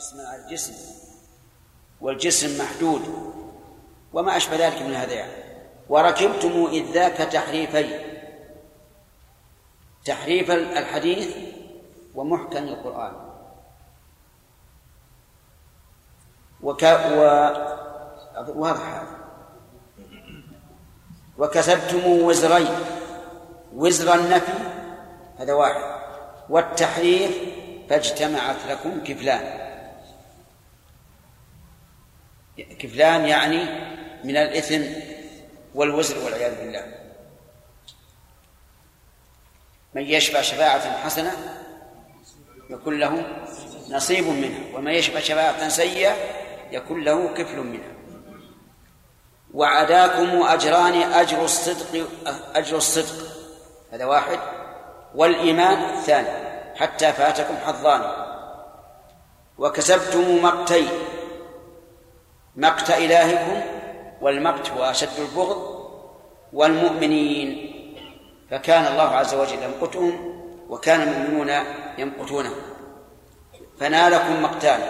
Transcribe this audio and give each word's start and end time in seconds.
جسما 0.00 0.28
على 0.28 0.44
الجسم 0.44 0.74
والجسم 2.00 2.58
محدود 2.58 3.32
وما 4.12 4.36
أشبه 4.36 4.56
ذلك 4.56 4.82
من 4.82 4.94
هذا 4.94 5.12
يعني. 5.12 5.32
وركبتم 5.88 6.68
إذ 6.72 6.92
ذاك 6.92 7.16
تحريفين 7.16 7.90
تحريف 10.04 10.50
الحديث 10.50 11.36
ومحكم 12.14 12.64
القرآن. 12.64 13.12
وك 16.62 16.82
و 16.82 17.20
واضح 18.48 18.86
هذا. 18.86 19.18
وكسبتم 21.38 22.06
وزرين. 22.06 22.74
وزر 23.74 24.14
النفي 24.14 24.52
هذا 25.38 25.52
واحد. 25.52 26.00
والتحريف 26.48 27.38
فاجتمعت 27.90 28.66
لكم 28.68 29.04
كفلان. 29.04 29.59
كفلان 32.78 33.26
يعني 33.26 33.64
من 34.24 34.36
الإثم 34.36 34.82
والوزر 35.74 36.24
والعياذ 36.24 36.54
بالله. 36.54 36.94
من 39.94 40.02
يشفع 40.02 40.40
شفاعة 40.40 41.02
حسنة 41.04 41.32
يكون 42.70 42.98
له 42.98 43.26
نصيب 43.90 44.26
منها 44.26 44.76
ومن 44.76 44.92
يشفع 44.92 45.20
شفاعة 45.20 45.68
سيئة 45.68 46.16
يكون 46.70 47.04
له 47.04 47.34
كفل 47.34 47.56
منها. 47.56 47.92
وعداكم 49.54 50.42
أجران 50.42 50.94
أجر 50.94 51.44
الصدق 51.44 52.08
أجر 52.54 52.76
الصدق. 52.76 53.28
هذا 53.92 54.04
واحد. 54.04 54.38
والإيمان 55.14 55.96
الثاني 55.96 56.28
حتى 56.76 57.12
فاتكم 57.12 57.56
حظان. 57.56 58.02
وكسبتم 59.58 60.42
مقتين. 60.42 60.88
مقت 62.56 62.90
إلهكم 62.90 63.60
والمقت 64.20 64.70
هو 64.70 64.84
أشد 64.84 65.18
البغض 65.18 65.80
والمؤمنين. 66.52 67.76
فكان 68.50 68.86
الله 68.86 69.02
عز 69.16 69.34
وجل 69.34 69.62
يمقتهم 69.62 70.42
وكان 70.68 71.02
المؤمنون 71.02 71.50
يمقتونه. 71.98 72.54
فنالكم 73.80 74.42
مقتان 74.42 74.80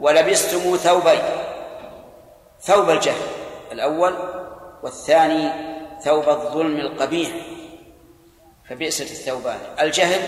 ولبستم 0.00 0.76
ثوبين 0.76 1.22
ثوب 2.60 2.90
الجهل 2.90 3.26
الأول 3.72 4.14
والثاني 4.82 5.50
ثوب 6.04 6.28
الظلم 6.28 6.76
القبيح. 6.76 7.30
فبئست 8.70 9.10
الثوبان. 9.10 9.58
الجهل 9.80 10.20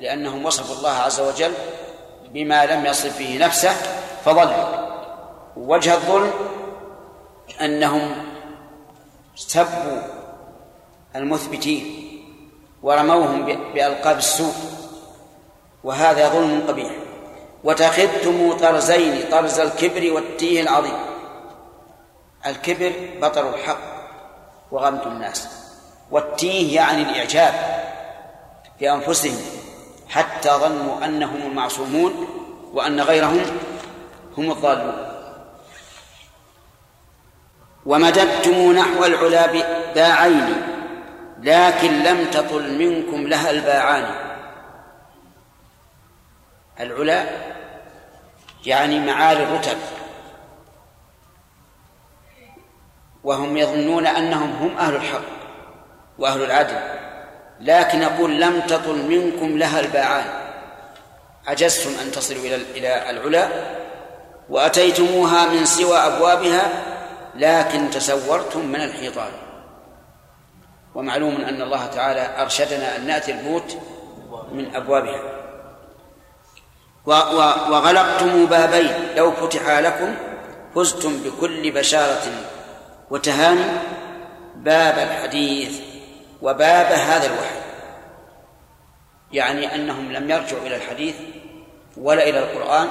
لأنهم 0.00 0.46
وصفوا 0.46 0.76
الله 0.76 0.90
عز 0.90 1.20
وجل 1.20 1.52
بما 2.32 2.66
لم 2.66 2.86
يصف 2.86 3.18
به 3.18 3.38
نفسه 3.40 3.72
فضلوا 4.24 4.77
وجه 5.58 5.94
الظلم 5.94 6.32
أنهم 7.60 8.16
سبوا 9.36 10.02
المثبتين 11.16 11.84
ورموهم 12.82 13.44
بألقاب 13.44 14.18
السوء 14.18 14.54
وهذا 15.84 16.28
ظلم 16.28 16.64
قبيح. 16.68 16.92
وتخذتم 17.64 18.52
طرزين 18.52 19.30
طرز 19.30 19.58
الكبر 19.58 20.12
والتيه 20.12 20.60
العظيم. 20.60 20.98
الكبر 22.46 22.92
بطر 23.22 23.54
الحق 23.54 23.78
وغمط 24.70 25.06
الناس. 25.06 25.48
والتيه 26.10 26.76
يعني 26.76 27.02
الإعجاب 27.02 27.54
بأنفسهم 28.80 29.40
حتى 30.08 30.50
ظنوا 30.50 31.04
أنهم 31.04 31.36
المعصومون 31.36 32.28
وأن 32.72 33.00
غيرهم 33.00 33.42
هم 34.38 34.50
الضالون. 34.50 35.17
ومددتم 37.88 38.72
نحو 38.72 39.04
العلا 39.04 39.46
باعين 39.94 40.62
لكن 41.42 42.02
لم 42.02 42.24
تطل 42.30 42.78
منكم 42.78 43.26
لها 43.26 43.50
الباعان. 43.50 44.04
العلا 46.80 47.24
يعني 48.66 49.00
معالي 49.00 49.42
الرتب. 49.42 49.78
وهم 53.24 53.56
يظنون 53.56 54.06
أنهم 54.06 54.52
هم 54.52 54.78
أهل 54.78 54.94
الحق 54.94 55.24
وأهل 56.18 56.42
العدل 56.42 56.80
لكن 57.60 58.02
أقول 58.02 58.40
لم 58.40 58.60
تطل 58.60 59.08
منكم 59.08 59.58
لها 59.58 59.80
الباعان. 59.80 60.24
عجزتم 61.46 61.90
أن 62.02 62.10
تصلوا 62.10 62.42
إلى 62.44 62.54
إلى 62.54 63.10
العلا 63.10 63.48
وأتيتموها 64.48 65.46
من 65.46 65.64
سوى 65.64 65.98
أبوابها 65.98 66.97
لكن 67.34 67.90
تسورتم 67.90 68.66
من 68.66 68.80
الحيطان. 68.80 69.32
ومعلوم 70.94 71.36
أن 71.36 71.62
الله 71.62 71.86
تعالى 71.86 72.42
أرشدنا 72.42 72.96
أن 72.96 73.06
نأتي 73.06 73.32
البيوت 73.32 73.78
من 74.52 74.74
أبوابها. 74.74 75.22
وغلقتم 77.70 78.46
بابين. 78.46 79.14
لو 79.16 79.32
فتحا 79.32 79.80
لكم 79.80 80.14
فزتم 80.74 81.22
بكل 81.22 81.70
بشارة 81.70 82.22
وتهاني. 83.10 83.64
باب 84.56 84.98
الحديث 84.98 85.80
وباب 86.42 86.86
هذا 86.86 87.26
الوحي. 87.26 87.58
يعني 89.32 89.74
أنهم 89.74 90.12
لم 90.12 90.30
يرجعوا 90.30 90.66
إلى 90.66 90.76
الحديث 90.76 91.16
ولا 91.96 92.28
إلى 92.28 92.38
القرآن. 92.38 92.88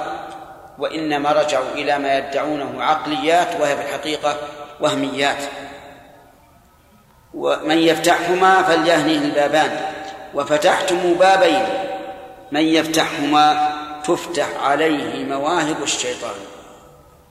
وإنما 0.78 1.32
رجعوا 1.32 1.72
إلى 1.72 1.98
ما 1.98 2.18
يدعونه 2.18 2.84
عقليات 2.84 3.60
وهي 3.60 3.76
في 3.76 3.82
الحقيقة 3.82 4.36
وهميات. 4.80 5.42
ومن 7.34 7.78
يفتحهما 7.78 8.62
فليهنيه 8.62 9.18
البابان. 9.18 9.80
وفتحتم 10.34 11.14
بابين. 11.14 11.66
من 12.52 12.60
يفتحهما 12.60 13.72
تفتح 14.04 14.48
عليه 14.62 15.24
مواهب 15.24 15.82
الشيطان. 15.82 16.34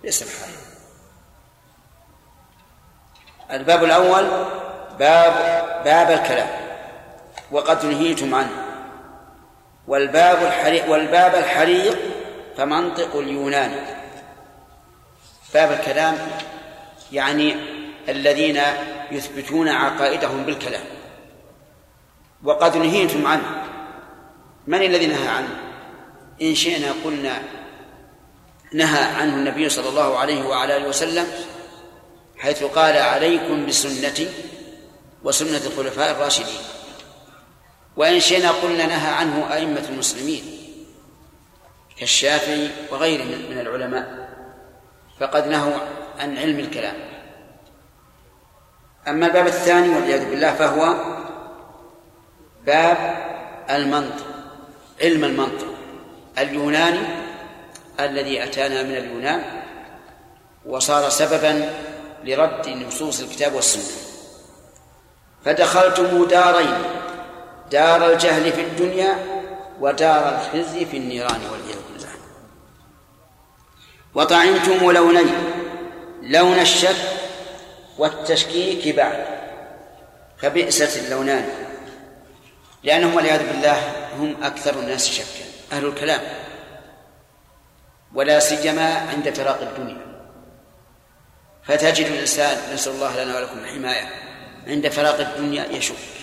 ليس 0.03 0.22
الحال. 0.24 0.53
الباب 3.52 3.84
الأول 3.84 4.28
باب 5.00 5.34
باب 5.85 6.12
الكلام. 6.12 6.50
وقد 7.52 7.85
نهيتم 7.85 8.35
عنه. 8.35 8.64
والباب 9.88 10.44
الحريق 10.44 10.90
والباب 10.90 11.35
الحريق 11.35 11.97
فمنطق 12.57 13.16
اليونان. 13.16 13.85
باب 15.53 15.72
الكلام 15.72 16.18
يعني 17.12 17.56
الذين 18.09 18.62
يثبتون 19.12 19.69
عقائدهم 19.69 20.44
بالكلام. 20.44 20.84
وقد 22.44 22.78
نهيتم 22.78 23.28
عنه. 23.28 23.63
من 24.67 24.81
الذي 24.84 25.07
نهى 25.07 25.28
عنه؟ 25.28 25.50
إن 26.41 26.56
شئنا 26.56 26.94
قلنا 27.06 27.41
نهى 28.73 29.03
عنه 29.03 29.35
النبي 29.35 29.69
صلى 29.69 29.90
الله 29.90 30.17
عليه 30.17 30.46
وعلى 30.46 30.78
آله 30.78 30.88
وسلم 30.88 31.28
حيث 32.38 32.63
قال 32.63 32.97
عليكم 32.97 33.66
بسنتي 33.66 34.29
وسنة 35.23 35.62
الخلفاء 35.66 36.12
الراشدين. 36.12 36.62
وإن 37.96 38.19
شئنا 38.19 38.51
قلنا 38.51 38.85
نهى 38.85 39.12
عنه 39.13 39.53
أئمة 39.53 39.84
المسلمين. 39.90 40.56
كالشافعي 42.00 42.69
وغيره 42.91 43.24
من 43.24 43.59
العلماء 43.59 44.30
فقد 45.19 45.47
نهوا 45.47 45.80
عن 46.19 46.38
علم 46.38 46.59
الكلام. 46.59 46.96
أما 49.08 49.28
الباب 49.28 49.47
الثاني 49.47 49.90
والعياذ 49.90 50.30
بالله 50.30 50.53
فهو 50.53 50.96
باب 52.66 52.97
المنطق 53.69 54.25
علم 55.02 55.24
المنطق. 55.24 55.68
اليوناني 56.38 57.08
الذي 58.00 58.44
أتانا 58.44 58.84
من 58.84 58.97
اليونان 58.97 59.44
وصار 60.66 61.09
سببا 61.09 61.73
لرد 62.23 62.70
نصوص 62.70 63.22
الكتاب 63.22 63.53
والسنة. 63.53 64.08
فدخلتم 65.46 66.26
دارين 66.26 66.78
دار 67.72 68.11
الجهل 68.11 68.52
في 68.52 68.61
الدنيا 68.61 69.36
ودار 69.79 70.35
الخزي 70.35 70.85
في 70.85 70.97
النيران 70.97 71.41
والعياذ 71.52 71.79
بالله 71.94 72.09
وطعمتم 74.16 74.91
لونين 74.91 75.35
لون 76.22 76.59
الشك 76.59 76.96
والتشكيك 77.97 78.96
بعد 78.96 79.26
فبئست 80.38 80.97
اللونان 80.97 81.50
لأنهم 82.84 83.16
والعياذ 83.16 83.47
بالله 83.47 83.79
هم 84.20 84.44
أكثر 84.44 84.79
الناس 84.79 85.09
شكا 85.09 85.46
أهل 85.72 85.85
الكلام 85.85 86.22
ولا 88.14 88.40
سيما 88.40 88.94
عند 88.94 89.30
فراق 89.30 89.62
الدنيا. 89.62 90.08
فتجد 91.64 92.06
الإنسان 92.06 92.73
نسأل 92.73 92.91
الله 92.91 93.23
لنا 93.23 93.38
ولكم 93.38 93.59
الحماية 93.59 94.09
عند 94.68 94.88
فراق 94.88 95.20
الدنيا 95.20 95.66
يشك. 95.66 96.16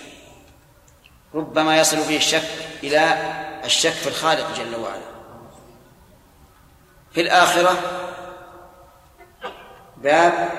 ربما 1.35 1.77
يصل 1.77 1.97
به 1.97 2.17
الشك 2.17 2.49
إلى 2.83 3.33
الشك 3.65 3.91
في 3.91 4.07
الخالق 4.07 4.57
جل 4.57 4.75
وعلا. 4.75 5.15
في 7.11 7.21
الآخرة 7.21 7.77
باب 9.97 10.49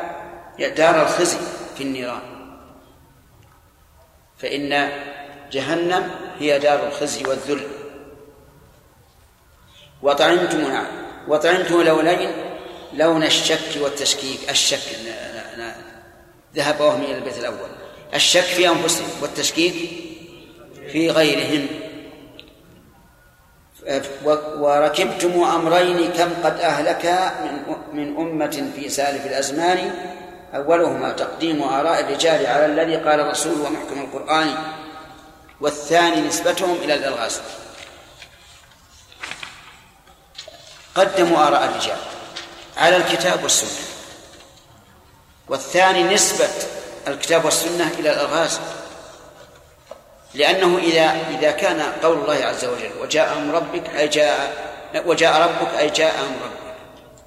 دار 0.58 1.02
الخزي 1.02 1.38
في 1.76 1.82
النيران. 1.82 2.20
فإن 4.38 4.90
جهنم 5.52 6.10
هي 6.38 6.58
دار 6.58 6.86
الخزي 6.86 7.24
والذل. 7.24 7.68
وطعمتم 10.02 10.60
نعم 10.60 10.86
وطعمتم 11.28 11.82
لونين 11.82 12.30
لون 12.92 13.22
الشك 13.22 13.76
والتشكيك 13.76 14.50
الشك 14.50 14.96
ذهب 16.54 16.80
وهم 16.80 17.02
إلى 17.02 17.14
البيت 17.14 17.38
الأول. 17.38 17.68
الشك 18.14 18.40
في 18.40 18.68
أنفسهم 18.68 19.08
والتشكيك 19.22 20.05
في 20.92 21.10
غيرهم. 21.10 21.66
وركبتم 24.58 25.44
أمرين 25.44 26.12
كم 26.12 26.30
قد 26.44 26.60
أهلك 26.60 27.32
من 27.42 27.76
من 27.92 28.16
أمة 28.16 28.70
في 28.76 28.88
سالف 28.88 29.26
الأزمان. 29.26 29.94
أولهما 30.54 31.12
تقديم 31.12 31.62
آراء 31.62 32.00
الرجال 32.00 32.46
على 32.46 32.66
الذي 32.66 32.96
قال 32.96 33.20
الرسول 33.20 33.60
ومحكم 33.60 34.00
القرآن. 34.00 34.54
والثاني 35.60 36.20
نسبتهم 36.20 36.76
إلى 36.76 36.94
الإلغاز. 36.94 37.40
قدموا 40.94 41.46
آراء 41.46 41.64
الرجال 41.64 41.98
على 42.76 42.96
الكتاب 42.96 43.42
والسنة. 43.42 43.86
والثاني 45.48 46.02
نسبة 46.14 46.48
الكتاب 47.08 47.44
والسنة 47.44 47.90
إلى 47.98 48.10
الألغاز. 48.12 48.60
لأنه 50.36 50.78
إذا 50.78 51.16
إذا 51.30 51.50
كان 51.50 51.80
قول 52.02 52.18
الله 52.18 52.34
عز 52.34 52.64
وجل 52.64 52.90
وجاء 53.02 53.38
أمر 53.38 53.54
ربك 53.54 53.90
أي 53.96 54.08
جاء 54.08 54.66
وجاء 55.06 55.42
ربك 55.42 55.78
أي 55.78 55.90
جاء 55.90 56.14
أمر 56.20 56.44
ربك 56.44 56.76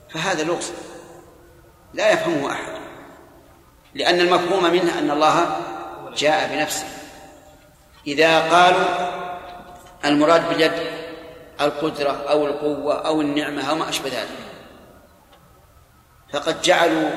فهذا 0.09 0.44
لغز. 0.44 0.71
لا 1.94 2.11
يفهمه 2.11 2.51
أحد. 2.51 2.73
لأن 3.94 4.19
المفهوم 4.19 4.63
منه 4.63 5.00
أن 5.00 5.11
الله 5.11 5.57
جاء 6.17 6.50
بنفسه. 6.56 6.88
إذا 8.07 8.39
قالوا 8.39 8.85
المراد 10.05 10.50
باليد 10.50 10.71
القدرة 11.62 12.25
أو 12.29 12.45
القوة 12.47 13.07
أو 13.07 13.21
النعمة 13.21 13.69
أو 13.69 13.75
ما 13.75 13.89
أشبه 13.89 14.09
ذلك 14.09 14.29
فقد 16.33 16.62
جعلوا 16.62 17.09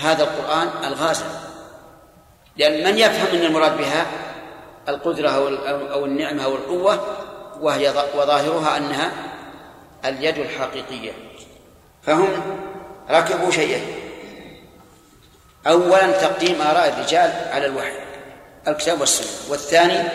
هذا 0.00 0.22
القرآن 0.22 0.70
الغازا 0.84 1.26
لأن 2.56 2.84
من 2.84 2.98
يفهم 2.98 3.38
أن 3.38 3.44
المراد 3.44 3.76
بها؟ 3.76 4.06
القدرة 4.88 5.30
أو 5.92 6.04
النعمة 6.04 6.44
أو 6.44 6.54
القوة 6.54 7.16
وهي 7.60 7.88
وظاهرها 7.88 8.76
أنها 8.76 9.12
اليد 10.04 10.38
الحقيقية. 10.38 11.12
فهم 12.02 12.28
ركبوا 13.10 13.50
شيئين 13.50 13.84
أولا 15.66 16.10
تقديم 16.10 16.62
آراء 16.62 16.88
الرجال 16.88 17.32
على 17.52 17.66
الوحي 17.66 17.92
الكتاب 18.68 19.00
والسنة. 19.00 19.50
والثاني 19.50 20.08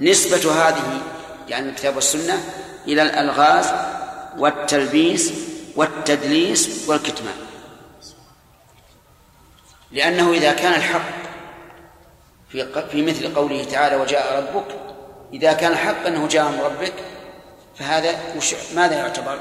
نسبة 0.00 0.52
هذه 0.52 1.02
يعني 1.48 1.68
الكتاب 1.68 1.94
والسنة 1.96 2.44
إلى 2.86 3.02
الألغاز 3.02 3.72
والتلبيس 4.38 5.32
والتدليس 5.76 6.88
والكتمان. 6.88 7.34
لأنه 9.92 10.32
إذا 10.32 10.52
كان 10.52 10.74
الحق 10.74 11.21
في 12.52 12.88
في 12.90 13.02
مثل 13.02 13.34
قوله 13.34 13.64
تعالى 13.64 13.96
وجاء 13.96 14.38
ربك. 14.38 14.76
إذا 15.32 15.52
كان 15.52 15.72
الحق 15.72 16.06
أنه 16.06 16.28
جاء 16.28 16.48
من 16.48 16.60
ربك. 16.60 16.94
فهذا 17.76 18.36
وش 18.36 18.54
ماذا 18.74 18.94
يعتبر؟ 18.94 19.38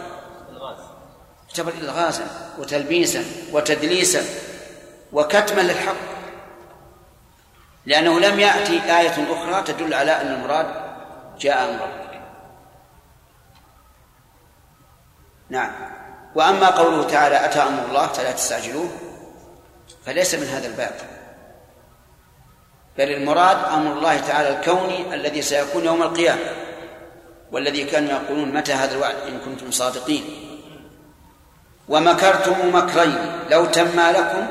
يعتبر 1.48 1.74
إلغازا 1.82 2.26
وتلبيسا 2.60 3.26
وتدليسا 3.52 4.24
وكتما 5.14 5.62
للحق. 5.62 5.96
لأنه 7.86 8.20
لم 8.20 8.40
يأتي 8.40 9.00
آية 9.00 9.34
أخرى 9.34 9.64
تدل 9.74 9.94
على 9.94 10.22
أن 10.22 10.28
المراد 10.28 10.68
جاء 11.40 11.72
من 11.72 11.80
ربك. 11.80 12.22
نعم. 15.50 15.72
وأما 16.36 16.70
قوله 16.70 17.04
تعالى 17.04 17.46
أتى 17.46 17.60
أمر 17.60 17.86
الله 17.86 18.08
فلا 18.08 18.32
تستعجلوه 18.32 18.90
فليس 20.06 20.36
من 20.36 20.48
هذا 20.48 20.68
الباب. 20.68 21.11
بل 22.98 23.12
المراد 23.12 23.58
أمر 23.74 23.94
الله 23.94 24.20
تعالى 24.20 24.50
الكوني 24.50 25.14
الذي 25.14 25.42
سيكون 25.42 25.86
يوم 25.86 26.02
القيامة 26.04 26.42
والذي 27.52 27.84
كانوا 27.84 28.10
يقولون 28.10 28.54
متى 28.54 28.74
هذا 28.74 28.96
الوعد 28.96 29.16
إن 29.28 29.40
كنتم 29.46 29.72
صادقين. 29.72 30.24
ومكرتم 31.90 32.76
مكرين 32.76 33.40
لو 33.50 33.66
تما 33.66 34.12
لكم 34.12 34.48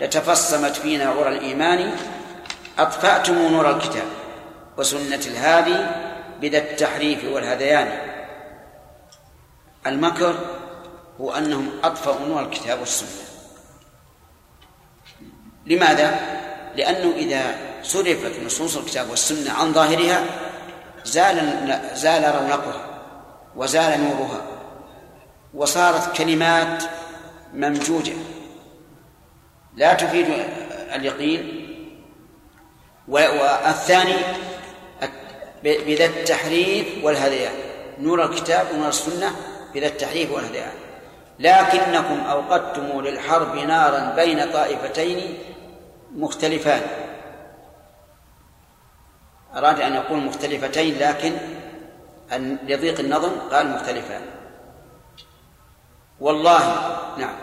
لتفصمت 0.00 0.76
فينا 0.76 1.04
عرى 1.04 1.28
الإيمان 1.28 1.96
أطفأتم 2.78 3.34
نور 3.34 3.70
الكتاب 3.70 4.06
وسنة 4.76 5.20
الهادي 5.26 5.86
بذا 6.40 6.58
التحريف 6.58 7.24
والهذيان. 7.24 7.98
المكر 9.86 10.34
هو 11.20 11.32
أنهم 11.32 11.70
أطفأوا 11.84 12.26
نور 12.28 12.42
الكتاب 12.42 12.80
والسنة. 12.80 13.24
لماذا؟ 15.66 16.20
لأنه 16.76 17.12
إذا 17.16 17.56
صرفت 17.82 18.40
نصوص 18.46 18.76
الكتاب 18.76 19.10
والسنة 19.10 19.52
عن 19.52 19.72
ظاهرها 19.72 20.24
زال 21.04 21.80
زال 21.94 22.34
رونقها 22.34 23.00
وزال 23.56 24.00
نورها 24.00 24.46
وصارت 25.54 26.16
كلمات 26.16 26.82
ممجوجة. 27.54 28.12
لا 29.76 29.94
تفيد 29.94 30.26
اليقين. 30.94 31.64
والثاني 33.08 34.14
بذا 35.64 36.04
التحريف 36.04 36.86
والهذيان 37.02 37.52
نور 38.00 38.24
الكتاب 38.24 38.66
ونور 38.74 38.88
السنة 38.88 39.30
بذا 39.74 39.86
التحريف 39.86 40.32
والهذيان 40.32 40.72
لكنكم 41.38 42.20
أوقدتم 42.20 43.00
للحرب 43.00 43.56
نارا 43.56 44.12
بين 44.16 44.52
طائفتين 44.52 45.38
مختلفان. 46.14 46.82
أراد 49.56 49.80
أن 49.80 49.94
يقول 49.94 50.18
مختلفتين 50.18 50.98
لكن 50.98 51.36
لضيق 52.62 53.00
النظم 53.00 53.30
قال 53.52 53.70
مختلفان. 53.70 54.22
والله 56.20 56.96
نعم 57.18 57.36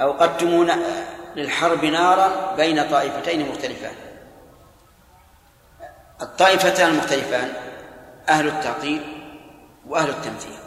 أوقدتم 0.00 0.70
للحرب 1.36 1.84
نارا 1.84 2.54
بين 2.56 2.88
طائفتين 2.90 3.48
مختلفان. 3.48 3.94
الطائفتان 6.22 6.90
المختلفان 6.90 7.52
أهل 8.28 8.48
التعطيل 8.48 9.02
وأهل 9.88 10.10
التمثيل. 10.10 10.58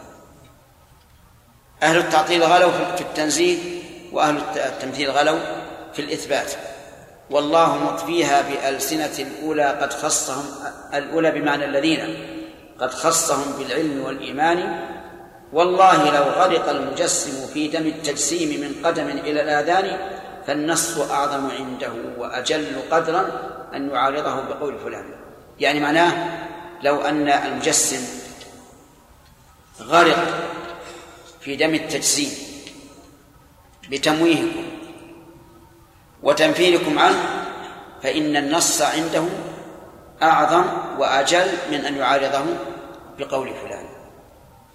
أهل 1.82 1.98
التعطيل 1.98 2.42
غلوا 2.42 2.70
في 2.96 3.00
التنزيل 3.00 3.82
وأهل 4.12 4.36
التمثيل 4.56 5.10
غلوا 5.10 5.40
في 5.92 6.02
الإثبات. 6.02 6.52
والله 7.30 7.84
مطفيها 7.84 8.42
بألسنة 8.42 9.26
الأولى 9.26 9.64
قد 9.64 9.92
خصهم 9.92 10.44
الأولى 10.94 11.30
بمعنى 11.30 11.64
الذين 11.64 12.18
قد 12.80 12.90
خصهم 12.94 13.52
بالعلم 13.58 14.04
والإيمان. 14.04 14.80
والله 15.52 16.10
لو 16.10 16.22
غرق 16.22 16.68
المجسم 16.68 17.46
في 17.46 17.68
دم 17.68 17.86
التجسيم 17.86 18.60
من 18.60 18.86
قدم 18.86 19.08
إلى 19.08 19.42
الآذان 19.42 19.98
فالنص 20.46 20.98
أعظم 20.98 21.50
عنده 21.50 21.92
وأجل 22.18 22.66
قدرا 22.90 23.28
أن 23.74 23.90
يعارضه 23.90 24.40
بقول 24.40 24.78
فلان. 24.78 25.04
يعني 25.60 25.80
معناه 25.80 26.38
لو 26.82 27.00
أن 27.00 27.28
المجسم 27.28 28.18
غرق 29.80 30.26
في 31.40 31.56
دم 31.56 31.74
التجسيم 31.74 32.30
بتمويهكم 33.90 34.77
وتنفيركم 36.22 36.98
عنه 36.98 37.44
فإن 38.02 38.36
النص 38.36 38.82
عنده 38.82 39.24
أعظم 40.22 40.64
وأجل 40.98 41.46
من 41.70 41.84
أن 41.84 41.96
يعارضه 41.96 42.44
بقول 43.18 43.54
فلان. 43.54 43.88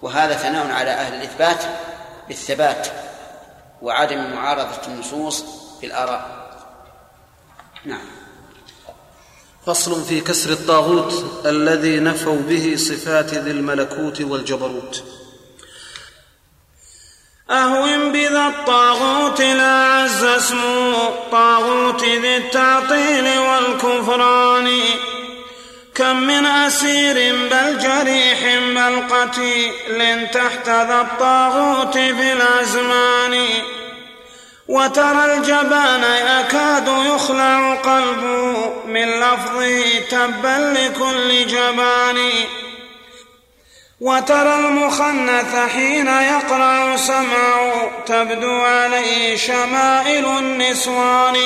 وهذا 0.02 0.34
ثناء 0.34 0.70
على 0.70 0.90
أهل 0.90 1.14
الإثبات 1.14 1.64
بالثبات 2.28 2.88
وعدم 3.82 4.32
معارضة 4.32 4.86
النصوص 4.86 5.44
بالآراء 5.82 6.44
نعم. 7.84 8.06
فصل 9.66 10.04
في 10.04 10.20
كسر 10.20 10.50
الطاغوت 10.50 11.24
الذي 11.46 12.00
نفوا 12.00 12.38
به 12.48 12.76
صفات 12.76 13.34
ذي 13.34 13.50
الملكوت 13.50 14.20
والجبروت. 14.20 15.04
أهون 17.50 18.12
بذا 18.12 18.46
الطاغوت 18.46 19.40
لا 19.40 19.84
عز 19.84 20.24
اسمه. 20.24 21.10
طاغوت 21.32 22.04
ذي 22.04 22.36
التعطيل 22.36 23.38
والكفران. 23.38 24.80
كم 25.94 26.16
من 26.16 26.46
أسير 26.46 27.36
بل 27.50 27.78
جريح 27.78 28.58
بل 28.58 29.14
قتيل 29.14 30.28
تحت 30.30 30.68
ذا 30.68 31.00
الطاغوت 31.00 31.94
في 31.94 32.32
الأزمان. 32.32 33.46
وترى 34.68 35.34
الجبان 35.34 36.02
يكاد 36.02 36.88
يخلع 36.88 37.74
قلبه 37.74 38.72
من 38.86 39.20
لفظه 39.20 39.82
تبا 40.10 40.74
لكل 40.76 41.46
جبان. 41.46 42.30
وترى 44.04 44.54
المخنث 44.54 45.56
حين 45.74 46.06
يقرع 46.06 46.96
سمعه 46.96 47.90
تبدو 48.06 48.60
عليه 48.60 49.36
شمائل 49.36 50.26
النسوان. 50.26 51.36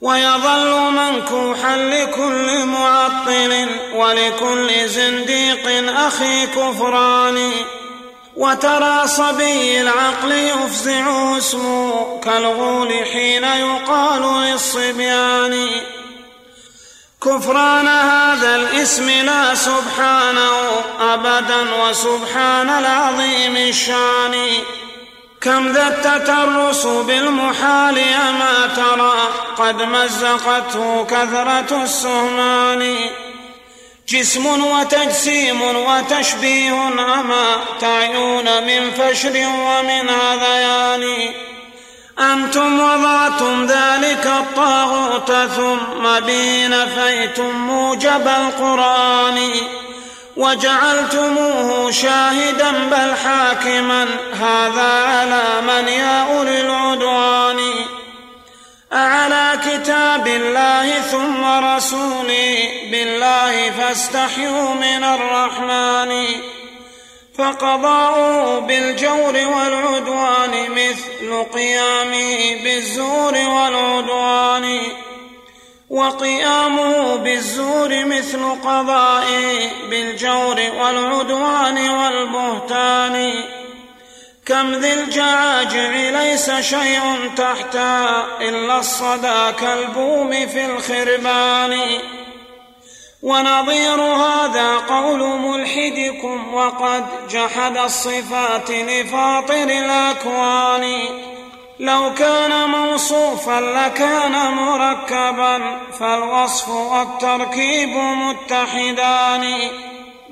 ويظل 0.00 0.92
منكوحا 0.92 1.76
لكل 1.76 2.64
معطل 2.64 3.68
ولكل 3.94 4.88
زنديق 4.88 5.90
أخي 5.96 6.46
كفران. 6.46 7.50
وترى 8.36 9.06
صبي 9.06 9.80
العقل 9.80 10.32
يفزع 10.32 11.38
اسمه 11.38 12.20
كالغول 12.24 12.92
حين 13.12 13.44
يقال 13.44 14.22
للصبيان. 14.22 15.68
كفران 17.22 17.88
هذا 17.88 18.56
الاسم 18.56 19.10
لا 19.10 19.54
سبحانه 19.54 20.84
ابدا 21.00 21.74
وسبحان 21.82 22.68
العظيم 22.68 23.56
الشان. 23.56 24.34
كم 25.40 25.72
ذا 25.72 25.88
التترس 25.88 26.86
بالمحال 26.86 27.98
أما 27.98 28.70
ترى 28.76 29.16
قد 29.58 29.82
مزقته 29.82 31.04
كثرة 31.04 31.82
السهمان. 31.82 32.96
جسم 34.08 34.46
وتجسيم 34.46 35.62
وتشبيه 35.62 36.88
أما 36.88 37.60
تعيون 37.80 38.44
من 38.44 38.90
فشر 38.90 39.36
ومن 39.46 40.08
هذيان 40.08 41.34
أنتم 42.18 42.80
وضعتم 42.80 43.66
ذلك 43.66 44.26
الطاغوت 44.26 45.32
ثم 45.32 46.26
به 46.26 46.66
نفيتم 46.66 47.50
موجب 47.50 48.28
القرآن 48.28 49.50
وجعلتموه 50.36 51.90
شاهدا 51.90 52.70
بل 52.70 53.14
حاكما. 53.24 54.06
هذا 54.32 55.04
على 55.04 55.44
من 55.62 55.88
يا 55.88 56.36
أولي 56.38 56.60
العدوان. 56.60 57.58
أعلى 58.92 59.60
كتاب 59.64 60.26
الله 60.26 61.00
ثم 61.00 61.44
رسولي. 61.44 62.68
بالله 62.90 63.70
فاستحيوا 63.70 64.74
من 64.74 65.04
الرحمن. 65.04 66.26
فقضاؤه 67.38 68.58
بالجور 68.60 69.34
والعدوان 69.34 70.70
مثل 70.70 71.44
قيامه 71.54 72.62
بالزور 72.64 73.34
والعدوان 73.34 74.80
وقيامه 75.90 77.16
بالزور 77.16 78.04
مثل 78.04 78.42
قضائه 78.64 79.70
بالجور 79.90 80.60
والعدوان 80.78 81.90
والبهتان. 81.90 83.44
كم 84.46 84.72
ذي 84.72 84.92
الجعاجع 84.92 85.90
ليس 86.20 86.50
شيء 86.50 87.30
تحتا 87.36 88.26
إلا 88.40 88.78
الصدى 88.78 89.52
كالبوم 89.60 90.30
في 90.30 90.66
الخربان. 90.66 91.78
ونظير 93.22 94.00
هذا 94.00 94.76
قول 94.76 95.38
ملحدكم 95.38 96.54
وقد 96.54 97.04
جحد 97.28 97.76
الصفات 97.76 98.70
لفاطر 98.70 99.62
الأكوان. 99.62 100.98
لو 101.80 102.14
كان 102.14 102.70
موصوفا 102.70 103.60
لكان 103.60 104.52
مركبا 104.52 105.80
فالوصف 105.98 106.68
والتركيب 106.68 107.96
متحدان. 107.96 109.54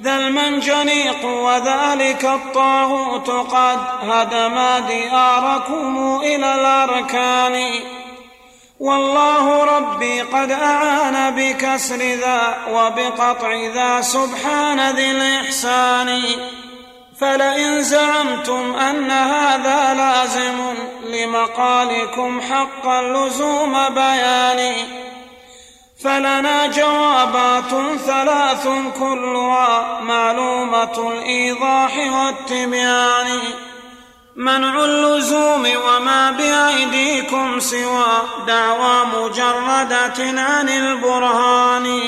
ذا 0.02 0.16
المنجنيق 0.16 1.24
وذلك 1.24 2.24
الطاغوت 2.24 3.30
قد 3.30 3.78
هدم 4.02 4.86
دياركم 4.86 6.20
إلى 6.22 6.54
الأركان. 6.54 7.80
والله 8.80 9.64
ربي 9.64 10.20
قد 10.20 10.50
أعان 10.50 11.34
بكسر 11.34 11.96
ذا 11.96 12.56
وبقطع 12.70 13.54
ذا 13.74 14.00
سبحان 14.00 14.90
ذي 14.90 15.10
الإحسان. 15.10 16.22
فلئن 17.20 17.82
زعمتم 17.82 18.76
أن 18.76 19.10
هذا 19.10 19.94
لازم 19.94 20.74
لمقالكم 21.04 22.40
حقا 22.40 23.02
لزوم 23.02 23.88
بيان. 23.88 24.74
فلنا 26.04 26.66
جوابات 26.66 27.98
ثلاث 28.06 28.68
كلها 28.98 30.00
معلومة 30.00 31.12
الإيضاح 31.12 31.96
والتبيان. 31.96 33.40
منع 34.36 34.84
اللزوم 34.84 35.66
وما 35.86 36.30
بأيديكم 36.30 37.60
سوى 37.60 38.06
دعوى 38.46 39.06
مجردة 39.06 40.40
عن 40.40 40.68
البرهان. 40.68 42.00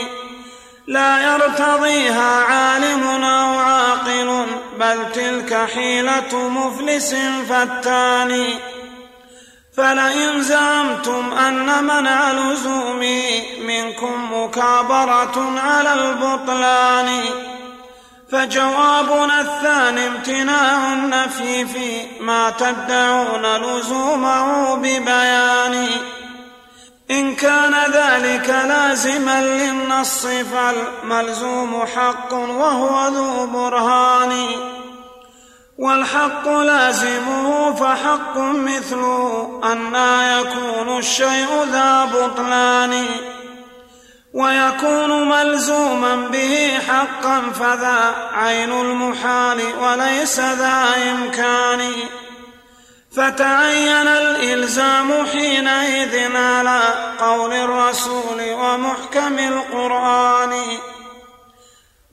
لا 0.86 1.34
يرتضيها 1.34 2.44
عالم 2.44 3.24
أو 3.24 3.58
عاقل 3.58 4.46
بل 4.80 5.12
تلك 5.12 5.68
حيلة 5.74 6.48
مفلس 6.48 7.14
فتان. 7.48 8.46
فلئن 9.76 10.42
زعمتم 10.42 11.32
أن 11.32 11.84
منع 11.84 12.32
لزومي 12.32 13.42
منكم 13.66 14.32
مكابرة 14.32 15.60
على 15.60 15.92
البطلان. 15.94 17.24
فجوابنا 18.32 19.40
الثاني 19.40 20.06
امتناع 20.06 20.92
النفي 20.92 21.66
في 21.66 22.06
ما 22.20 22.50
تدعون 22.50 23.56
لزومه 23.56 24.74
ببيان. 24.74 25.88
إن 27.10 27.34
كان 27.34 27.74
ذلك 27.92 28.48
لازما 28.48 29.42
للنص 29.42 30.26
فالملزوم 30.26 31.86
حق 31.96 32.32
وهو 32.32 33.08
ذو 33.08 33.46
برهان. 33.46 34.46
والحق 35.78 36.48
لازمه 36.48 37.74
فحق 37.74 38.36
مثله 38.36 39.60
أنا 39.64 40.40
يكون 40.40 40.98
الشيء 40.98 41.64
ذا 41.72 42.04
بطلان. 42.04 43.06
ويكون 44.36 45.28
ملزوما 45.28 46.16
به 46.16 46.78
حقا 46.88 47.40
فذا 47.60 48.14
عين 48.32 48.72
المحال 48.72 49.60
وليس 49.80 50.40
ذا 50.40 50.84
إمكان. 51.10 51.92
فتعين 53.16 54.08
الإلزام 54.08 55.26
حينئذ 55.26 56.36
على 56.36 56.80
قول 57.20 57.52
الرسول 57.52 58.40
ومحكم 58.40 59.38
القرآن. 59.38 60.52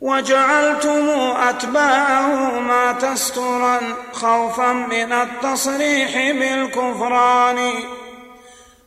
وجعلتم 0.01 1.10
أتباعه 1.50 2.60
ما 2.60 2.92
تسترا 2.92 3.80
خوفا 4.13 4.74
من 4.74 5.12
التصريح 5.12 6.32
بالكفران. 6.39 7.74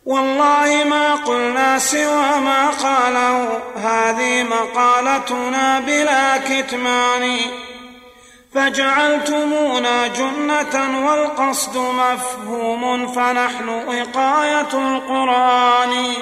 والله 0.07 0.85
ما 0.85 1.15
قلنا 1.15 1.79
سوى 1.79 2.41
ما 2.41 2.71
قاله 2.71 3.61
هذه 3.77 4.43
مقالتنا 4.43 5.81
بلا 5.81 6.39
كتمان. 6.39 7.37
فجعلتمونا 8.55 10.07
جنة 10.07 11.07
والقصد 11.07 11.77
مفهوم 11.77 13.07
فنحن 13.07 13.69
وقاية 13.69 14.73
القرآن. 14.75 16.13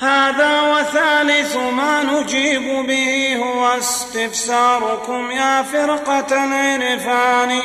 هذا 0.00 0.60
وثالث 0.60 1.56
ما 1.56 2.02
نجيب 2.02 2.86
به 2.86 3.36
هو 3.36 3.78
استفساركم 3.78 5.30
يا 5.30 5.62
فرقة 5.62 6.44
العرفان. 6.44 7.62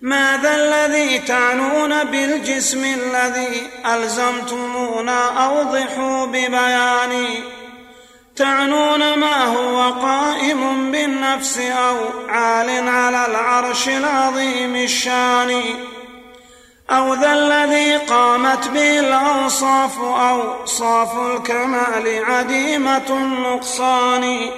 ماذا 0.00 0.54
الذي 0.54 1.18
تعنون 1.18 2.04
بالجسم 2.04 2.84
الذي 2.84 3.70
ألزمتمونا 3.86 5.46
أوضحوا 5.46 6.26
ببياني؟ 6.26 7.28
تعنون 8.36 9.14
ما 9.14 9.44
هو 9.44 9.92
قائم 9.92 10.92
بالنفس 10.92 11.58
أو 11.58 11.96
عال 12.28 12.88
على 12.88 13.26
العرش 13.26 13.88
العظيم 13.88 14.76
الشان؟ 14.76 15.62
أو 16.90 17.14
ذا 17.14 17.32
الذي 17.32 17.96
قامت 17.96 18.68
به 18.68 19.00
الأوصاف 19.00 19.98
أوصاف 20.00 21.16
الكمال 21.16 22.24
عديمة 22.24 23.06
النقصان؟ 23.10 24.50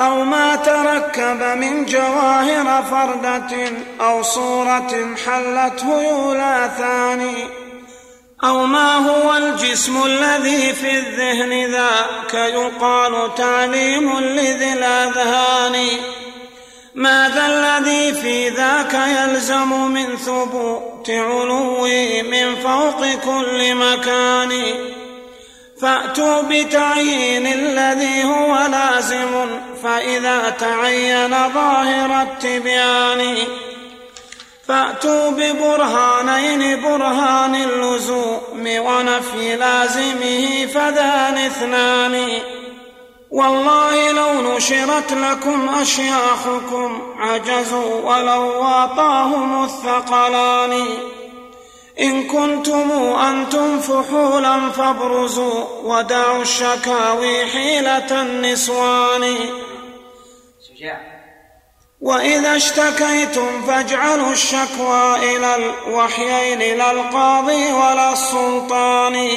أو 0.00 0.24
ما 0.24 0.56
تركب 0.56 1.42
من 1.42 1.84
جواهر 1.84 2.82
فردة 2.82 3.72
أو 4.00 4.22
صورة 4.22 5.14
حلته 5.26 6.02
يولاثان 6.02 7.34
أو 8.44 8.66
ما 8.66 8.96
هو 8.96 9.36
الجسم 9.36 10.02
الذي 10.06 10.72
في 10.72 10.98
الذهن 10.98 11.70
ذاك 11.70 12.34
يقال 12.34 13.34
تعليم 13.34 14.20
لذي 14.20 14.72
الأذهان 14.72 15.86
ماذا 16.94 17.46
الذي 17.46 18.12
في 18.12 18.48
ذاك 18.48 18.94
يلزم 18.94 19.92
من 19.92 20.16
ثبوت 20.16 21.10
علوي 21.10 22.22
من 22.22 22.54
فوق 22.54 23.00
كل 23.24 23.74
مكان 23.74 24.50
فأتوا 25.82 26.42
بتعيين 26.42 27.46
الذي 27.46 28.24
هو 28.24 28.66
لازم 28.70 29.46
فإذا 29.82 30.50
تعين 30.50 31.30
ظاهر 31.30 32.22
التبيان. 32.22 33.36
فأتوا 34.68 35.30
ببرهانين 35.30 36.82
برهان 36.82 37.54
اللزوم 37.54 38.66
ونفي 38.66 39.56
لازمه 39.56 40.66
فذان 40.74 41.38
اثنان. 41.38 42.28
والله 43.30 44.12
لو 44.12 44.56
نشرت 44.56 45.12
لكم 45.12 45.68
أشياخكم 45.80 47.02
عجزوا 47.18 48.16
ولو 48.16 48.62
واطاهم 48.62 49.64
الثقلان. 49.64 50.86
إن 52.00 52.26
كنتم 52.26 52.90
أنتم 53.28 53.80
فحولا 53.80 54.70
فابرزوا 54.70 55.64
ودعوا 55.84 56.42
الشكاوي 56.42 57.46
حيلة 57.46 58.22
النسوان. 58.22 59.36
وإذا 62.00 62.56
اشتكيتم 62.56 63.62
فاجعلوا 63.66 64.32
الشكوى 64.32 65.16
إلى 65.16 65.56
الوحيين 65.56 66.78
لا 66.78 66.90
القاضي 66.90 67.72
ولا 67.72 68.12
السلطان. 68.12 69.28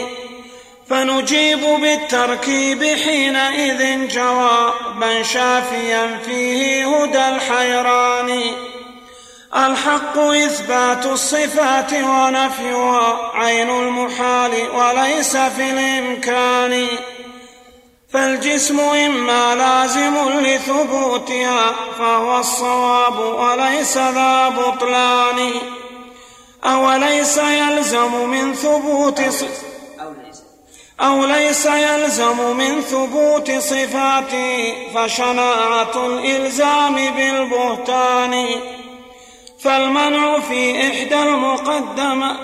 فنجيب 0.90 1.60
بالتركيب 1.60 2.84
حينئذ 2.84 4.08
جوابا 4.08 5.24
شافيا 5.24 6.20
فيه 6.26 6.86
هدى 6.96 7.28
الحيران. 7.30 8.42
الحق 9.56 10.18
إثبات 10.18 11.06
الصفات 11.06 11.94
ونفيها 11.94 13.32
عين 13.34 13.70
المحال 13.70 14.52
وليس 14.76 15.38
في 15.38 15.72
الإمكان. 15.72 16.88
فالجسم 18.14 18.80
إما 18.80 19.56
لازم 19.56 20.30
لثبوتها 20.30 21.76
فهو 22.00 22.40
الصواب 22.40 23.20
وليس 23.20 23.98
ذا 23.98 24.50
بطلان. 24.50 25.52
أوليس 26.66 27.38
يلزم 27.38 28.30
من 28.30 28.54
ثبوت 28.54 29.22
أو 31.02 31.26
ليس 31.26 31.66
يلزم 31.66 32.58
من 32.58 32.82
ثبوت 32.82 33.52
صفاته 33.52 34.74
فشناعة 34.96 36.06
الإلزام 36.06 36.96
بالبهتان. 36.96 38.46
فالمنع 39.64 40.40
في 40.40 40.82
إحدى 40.82 41.24
المقدمة 41.24 42.38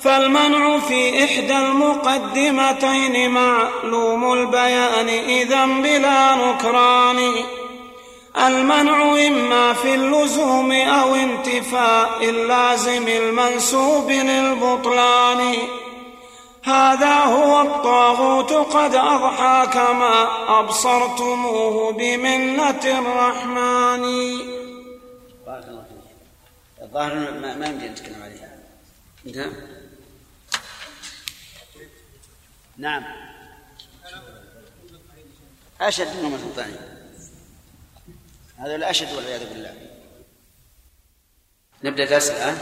فالمنع 0.00 0.78
في 0.78 1.24
إحدى 1.24 1.56
المقدمتين 1.56 3.30
معلوم 3.30 4.32
البيان 4.32 5.08
إذا 5.08 5.66
بلا 5.66 6.34
نكران. 6.34 7.32
المنع 8.46 9.26
إما 9.26 9.72
في 9.72 9.94
اللزوم 9.94 10.72
أو 10.72 11.14
انتفاء 11.14 12.10
اللازم 12.22 13.08
المنسوب 13.08 14.10
للبطلان. 14.10 15.54
هذا 16.64 17.14
هو 17.14 17.60
الطاغوت 17.60 18.52
قد 18.52 18.94
أضحى 18.94 19.66
كما 19.72 20.28
أبصرتموه 20.48 21.92
بمنة 21.92 22.80
الرحمن. 22.84 24.06
الظاهر 26.96 27.30
ما, 27.30 27.54
ما 27.54 27.66
يمدي 27.66 27.88
نتكلم 27.88 28.22
عليها. 28.22 28.48
انتهى؟ 29.26 29.50
نعم. 32.76 33.04
أشد 35.80 36.06
من 36.06 36.30
مرة 36.30 36.52
ثانية. 36.56 36.98
هذا 38.58 38.74
الأشد 38.74 39.12
والعياذ 39.12 39.48
بالله. 39.48 39.74
نبدأ 41.84 42.04
درس 42.04 42.30
الآن. 42.30 42.58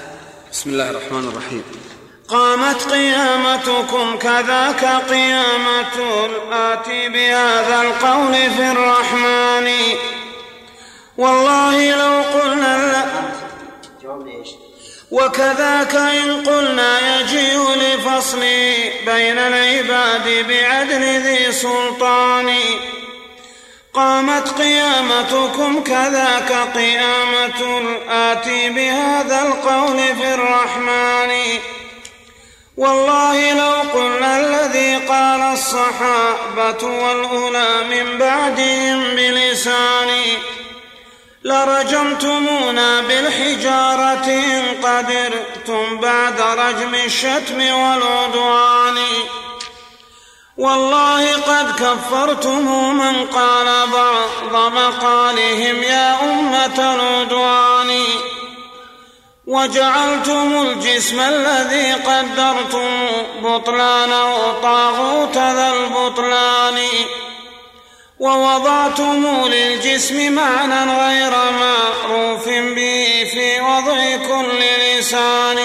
بسم 0.53 0.71
الله 0.71 0.91
الرحمن 0.91 1.29
الرحيم. 1.29 1.65
قامت 2.29 2.83
قيامتكم 2.83 4.19
كذاك 4.19 4.85
قيامة 4.85 6.25
الآتي 6.27 7.09
بهذا 7.09 7.83
القول 7.83 8.33
في 8.33 8.71
الرحمن. 8.71 9.69
والله 11.17 11.97
لو 11.97 12.41
قلنا 12.41 13.44
وكذاك 15.11 15.95
إن 15.95 16.47
قلنا 16.47 17.21
يجيء 17.21 17.75
لفصل 17.75 18.41
بين 19.07 19.39
العباد 19.39 20.47
بعدل 20.49 21.21
ذي 21.21 21.53
سلطان. 21.53 22.57
قامت 23.95 24.49
قيامتكم 24.49 25.83
كذاك 25.83 26.53
قيامة 26.75 27.79
الآتي 27.79 28.71
بهذا 28.71 29.43
القول 29.43 29.97
في 29.97 30.35
الرحمن. 30.35 31.33
والله 32.77 33.53
لو 33.53 34.01
قلنا 34.01 34.41
الذي 34.41 34.97
قال 34.97 35.41
الصحابة 35.41 36.83
والأولى 36.83 37.71
من 37.91 38.19
بعدهم 38.19 39.17
بلساني 39.17 40.39
لرجمتمونا 41.45 43.01
بالحجارة 43.01 44.27
إن 44.27 44.63
قدرتم 44.83 46.01
بعد 46.01 46.41
رجم 46.41 46.95
الشتم 46.95 47.59
والعدوان. 47.61 48.99
والله 50.57 51.33
قد 51.33 51.73
كفرتم 51.81 52.95
من 52.97 53.27
قال 53.27 53.67
بعض 53.93 54.73
مقالهم 54.73 55.83
يا 55.83 56.23
أمة 56.23 56.95
العدوان. 56.95 58.05
وجعلتم 59.47 60.67
الجسم 60.67 61.21
الذي 61.21 61.93
قدرتم 61.93 63.07
بطلانه 63.43 64.53
طاغوت 64.63 65.37
ذا 65.37 65.73
البطلان. 65.73 66.79
ووضعتم 68.19 69.45
للجسم 69.47 70.33
معنى 70.33 70.93
غير 70.93 71.31
معروف 71.31 72.49
به 72.49 73.29
في 73.33 73.61
وضع 73.61 74.17
كل 74.17 74.61
لسان. 74.99 75.59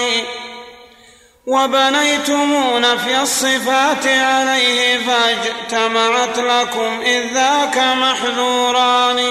وبنيتم 1.46 2.78
نفي 2.78 3.22
الصفات 3.22 4.06
عليه 4.06 4.98
فاجتمعت 4.98 6.38
لكم 6.38 7.00
إذ 7.02 7.34
ذاك 7.34 7.78
محذوران. 7.78 9.30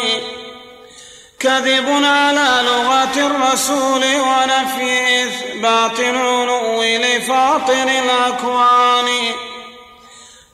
كذب 1.40 1.90
على 2.04 2.62
لغة 2.64 3.28
الرسول 3.28 4.04
ونفي 4.06 5.24
إثبات 5.24 6.00
العلو 6.00 6.84
لفاطر 6.84 7.88
الأكوان. 8.04 9.08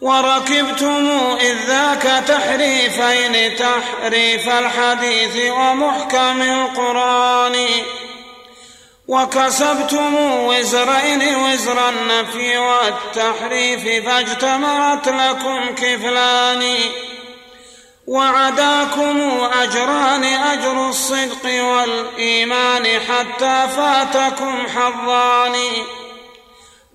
وركبتم 0.05 1.37
إذ 1.41 1.55
ذاك 1.67 2.23
تحريفين 2.27 3.55
تحريف 3.55 4.49
الحديث 4.49 5.51
ومحكم 5.51 6.41
القرآن. 6.41 7.65
وكسبتم 9.07 10.15
وزرين 10.15 11.35
وزر 11.35 11.89
النفي 11.89 12.57
والتحريف 12.57 14.05
فاجتمعت 14.05 15.07
لكم 15.07 15.75
كفلان. 15.75 16.75
وعداكم 18.07 19.47
أجران 19.61 20.23
أجر 20.23 20.89
الصدق 20.89 21.45
والإيمان 21.45 22.83
حتى 22.85 23.67
فاتكم 23.77 24.67
حظان. 24.75 25.55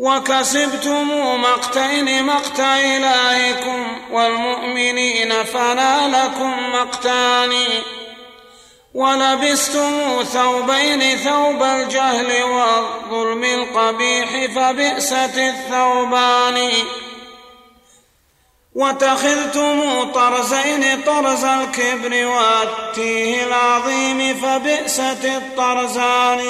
وكسبتم 0.00 1.10
مقتين 1.40 2.24
مقت 2.24 2.60
إلهكم 2.60 3.86
والمؤمنين 4.10 5.44
فنالكم 5.44 6.54
مقتان 6.72 7.52
ولبستم 8.94 10.22
ثوبين 10.32 11.16
ثوب 11.16 11.62
الجهل 11.62 12.42
والظلم 12.42 13.44
القبيح 13.44 14.28
فبئست 14.54 15.36
الثوبان 15.36 16.70
واتخذتم 18.74 20.02
طرزين 20.12 21.02
طرز 21.02 21.44
الكبر 21.44 22.26
والتيه 22.26 23.44
العظيم 23.44 24.34
فبئست 24.34 25.24
الطرزان 25.24 26.40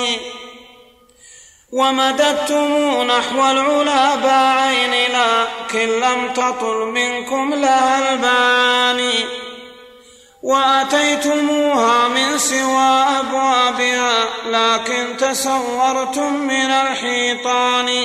ومددتم 1.72 3.02
نحو 3.02 3.50
العلا 3.50 4.16
باعين 4.16 4.90
لكن 4.90 5.88
لم 5.88 6.32
تطل 6.32 6.76
منكم 6.94 7.54
لها 7.54 8.12
الباني. 8.12 9.24
وأتيتموها 10.42 12.08
من 12.08 12.38
سوى 12.38 13.04
أبوابها 13.18 14.24
لكن 14.46 15.16
تسورتم 15.16 16.32
من 16.32 16.70
الحيطان. 16.70 18.02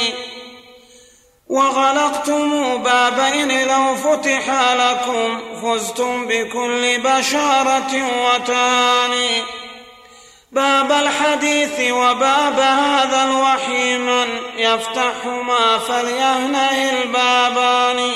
وغلقتم 1.49 2.78
بابين 2.78 3.67
لو 3.67 3.95
فتح 3.95 4.73
لكم 4.73 5.39
فزتم 5.63 6.28
بكل 6.28 6.97
بشارة 6.97 7.93
وتاني. 8.25 9.64
باب 10.56 10.91
الحديث 10.91 11.91
وباب 11.91 12.60
هذا 12.60 13.24
الوحي 13.24 13.98
من 13.98 14.28
يفتحهما 14.58 15.78
فليهنه 15.80 16.89
البابان. 16.89 18.12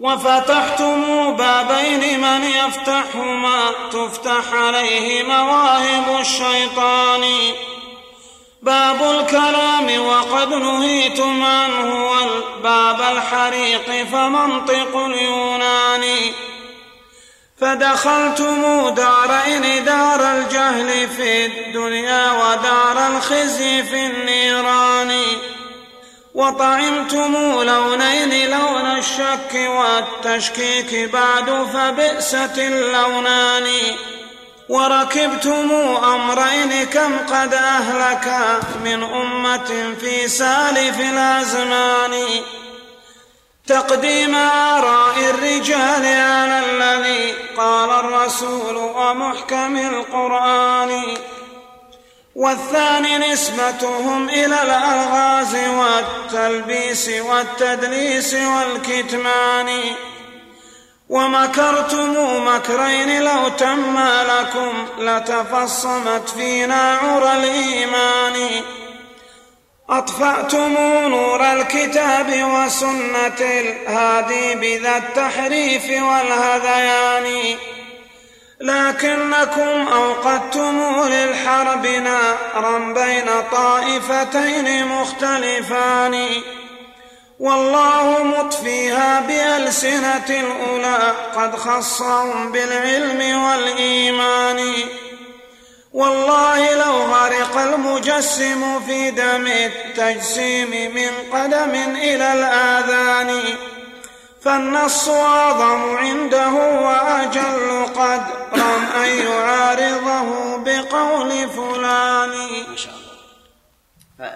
وفتحتم 0.00 1.32
بابين 1.36 2.20
من 2.20 2.44
يفتحهما 2.44 3.72
تفتح 3.92 4.52
عليه 4.52 5.22
مواهب 5.22 6.20
الشيطان. 6.20 7.24
باب 8.62 9.02
الكلام 9.02 10.06
وقد 10.06 10.48
نهيتم 10.48 11.42
عنه 11.42 12.10
والباب 12.10 13.00
الحريق 13.00 14.04
فمنطق 14.04 14.96
اليونان. 14.96 16.04
فدخلتم 17.62 18.88
دارين 18.94 19.84
دار 19.84 20.32
الجهل 20.32 21.08
في 21.16 21.46
الدنيا 21.46 22.32
ودار 22.32 23.06
الخزي 23.06 23.82
في 23.82 24.06
النيران. 24.06 25.12
وطعمتم 26.34 27.32
لونين 27.62 28.50
لون 28.50 28.86
الشك 28.98 29.54
والتشكيك 29.54 31.10
بعد 31.12 31.66
فبئست 31.74 32.58
اللونان. 32.58 33.66
وركبتم 34.68 35.72
أمرين 36.04 36.86
كم 36.86 37.18
قد 37.18 37.54
اهلكا 37.54 38.60
من 38.84 39.02
أمة 39.02 39.94
في 40.00 40.28
سالف 40.28 41.00
الأزمان. 41.00 42.14
تقديم 43.66 44.34
آراء 44.34 45.18
الرجال 45.18 46.06
على 46.06 46.62
الذي 46.70 47.34
قال 47.56 47.90
الرسول 47.90 48.76
ومحكم 48.76 49.76
القرآن. 49.76 51.02
والثاني 52.34 53.18
نسبتهم 53.18 54.28
إلى 54.28 54.62
الألغاز 54.62 55.54
والتلبيس 55.54 57.08
والتدليس 57.08 58.34
والكتمان. 58.34 59.80
ومكرتم 61.08 62.46
مكرين 62.48 63.22
لو 63.22 63.48
تم 63.48 63.98
لكم 64.22 64.86
لتفصمت 64.98 66.28
فينا 66.28 66.98
عرى 67.02 67.32
الإيمان. 67.36 68.62
أطفأتم 69.92 70.76
نور 71.06 71.52
الكتاب 71.52 72.26
وسنة 72.28 73.40
الهادي 73.40 74.54
بذا 74.54 74.96
التحريف 74.96 75.84
والهذيان. 75.84 77.56
لكنكم 78.60 79.88
أوقدتم 79.88 81.04
للحرب 81.08 81.86
نارا 81.86 82.78
بين 82.78 83.26
طائفتين 83.52 84.86
مختلفان. 84.86 86.26
والله 87.40 88.22
مطفيها 88.22 89.20
بألسنة 89.20 90.28
الأولى 90.30 91.12
قد 91.36 91.56
خصهم 91.56 92.52
بالعلم 92.52 93.42
والإيمان. 93.42 94.74
والله 95.92 96.74
لو 96.74 97.14
غرق 97.14 97.56
المجسم 97.56 98.80
في 98.80 99.10
دم 99.10 99.46
التجسيم 99.46 100.94
من 100.94 101.32
قدم 101.32 101.74
إلى 101.96 102.32
الآذان 102.32 103.42
فالنص 104.42 105.08
أعظم 105.08 105.96
عنده 105.96 106.52
وأجل 106.54 107.86
قدرا 107.86 108.76
أن 108.96 109.08
يعارضه 109.08 110.56
بقول 110.56 111.48
فلان. 111.48 112.30
ما 112.70 112.76
شاء 112.76 112.94
الله. 112.94 114.32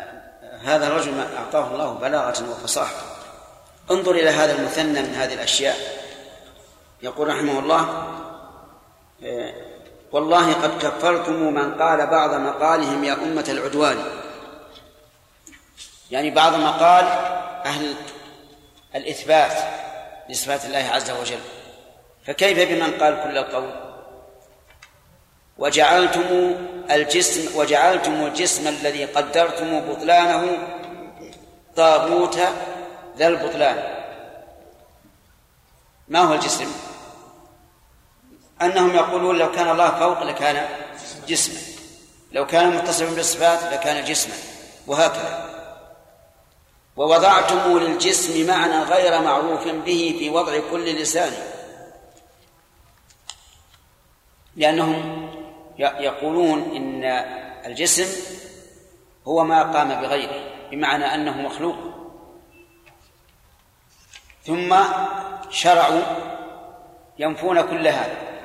هذا 0.64 0.86
الرجل 0.86 1.26
أعطاه 1.36 1.74
الله 1.74 1.92
بلاغة 1.92 2.50
وفصاحة. 2.50 3.02
انظر 3.90 4.10
إلى 4.10 4.30
هذا 4.30 4.52
المثنى 4.58 5.02
من 5.02 5.14
هذه 5.14 5.34
الأشياء. 5.34 5.76
يقول 7.02 7.28
رحمه 7.28 7.58
الله 7.58 8.06
والله 10.12 10.52
قد 10.52 10.78
كفرتم 10.78 11.54
من 11.54 11.74
قال 11.74 12.06
بعض 12.06 12.34
مقالهم 12.34 13.04
يا 13.04 13.12
أمة 13.12 13.44
العدوان. 13.48 14.04
يعني 16.10 16.30
بعض 16.30 16.54
مقال 16.54 17.04
أهل 17.64 17.94
الإثبات 18.94 19.52
لصفات 20.28 20.64
الله 20.64 20.90
عز 20.92 21.10
وجل. 21.10 21.38
فكيف 22.26 22.68
بمن 22.68 22.90
قال 23.00 23.22
كل 23.24 23.38
القول 23.38 23.70
وجعلتم 25.58 26.54
الجسم 26.90 27.58
وجعلتم 27.58 28.26
الجسم 28.26 28.68
الذي 28.68 29.04
قدرتم 29.04 29.80
بطلانه 29.80 30.58
طاغوت 31.76 32.38
ذا 33.16 33.28
البطلان. 33.28 33.96
ما 36.08 36.20
هو 36.20 36.34
الجسم؟ 36.34 36.85
أنهم 38.62 38.94
يقولون 38.94 39.38
لو 39.38 39.52
كان 39.52 39.70
الله 39.70 39.90
فوق 39.90 40.22
لكان 40.22 40.68
جسما. 41.28 41.60
لو 42.32 42.46
كان 42.46 42.76
متصفا 42.76 43.14
بالصفات 43.14 43.72
لكان 43.72 44.04
جسما. 44.04 44.34
وهكذا. 44.86 45.56
ووضعتم 46.96 47.78
للجسم 47.78 48.46
معنى 48.46 48.78
غير 48.78 49.22
معروف 49.22 49.68
به 49.68 50.16
في 50.18 50.30
وضع 50.30 50.58
كل 50.70 50.84
لسان. 50.84 51.32
لأنهم 54.56 55.28
يقولون 55.78 56.62
إن 56.76 57.04
الجسم 57.66 58.06
هو 59.28 59.44
ما 59.44 59.62
قام 59.62 60.00
بغيره. 60.00 60.50
بمعنى 60.70 61.14
أنه 61.14 61.40
مخلوق. 61.40 61.76
ثم 64.44 64.76
شرعوا 65.50 66.02
ينفون 67.18 67.60
كل 67.60 67.88
هذا. 67.88 68.35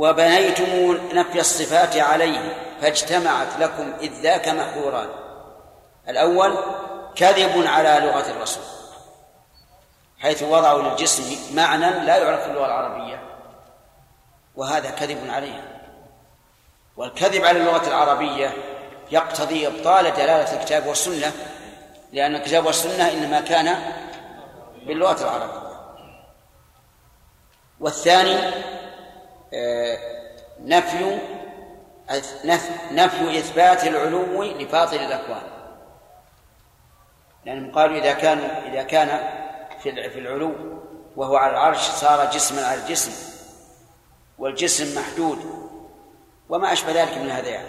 وبنيتم 0.00 0.98
نفي 1.12 1.40
الصفات 1.40 1.96
عليه 1.96 2.56
فاجتمعت 2.80 3.58
لكم 3.58 3.92
إذ 4.00 4.12
ذاك 4.22 4.48
محظوران 4.48 5.08
الأول 6.08 6.58
كذب 7.14 7.66
على 7.66 8.06
لغة 8.06 8.30
الرسول 8.30 8.62
حيث 10.18 10.42
وضعوا 10.42 10.82
للجسم 10.82 11.56
معنى 11.56 11.90
لا 11.90 12.16
يعرف 12.16 12.42
في 12.42 12.50
اللغة 12.50 12.66
العربية 12.66 13.22
وهذا 14.56 14.90
كذب 14.90 15.30
عليها 15.30 15.80
والكذب 16.96 17.44
على 17.44 17.58
اللغة 17.58 17.88
العربية 17.88 18.52
يقتضي 19.10 19.66
إبطال 19.66 20.04
دلالة 20.04 20.52
الكتاب 20.52 20.86
والسنة 20.86 21.32
لأن 22.12 22.34
الكتاب 22.34 22.66
والسنة 22.66 23.12
إنما 23.12 23.40
كان 23.40 23.76
باللغة 24.86 25.22
العربية. 25.22 25.70
والثاني 27.80 28.52
نفي 30.60 31.18
نفي 32.92 33.38
إثبات 33.38 33.84
العلو 33.84 34.42
لفاضل 34.42 34.96
الأكوان. 34.96 35.42
لأنهم 37.44 37.72
قالوا 37.72 37.96
إذا 37.98 38.12
كان 38.12 38.38
إذا 38.38 38.82
كان 38.82 39.08
في 39.82 40.18
العلو 40.18 40.54
وهو 41.16 41.36
على 41.36 41.52
العرش 41.52 41.80
صار 41.80 42.30
جسما 42.30 42.66
على 42.66 42.80
الجسم 42.80 43.12
والجسم 44.38 45.00
محدود 45.00 45.38
وما 46.48 46.72
أشبه 46.72 46.92
ذلك 46.92 47.18
من 47.18 47.30
هذا 47.30 47.48
يعني. 47.48 47.68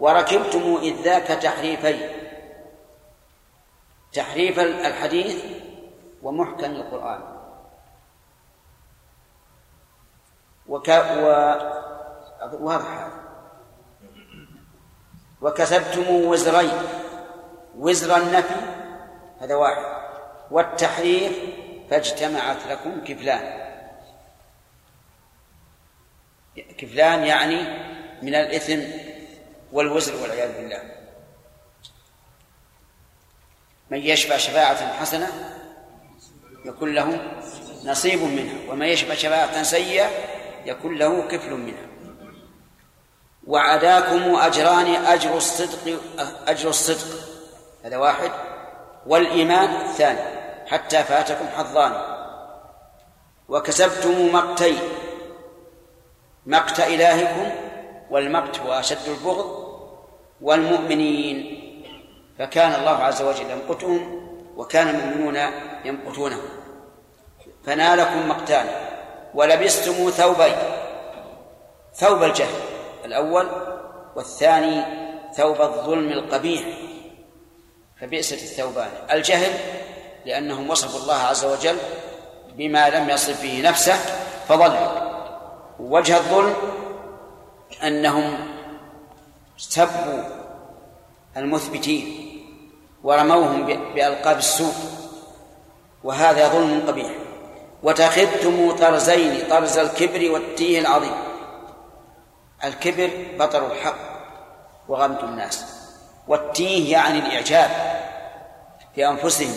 وركبتم 0.00 0.78
إذ 0.82 1.02
ذاك 1.02 1.26
تحريفين 1.26 2.00
تحريف 4.12 4.58
الحديث 4.60 5.44
ومحكم 6.22 6.70
القرآن. 6.70 7.35
وك 10.68 10.88
و 10.88 11.26
واضح 12.52 12.90
هذا. 12.90 13.26
وكسبتم 15.40 16.10
وزرين. 16.10 16.82
وزر 17.76 18.16
النفي 18.16 18.54
هذا 19.40 19.54
واحد. 19.54 19.84
والتحرير 20.50 21.32
فاجتمعت 21.90 22.66
لكم 22.66 23.04
كفلان. 23.04 23.66
كفلان 26.78 27.24
يعني 27.24 27.56
من 28.22 28.34
الإثم 28.34 28.80
والوزر 29.72 30.22
والعياذ 30.22 30.56
بالله. 30.56 30.82
من 33.90 33.98
يشفع 33.98 34.36
شفاعة 34.36 34.92
حسنة 34.92 35.28
يكون 36.64 36.94
له 36.94 37.32
نصيب 37.84 38.22
منها 38.22 38.72
ومن 38.72 38.86
يشفع 38.86 39.14
شفاعة 39.14 39.62
سيئة 39.62 40.35
يكون 40.66 40.94
له 40.94 41.28
كفل 41.28 41.50
منها. 41.50 41.86
وعداكم 43.46 44.34
أجران 44.34 44.86
أجر 44.86 45.36
الصدق 45.36 46.00
أجر 46.46 46.68
الصدق. 46.68 47.18
هذا 47.84 47.96
واحد. 47.96 48.30
والإيمان 49.06 49.86
الثاني 49.86 50.20
حتى 50.66 51.04
فاتكم 51.04 51.48
حظان. 51.56 51.92
وكسبتم 53.48 54.32
مقتين. 54.32 54.78
مقت 56.46 56.80
إلهكم 56.80 57.50
والمقت 58.10 58.58
هو 58.58 58.72
أشد 58.72 59.08
البغض. 59.08 59.66
والمؤمنين 60.40 61.62
فكان 62.38 62.80
الله 62.80 62.96
عز 63.04 63.22
وجل 63.22 63.50
يمقتهم 63.50 64.26
وكان 64.56 64.88
المؤمنون 64.88 65.36
يمقتونه 65.84 66.40
فنالكم 67.64 68.28
مقتان. 68.28 68.95
ولبستم 69.36 70.10
ثوبين 70.10 70.56
ثوب 71.94 72.22
الجهل 72.22 72.54
الأول 73.04 73.46
والثاني 74.16 74.84
ثوب 75.36 75.60
الظلم 75.60 76.12
القبيح. 76.12 76.62
فبئست 78.00 78.32
الثوبان. 78.32 78.90
الجهل 79.10 79.52
لأنهم 80.24 80.70
وصفوا 80.70 81.00
الله 81.00 81.14
عز 81.14 81.44
وجل 81.44 81.76
بما 82.56 82.90
لم 82.90 83.10
يصف 83.10 83.42
به 83.42 83.60
نفسه 83.64 83.96
فضلوا 84.48 84.88
وجه 85.80 86.16
الظلم 86.16 86.54
أنهم 87.82 88.48
سبوا 89.56 90.24
المثبتين 91.36 92.06
ورموهم 93.04 93.66
بألقاب 93.66 94.38
السوء. 94.38 94.74
وهذا 96.04 96.48
ظلم 96.48 96.86
قبيح. 96.88 97.25
وتخذتم 97.86 98.76
طرزين 98.76 99.48
طرز 99.50 99.78
الكبر 99.78 100.30
والتيه 100.30 100.80
العظيم. 100.80 101.14
الكبر 102.64 103.10
بطر 103.38 103.72
الحق 103.72 103.96
وغمط 104.88 105.24
الناس. 105.24 105.64
والتيه 106.28 106.92
يعني 106.92 107.18
الإعجاب 107.18 107.70
في 108.94 109.08
أنفسهم 109.08 109.56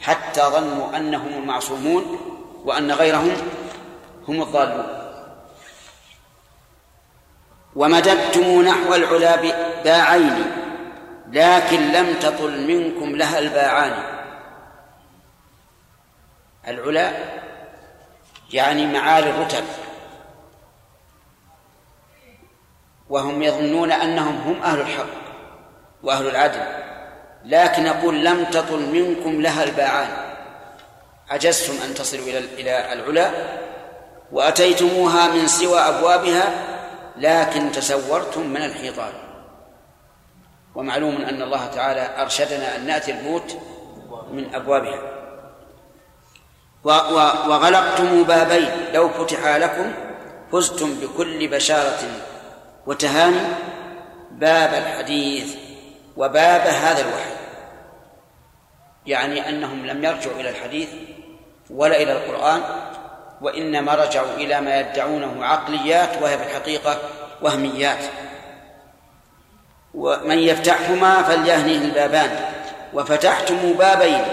حتى 0.00 0.40
ظنوا 0.40 0.96
أنهم 0.96 1.28
المعصومون 1.28 2.18
وأن 2.64 2.92
غيرهم 2.92 3.36
هم 4.28 4.42
الضالون. 4.42 4.86
ومددتم 7.76 8.62
نحو 8.62 8.94
العلا 8.94 9.36
باعين 9.84 10.52
لكن 11.32 11.92
لم 11.92 12.14
تطل 12.14 12.66
منكم 12.66 13.16
لها 13.16 13.38
الباعان. 13.38 13.92
العلا 16.68 17.41
يعني 18.52 18.86
معالي 18.86 19.30
الرتب. 19.30 19.64
وهم 23.08 23.42
يظنون 23.42 23.92
أنهم 23.92 24.36
هم 24.36 24.62
أهل 24.62 24.80
الحق 24.80 25.06
وأهل 26.02 26.28
العدل. 26.28 26.82
لكن 27.44 27.86
أقول 27.86 28.24
لم 28.24 28.44
تطل 28.44 28.92
منكم 28.92 29.40
لها 29.40 29.64
الباعان 29.64 30.08
عجزتم 31.30 31.72
أن 31.84 31.94
تصلوا 31.94 32.24
إلى 32.24 32.38
إلى 32.38 32.92
العلا 32.92 33.30
وأتيتموها 34.32 35.28
من 35.28 35.46
سوى 35.46 35.80
أبوابها 35.80 36.54
لكن 37.16 37.72
تسورتم 37.72 38.46
من 38.46 38.64
الحيطان. 38.64 39.12
ومعلوم 40.74 41.16
أن 41.16 41.42
الله 41.42 41.66
تعالى 41.66 42.22
أرشدنا 42.22 42.76
أن 42.76 42.86
نأتي 42.86 43.10
البيوت 43.10 43.58
من 44.30 44.54
أبوابها. 44.54 45.11
وغلقتم 46.84 48.22
بابين. 48.22 48.70
لو 48.94 49.08
فتحا 49.08 49.58
لكم 49.58 49.92
فزتم 50.52 50.94
بكل 50.94 51.48
بشارة 51.48 51.98
وتهاني. 52.86 53.40
باب 54.30 54.74
الحديث 54.74 55.54
وباب 56.16 56.60
هذا 56.60 57.00
الوحي. 57.00 57.32
يعني 59.06 59.48
أنهم 59.48 59.86
لم 59.86 60.04
يرجعوا 60.04 60.40
إلى 60.40 60.50
الحديث 60.50 60.88
ولا 61.70 62.02
إلى 62.02 62.12
القرآن 62.12 62.62
وإنما 63.40 63.94
رجعوا 63.94 64.34
إلى 64.36 64.60
ما 64.60 64.80
يدعونه 64.80 65.44
عقليات 65.44 66.22
وهي 66.22 66.38
في 66.38 66.44
الحقيقة 66.44 66.98
وهميات. 67.42 67.98
ومن 69.94 70.38
يفتحهما 70.38 71.22
فليهنيه 71.22 71.78
البابان. 71.78 72.30
وفتحتم 72.94 73.72
بابين. 73.72 74.24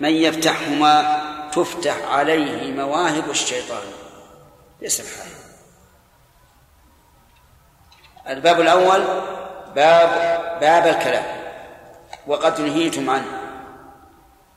من 0.00 0.10
يفتحهما 0.10 1.21
تفتح 1.52 1.96
عليه 2.08 2.72
مواهب 2.72 3.30
الشيطان. 3.30 3.82
باسم 4.80 5.04
حال 5.04 5.32
الباب 8.36 8.60
الأول 8.60 9.04
باب 9.74 10.10
باب 10.60 10.86
الكلام 10.86 11.24
وقد 12.26 12.60
نهيتم 12.60 13.10
عنه. 13.10 13.38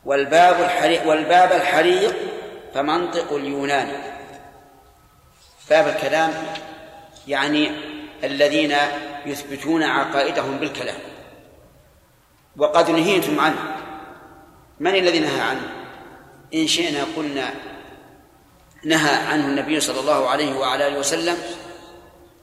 والباب 0.06 0.62
الحريق 0.62 1.08
والباب 1.08 1.52
الحريق 1.52 2.16
فمنطق 2.74 3.34
اليونان. 3.34 4.14
باب 5.70 5.88
الكلام 5.88 6.34
يعني 7.28 7.72
الذين 8.24 8.76
يثبتون 9.26 9.84
عقائدهم 9.84 10.58
بالكلام. 10.58 11.00
وقد 12.58 12.92
نهيتم 12.92 13.40
عنه. 13.40 13.76
من 14.80 14.96
الذي 14.96 15.20
نهى 15.20 15.42
عنه؟ 15.42 15.75
إن 16.56 16.68
شئنا 16.68 17.04
قلنا 17.16 17.54
نهى 18.86 19.16
عنه 19.16 19.46
النبي 19.46 19.80
صلى 19.80 20.00
الله 20.00 20.30
عليه 20.30 20.56
وعلى 20.56 20.88
آله 20.88 21.00
وسلم 21.00 21.38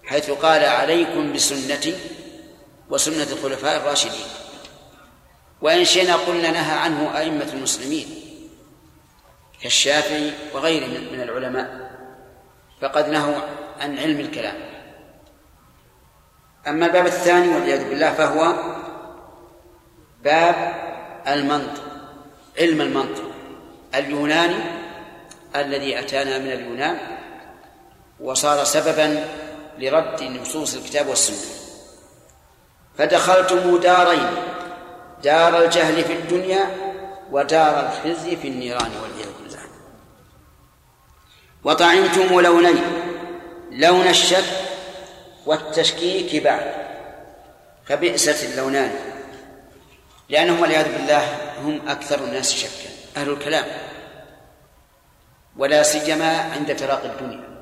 حيث 0.05 0.31
قال 0.31 0.65
عليكم 0.65 1.33
بسنتي 1.33 1.95
وسنة 2.91 3.27
الخلفاء 3.33 3.77
الراشدين. 3.77 4.27
وإن 5.61 5.85
شئنا 5.85 6.17
قلنا 6.17 6.51
نهى 6.51 6.79
عنه 6.79 7.19
أئمة 7.19 7.53
المسلمين 7.53 8.07
كالشافعي 9.63 10.33
وغيره 10.55 10.87
من 10.87 11.21
العلماء 11.21 11.91
فقد 12.81 13.09
نهوا 13.09 13.41
عن 13.81 13.99
علم 13.99 14.21
الكلام. 14.21 14.57
أما 16.69 16.87
الباب 16.87 17.07
الثاني 17.07 17.49
والعياذ 17.49 17.89
بالله 17.89 18.13
فهو 18.13 18.55
باب 20.25 20.75
المنطق 21.29 21.85
علم 22.59 22.81
المنطق. 22.81 23.32
اليوناني 23.95 24.65
الذي 25.57 25.99
أتانا 25.99 26.39
من 26.39 26.53
اليونان 26.53 26.99
وصار 28.21 28.65
سببا 28.65 29.25
لرد 29.79 30.23
نصوص 30.23 30.75
الكتاب 30.75 31.09
والسنة. 31.09 31.57
فدخلتم 32.99 33.77
دارين 33.77 34.31
دار 35.25 35.65
الجهل 35.65 36.05
في 36.05 36.13
الدنيا 36.13 36.77
ودار 37.31 37.89
الخزي 37.89 38.37
في 38.37 38.49
النيران 38.49 38.91
والعياذ 39.03 39.33
بالله. 39.43 39.61
وطعمتم 41.65 42.41
لونين 42.41 42.83
لون 43.71 44.09
الشك 44.09 44.45
والتشكيك 45.47 46.43
بعد. 46.43 46.75
فبئست 47.87 48.45
اللونان 48.45 48.95
لأنهم 50.29 50.61
والعياذ 50.61 50.93
بالله 50.93 51.25
هم 51.65 51.89
أكثر 51.89 52.25
الناس 52.25 52.53
شكا. 52.53 52.92
أهل 53.17 53.31
الكلام 53.31 53.65
ولا 55.57 55.83
سيما 55.83 56.39
عند 56.39 56.73
فراق 56.73 57.05
الدنيا. 57.05 57.53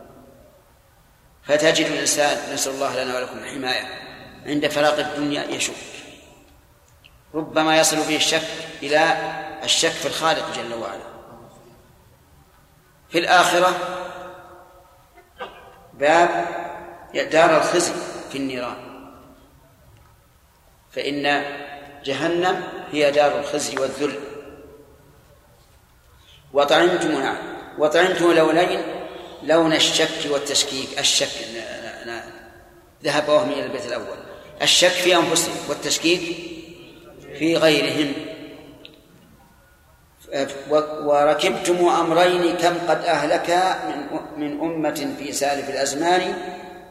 فتجد 1.42 1.86
الإنسان 1.86 2.54
نسأل 2.54 2.72
الله 2.72 3.04
لنا 3.04 3.18
ولكم 3.18 3.38
الحماية 3.38 3.88
عند 4.46 4.68
فراق 4.68 4.98
الدنيا 4.98 5.44
يشك. 5.44 5.74
ربما 7.34 7.78
يصل 7.78 7.96
به 7.96 8.16
الشك 8.16 8.48
إلى 8.82 9.16
الشك 9.62 9.90
في 9.90 10.06
الخالق 10.06 10.56
جل 10.56 10.74
وعلا. 10.74 11.10
في 13.08 13.18
الآخرة 13.18 13.78
باب 15.94 16.46
دار 17.14 17.56
الخزي 17.56 17.92
في 18.32 18.38
النيران. 18.38 18.76
فإن 20.92 21.44
جهنم 22.04 22.64
هي 22.92 23.10
دار 23.10 23.38
الخزي 23.38 23.78
والذل. 23.78 24.29
وطعمتم 26.52 27.12
نعم 27.12 27.36
وطعمتم 27.78 28.32
لولين 28.32 28.80
لون 29.42 29.72
الشك 29.72 30.30
والتشكيك 30.30 30.98
الشك 30.98 31.28
ذهب 33.04 33.28
وهم 33.28 33.50
إلى 33.50 33.62
البيت 33.62 33.86
الأول. 33.86 34.18
الشك 34.62 34.88
في 34.88 35.16
أنفسهم 35.16 35.56
والتشكيك 35.68 36.36
في 37.38 37.56
غيرهم. 37.56 38.12
وركبتم 41.04 41.88
أمرين 41.88 42.56
كم 42.56 42.74
قد 42.88 43.04
أهلك 43.04 43.50
من 43.88 44.20
من 44.36 44.60
أمة 44.60 45.14
في 45.18 45.32
سالف 45.32 45.70
الأزمان. 45.70 46.34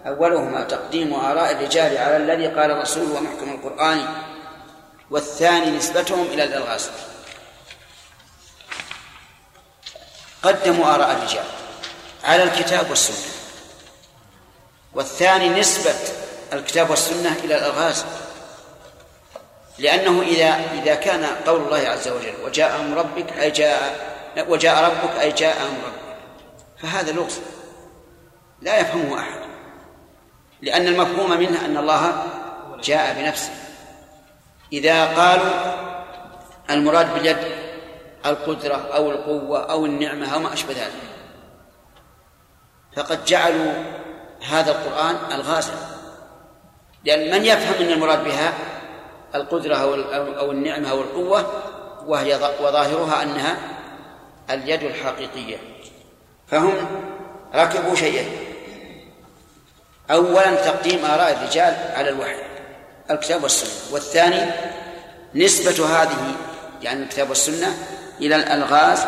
أولهما 0.05 0.63
تقديم 0.63 1.13
آراء 1.13 1.51
الرجال 1.51 1.97
على 1.97 2.17
الذي 2.17 2.47
قال 2.47 2.71
الرسول 2.71 3.03
ومحكم 3.03 3.49
القرآن 3.49 4.05
والثاني 5.11 5.71
نسبتهم 5.77 6.25
إلى 6.33 6.43
الألغاز. 6.43 6.89
قدموا 10.43 10.95
آراء 10.95 11.12
الرجال. 11.12 11.45
على 12.23 12.43
الكتاب 12.43 12.89
والسنة. 12.89 13.32
والثاني 14.93 15.49
نسبة 15.49 15.95
الكتاب 16.54 16.89
والسنة 16.89 17.36
إلى 17.43 17.56
الألغاز 17.56 18.06
لأنه 19.78 20.21
إذا 20.21 20.62
إذا 20.73 20.95
كان 20.95 21.25
قول 21.25 21.62
الله 21.62 21.89
عز 21.89 22.08
وجل 22.08 22.34
وجاء 22.45 22.82
أمر 22.82 22.97
ربك 22.97 23.34
أي 23.34 23.52
جاء 23.52 24.10
وجاء 24.47 24.84
ربك 24.84 25.19
أي 25.19 25.32
جاء 25.32 25.62
أمر 25.62 25.84
ربك. 25.86 26.17
فهذا 26.82 27.12
لغز. 27.12 27.39
لا 28.62 28.80
يفهمه 28.80 29.19
أحد. 29.19 29.39
لأن 30.62 30.88
المفهوم 30.88 31.39
منه 31.39 31.65
أن 31.65 31.78
الله 31.78 32.23
جاء 32.84 33.13
بنفسه. 33.13 33.54
إذا 34.73 35.06
قالوا 35.06 35.73
المراد 36.69 37.13
باليد 37.13 37.58
القدرة 38.25 38.75
أو 38.75 39.12
القوة 39.12 39.71
أو 39.71 39.86
النعمة 39.86 40.34
أو 40.34 40.39
ما 40.39 40.53
أشبه 40.53 40.73
ذلك. 40.73 40.93
فقد 42.95 43.25
جعلوا 43.25 43.73
هذا 44.49 44.71
القرآن 44.71 45.15
الغازل. 45.32 45.73
لأن 47.03 47.32
من 47.32 47.45
يفهم 47.45 47.86
أن 47.86 47.93
المراد 47.93 48.23
بها 48.23 48.53
القدرة 49.36 49.75
أو 49.75 49.93
أو 50.39 50.51
النعمة 50.51 50.91
أو 50.91 51.01
القوة 51.01 51.63
وهي 52.05 52.36
وظاهرها 52.36 53.23
أنها 53.23 53.58
اليد 54.49 54.84
الحقيقية. 54.84 55.58
فهم 56.47 56.73
ركبوا 57.55 57.95
شيئين 57.95 58.27
أولا 60.12 60.55
تقديم 60.55 61.05
آراء 61.05 61.32
الرجال 61.34 61.77
على 61.95 62.10
الوحي 62.10 62.36
الكتاب 63.12 63.43
والسنة. 63.43 63.93
والثاني 63.93 64.51
نسبة 65.36 65.86
هذه 65.86 66.36
يعني 66.82 67.03
الكتاب 67.03 67.29
والسنة 67.29 67.77
إلى 68.21 68.36
الألغاز 68.36 69.05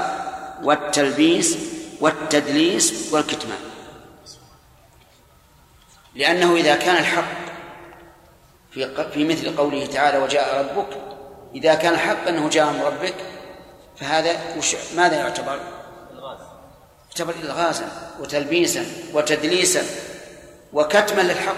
والتلبيس 0.63 1.57
والتدليس 2.01 3.13
والكتمان 3.13 3.59
لأنه 6.15 6.55
إذا 6.55 6.75
كان 6.75 6.95
الحق 6.95 7.51
في 8.71 9.09
في 9.13 9.25
مثل 9.25 9.55
قوله 9.55 9.85
تعالى 9.85 10.17
وجاء 10.17 10.59
ربك. 10.59 10.97
إذا 11.55 11.75
كان 11.75 11.97
حق 11.97 12.27
أنه 12.27 12.49
جاء 12.49 12.71
من 12.71 12.81
ربك 12.81 13.15
فهذا 13.97 14.57
وش 14.57 14.75
ماذا 14.95 15.15
يعتبر؟ 15.15 15.59
يعتبر 17.09 17.33
إلغازا 17.43 17.87
وتلبيسا 18.19 18.85
وتدليسا 19.13 19.83
وكتما 20.73 21.21
للحق. 21.21 21.55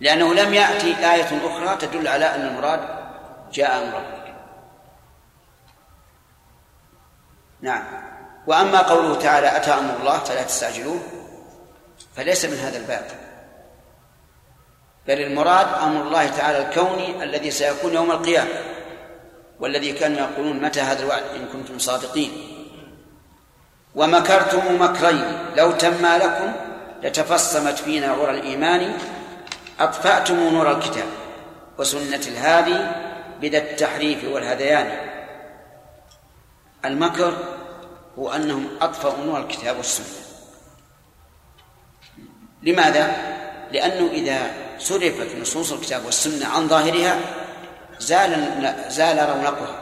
لأنه 0.00 0.34
لم 0.34 0.54
يأتي 0.54 1.12
آية 1.14 1.46
أخرى 1.46 1.76
تدل 1.76 2.08
على 2.08 2.34
أن 2.34 2.40
المراد 2.40 2.80
جاء 3.52 3.84
من 3.84 3.92
ربك. 3.92 4.25
نعم. 7.66 7.82
وأما 8.46 8.78
قوله 8.78 9.14
تعالى 9.14 9.56
أتى 9.56 9.70
أمر 9.70 9.96
الله 10.00 10.18
فلا 10.18 10.42
تستعجلوه 10.42 11.00
فليس 12.16 12.44
من 12.44 12.58
هذا 12.58 12.78
الباب. 12.78 13.06
بل 15.06 15.20
المراد 15.20 15.66
أمر 15.82 16.02
الله 16.02 16.26
تعالى 16.26 16.58
الكوني 16.58 17.22
الذي 17.22 17.50
سيكون 17.50 17.94
يوم 17.94 18.10
القيامة 18.10 18.50
والذي 19.60 19.92
كانوا 19.92 20.18
يقولون 20.18 20.62
متى 20.62 20.80
هذا 20.80 21.02
الوعد 21.02 21.22
إن 21.36 21.46
كنتم 21.52 21.78
صادقين. 21.78 22.32
ومكرتم 23.94 24.82
مكرين 24.82 25.38
لو 25.56 25.72
تما 25.72 26.18
لكم 26.18 26.52
لتفصمت 27.02 27.78
فينا 27.78 28.12
غر 28.12 28.30
الإيمان 28.30 28.92
أطفأتم 29.80 30.36
نور 30.36 30.72
الكتاب 30.72 31.08
وسنة 31.78 32.26
الهادي 32.26 32.78
بذا 33.40 33.58
التحريف 33.58 34.24
والهذيان. 34.24 35.15
المكر 36.86 37.36
هو 38.18 38.30
أنهم 38.30 38.68
أطفأوا 38.80 39.24
نور 39.24 39.40
الكتاب 39.40 39.76
والسنة. 39.76 40.06
لماذا؟ 42.62 43.16
لأنه 43.72 44.10
إذا 44.10 44.50
صرفت 44.78 45.36
نصوص 45.40 45.72
الكتاب 45.72 46.04
والسنة 46.04 46.46
عن 46.46 46.68
ظاهرها 46.68 47.20
زال 47.98 48.74
زال 48.88 49.28
رونقها 49.28 49.80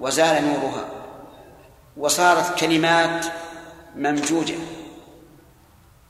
وزال 0.00 0.44
نورها 0.44 0.88
وصارت 1.96 2.58
كلمات 2.58 3.26
ممجوجة. 3.96 4.54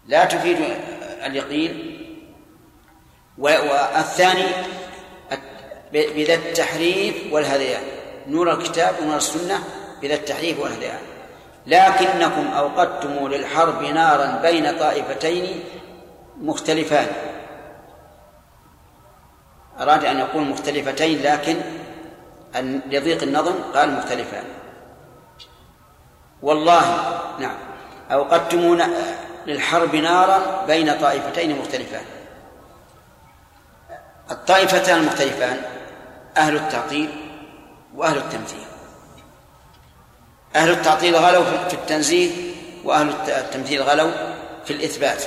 لا 0.06 0.24
تفيد 0.24 0.56
اليقين. 1.26 1.96
والثاني 3.38 4.44
بذا 5.92 6.34
التحريف 6.34 7.32
والهذيان 7.32 7.82
نور 8.26 8.52
الكتاب 8.52 8.94
ونور 9.02 9.16
السنة 9.16 9.64
بذا 10.02 10.14
التحريف 10.14 10.58
والهذيان 10.58 10.98
لكنكم 11.66 12.48
أوقدتم 12.48 13.28
للحرب 13.28 13.82
نارا 13.82 14.40
بين 14.42 14.78
طائفتين 14.78 15.64
مختلفان. 16.40 17.06
أراد 19.80 20.04
أن 20.04 20.18
يقول 20.18 20.42
مختلفتين 20.42 21.22
لكن 21.22 21.56
لضيق 22.86 23.22
النظم 23.22 23.54
قال 23.74 23.92
مختلفان. 23.92 24.44
والله 26.42 26.82
نعم 27.38 27.56
أوقدتم 28.12 28.78
للحرب 29.46 29.96
نارا 29.96 30.64
بين 30.66 30.98
طائفتين 30.98 31.58
مختلفان. 31.58 32.04
الطائفتان 34.30 34.98
المختلفان 34.98 35.60
أهل 36.36 36.56
التعطيل 36.56 37.10
وأهل 37.94 38.16
التمثيل. 38.16 38.65
أهل 40.56 40.70
التعطيل 40.70 41.16
غلوا 41.16 41.44
في 41.68 41.74
التنزيه 41.74 42.30
وأهل 42.84 43.14
التمثيل 43.28 43.82
غلوا 43.82 44.10
في 44.64 44.72
الإثبات. 44.72 45.24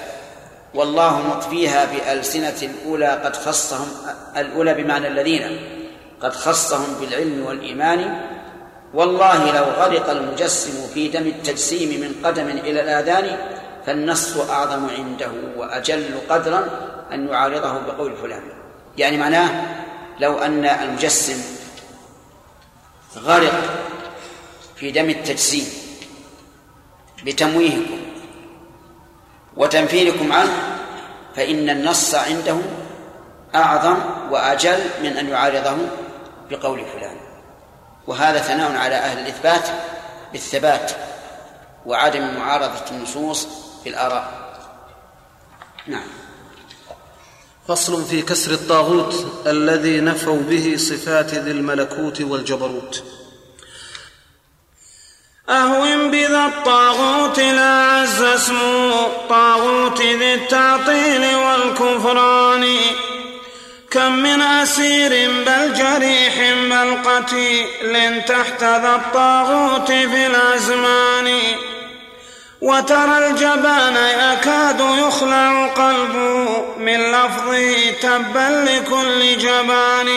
والله 0.73 1.21
مطفيها 1.27 1.85
بألسنة 1.85 2.55
الأولى 2.61 3.07
قد 3.07 3.35
خصهم 3.35 3.87
الأولى 4.37 4.73
بمعنى 4.73 5.07
الذين 5.07 5.59
قد 6.21 6.35
خصهم 6.35 6.95
بالعلم 6.99 7.45
والإيمان. 7.45 8.21
والله 8.93 9.51
لو 9.51 9.63
غرق 9.63 10.09
المجسم 10.09 10.87
في 10.93 11.07
دم 11.07 11.27
التجسيم 11.27 12.01
من 12.01 12.25
قدم 12.25 12.47
إلى 12.47 12.81
الآذان 12.81 13.37
فالنص 13.85 14.37
أعظم 14.37 14.89
عنده 14.89 15.31
وأجل 15.57 16.05
قدرا 16.29 16.69
أن 17.11 17.27
يعارضه 17.27 17.79
بقول 17.79 18.15
فلان. 18.17 18.41
يعني 18.97 19.17
معناه 19.17 19.65
لو 20.19 20.37
أن 20.37 20.65
المجسم 20.65 21.41
غرق 23.17 23.53
في 24.79 24.91
دم 24.91 25.09
التجسيم 25.09 25.65
بتمويهكم 27.25 27.99
وتنفيركم 29.57 30.33
عنه 30.33 30.79
فإن 31.35 31.69
النص 31.69 32.15
عندهم 32.15 32.63
أعظم 33.55 33.97
وأجل 34.31 34.79
من 35.03 35.17
أن 35.17 35.27
يعارضه 35.27 35.77
بقول 36.49 36.85
فلان. 36.85 37.17
وهذا 38.07 38.39
ثناء 38.39 38.75
على 38.75 38.95
أهل 38.95 39.19
الإثبات 39.19 39.69
بالثبات 40.31 40.91
وعدم 41.85 42.35
معارضة 42.35 42.91
النصوص 42.91 43.47
بالآراء. 43.85 44.49
نعم. 45.87 46.07
فصل 47.67 48.05
في 48.05 48.21
كسر 48.21 48.51
الطاغوت 48.51 49.25
الذي 49.47 50.01
نفوا 50.01 50.39
به 50.39 50.75
صفات 50.77 51.33
ذي 51.33 51.51
الملكوت 51.51 52.21
والجبروت. 52.21 53.03
أهون 55.49 56.11
بذا 56.11 56.45
الطاغوت 56.45 57.39
لا 57.39 57.85
عز 57.85 58.21
اسمه. 58.21 59.07
طاغوت 59.29 60.01
ذي 60.01 60.33
التعطيل 60.33 61.35
والكفران. 61.35 62.77
كم 63.91 64.11
من 64.11 64.41
أسير 64.41 65.31
بل 65.45 65.73
جريح 65.73 66.53
بل 66.53 66.97
قتيل 67.09 68.21
تحت 68.27 68.63
ذا 68.63 68.95
الطاغوت 68.95 69.87
في 69.87 70.27
الأزمان. 70.27 71.39
وترى 72.61 73.27
الجبان 73.27 73.95
يكاد 73.95 74.79
يخلع 74.79 75.67
قلبه 75.67 76.65
من 76.77 77.11
لفظه 77.11 77.91
تبا 78.01 78.65
لكل 78.69 79.37
جبان. 79.37 80.09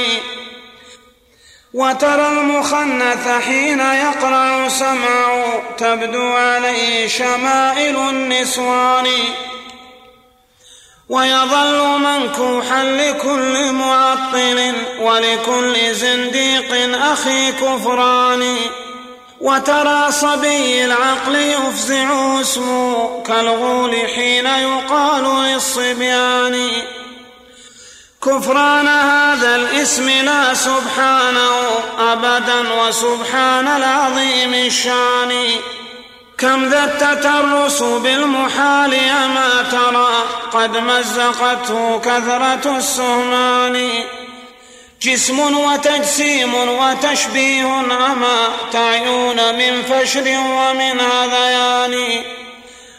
وترى 1.74 2.28
المخنث 2.28 3.28
حين 3.28 3.80
يقرع 3.80 4.68
سمعه 4.68 5.62
تبدو 5.78 6.32
عليه 6.32 7.08
شمائل 7.08 7.96
النسوان. 7.96 9.06
ويظل 11.08 11.98
منكوحا 11.98 12.84
لكل 12.84 13.72
معطل 13.72 14.74
ولكل 15.00 15.94
زنديق 15.94 16.96
أخي 17.12 17.52
كفران. 17.52 18.56
وترى 19.40 20.12
صبي 20.12 20.84
العقل 20.84 21.34
يفزعه 21.36 22.40
اسمه 22.40 23.22
كالغول 23.22 23.96
حين 24.14 24.46
يقال 24.46 25.24
للصبيان. 25.24 26.70
كفران 28.24 28.88
هذا 28.88 29.56
الاسم 29.56 30.08
لا 30.08 30.54
سبحانه 30.54 31.50
أبدا 31.98 32.72
وسبحان 32.82 33.68
العظيم 33.68 34.54
الشان. 34.54 35.32
كم 36.38 36.68
ذا 36.68 36.84
التترس 36.84 37.82
بالمحال 37.82 38.94
أما 38.94 39.62
ترى 39.72 40.12
قد 40.52 40.76
مزقته 40.76 41.98
كثرة 41.98 42.76
السهمان. 42.76 43.90
جسم 45.02 45.56
وتجسيم 45.56 46.54
وتشبيه 46.54 47.80
أما 47.80 48.48
تعيون 48.72 49.54
من 49.54 49.82
فشر 49.82 50.26
ومن 50.28 51.00
هذيان. 51.00 52.24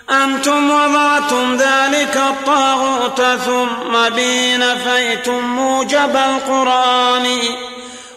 أنتم 0.10 0.72
وضعتم 0.72 1.56
ذلك 1.56 2.18
الطاغوت 2.18 3.22
ثم 3.22 4.10
بي 4.16 4.58
نفيتم 4.58 5.44
موجب 5.44 6.16
القرآن 6.16 7.40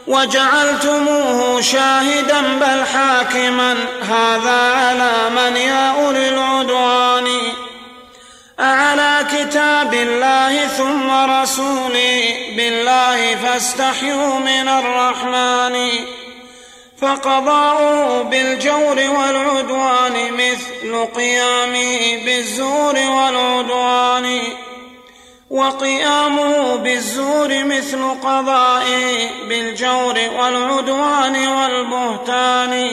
وجعلتموه 0.07 1.61
شاهدا 1.61 2.41
بل 2.41 2.85
حاكما. 2.95 3.77
هذا 4.03 4.73
على 4.75 5.31
من 5.31 5.57
يا 5.57 6.05
أولي 6.05 6.29
العدوان. 6.29 7.29
أعلى 8.61 9.27
كتاب 9.33 9.95
الله 9.95 10.67
ثم 10.67 11.11
رسولي. 11.11 12.35
بالله 12.57 13.37
فاستحيوا 13.37 14.39
من 14.39 14.69
الرحمن. 14.69 15.91
فقضاؤه 17.01 18.23
بالجور 18.23 18.99
والعدوان 19.19 20.33
مثل 20.33 21.05
قيامه 21.05 22.25
بالزور 22.25 22.95
والعدوان 22.95 24.41
وقيامه 25.51 26.77
بالزور 26.77 27.65
مثل 27.65 28.11
قضائه 28.25 29.29
بالجور 29.49 30.15
والعدوان 30.39 31.49
والبهتان. 31.49 32.91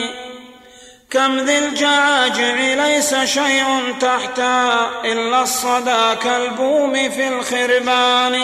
كم 1.10 1.38
ذي 1.38 1.58
الجعاجع 1.58 2.54
ليس 2.86 3.14
شيء 3.14 3.94
تحتها 4.00 4.90
إلا 5.04 5.42
الصدى 5.42 6.14
كالبوم 6.22 6.92
في 7.10 7.28
الخربان. 7.28 8.42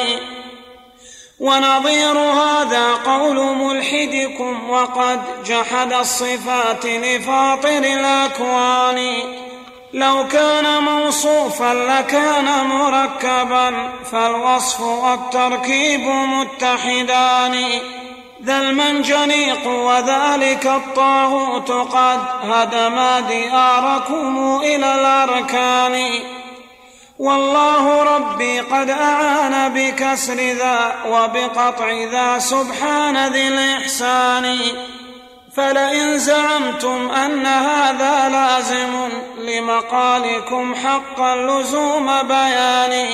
ونظير 1.40 2.18
هذا 2.18 2.94
قول 2.94 3.56
ملحدكم 3.56 4.70
وقد 4.70 5.20
جحد 5.44 5.92
الصفات 5.92 6.86
لفاطر 6.86 7.78
الأكوان. 7.78 9.12
لو 9.92 10.26
كان 10.32 10.82
موصوفا 10.82 11.74
لكان 11.74 12.66
مركبا 12.66 13.88
فالوصف 14.12 14.80
والتركيب 14.80 16.00
متحدان. 16.06 17.64
ذا 18.44 18.60
المنجنيق 18.60 19.66
وذلك 19.66 20.66
الطاغوت 20.66 21.70
قد 21.70 22.20
هدم 22.50 23.26
دياركم 23.28 24.60
إلى 24.62 24.94
الأركان. 24.94 26.12
والله 27.20 28.02
ربي 28.16 28.60
قد 28.60 28.90
أعان 28.90 29.74
بكسر 29.74 30.34
ذا 30.34 30.94
وبقطع 31.06 31.92
ذا 32.12 32.38
سبحان 32.38 33.28
ذي 33.32 33.48
الإحسان. 33.48 34.58
فلئن 35.56 36.18
زعمتم 36.18 37.10
أن 37.10 37.46
هذا 37.46 38.28
لازم 38.28 39.08
لمقالكم 39.38 40.74
حقا 40.74 41.36
لزوم 41.36 42.22
بياني 42.22 43.08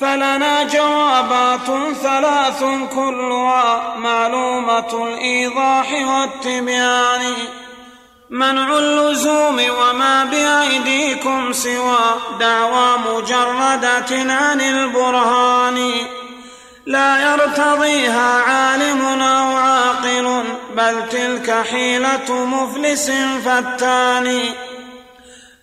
فلنا 0.00 0.62
جوابات 0.62 1.94
ثلاث 2.02 2.64
كلها 2.94 3.94
معلومة 3.96 5.06
الإيضاح 5.08 5.92
والتبيان. 5.92 7.32
منع 8.30 8.78
اللزوم 8.78 9.60
وما 9.70 10.24
بأيديكم 10.24 11.52
سوى 11.52 11.98
دعوى 12.40 12.98
مجردة 12.98 14.32
عن 14.32 14.60
البرهان 14.60 15.92
لا 16.86 17.32
يرتضيها 17.32 18.42
عالم 18.42 19.22
أو 19.22 19.56
عاقل 19.56 20.44
بل 20.76 21.08
تلك 21.08 21.64
حيلة 21.70 22.44
مفلس 22.44 23.10
فتان 23.44 24.40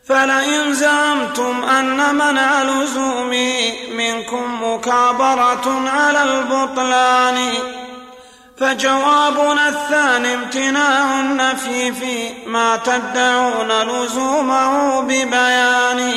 فلئن 0.07 0.74
زعمتم 0.74 1.64
أن 1.64 2.16
منع 2.16 2.64
لزومي 2.64 3.74
منكم 3.97 4.64
مكابرة 4.64 5.89
على 5.89 6.24
البطلان. 6.24 7.53
فجوابنا 8.62 9.70
الثاني 9.70 10.34
امتناع 10.34 11.20
النفي 11.20 11.93
في 11.93 12.30
ما 12.47 12.78
تدعون 12.78 13.72
لزومه 13.82 15.01
ببيان. 15.01 16.14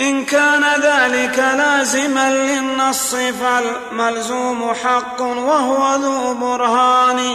إن 0.00 0.24
كان 0.24 0.64
ذلك 0.82 1.38
لازما 1.38 2.30
للنص 2.30 3.14
فالملزوم 3.14 4.74
حق 4.84 5.20
وهو 5.20 5.94
ذو 5.94 6.34
برهان. 6.34 7.32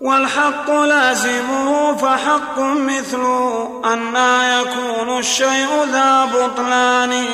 والحق 0.00 0.70
لازمه 0.70 1.96
فحق 1.96 2.58
مثله 2.58 3.80
أنا 3.84 4.60
يكون 4.60 5.18
الشيء 5.18 5.84
ذا 5.92 6.24
بطلان. 6.24 7.24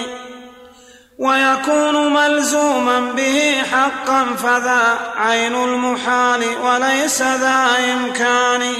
ويكون 1.19 2.13
ملزوما 2.15 3.01
به 3.01 3.63
حقا 3.73 4.25
فذا 4.25 4.99
عين 5.17 5.55
المحال 5.55 6.45
وليس 6.63 7.23
ذا 7.23 7.67
إمكان. 7.93 8.75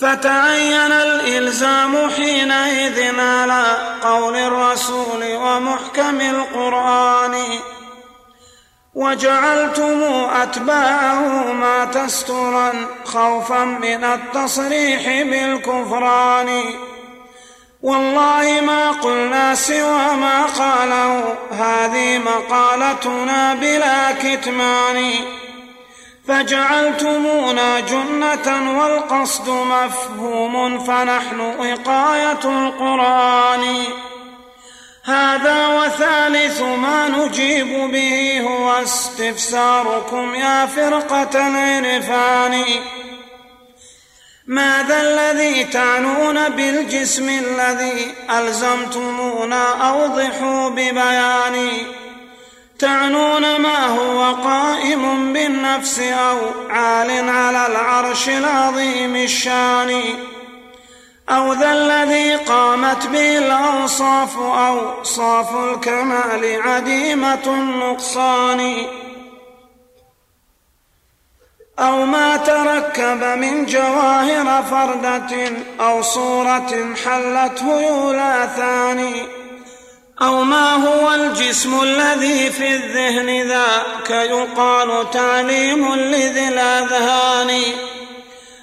فتعين 0.00 0.92
الإلزام 0.92 2.10
حينئذ 2.10 3.20
على 3.20 3.76
قول 4.02 4.36
الرسول 4.36 5.34
ومحكم 5.34 6.20
القرآن. 6.20 7.34
وجعلتم 8.94 10.02
أتباعه 10.42 11.52
ما 11.52 11.84
تسترا 11.84 12.72
خوفا 13.04 13.64
من 13.64 14.04
التصريح 14.04 15.22
بالكفران. 15.22 16.48
والله 17.82 18.60
ما 18.60 18.90
قلنا 18.90 19.54
سوى 19.54 20.14
ما 20.14 20.42
قاله 20.42 21.34
هذه 21.50 22.18
مقالتنا 22.18 23.54
بلا 23.54 24.12
كتمان. 24.12 25.14
فجعلتمونا 26.28 27.80
جنة 27.80 28.78
والقصد 28.80 29.48
مفهوم 29.50 30.78
فنحن 30.78 31.40
وقاية 31.40 32.44
القرآن. 32.44 33.84
هذا 35.04 35.68
وثالث 35.68 36.60
ما 36.60 37.08
نجيب 37.08 37.90
به 37.92 38.40
هو 38.40 38.82
استفساركم 38.82 40.34
يا 40.34 40.66
فرقة 40.66 41.48
العرفان. 41.48 42.64
ماذا 44.46 45.00
الذي 45.00 45.64
تعنون 45.64 46.48
بالجسم 46.48 47.28
الذي 47.28 48.14
ألزمتمونا 48.30 49.90
أوضحوا 49.90 50.68
ببياني؟ 50.68 51.70
تعنون 52.78 53.56
ما 53.56 53.86
هو 53.86 54.34
قائم 54.34 55.32
بالنفس 55.32 55.98
أو 55.98 56.38
عال 56.70 57.28
على 57.28 57.66
العرش 57.66 58.28
العظيم 58.28 59.16
الشان؟ 59.16 60.02
أو 61.28 61.52
ذا 61.52 61.72
الذي 61.72 62.34
قامت 62.34 63.06
به 63.06 63.38
الأوصاف 63.38 64.38
أوصاف 64.38 65.56
الكمال 65.56 66.60
عديمة 66.62 67.46
النقصان؟ 67.46 68.86
أو 71.78 72.04
ما 72.06 72.36
تركب 72.36 73.24
من 73.38 73.66
جواهر 73.66 74.62
فردة 74.62 75.52
أو 75.80 76.02
صورة 76.02 76.94
حلته 77.04 77.80
يولاثان 77.80 79.12
أو 80.22 80.44
ما 80.44 80.74
هو 80.74 81.14
الجسم 81.14 81.82
الذي 81.82 82.50
في 82.50 82.74
الذهن 82.74 83.48
ذاك 83.48 84.10
يقال 84.10 85.10
تعليم 85.10 85.94
لذي 85.94 86.48
الأذهان 86.48 87.62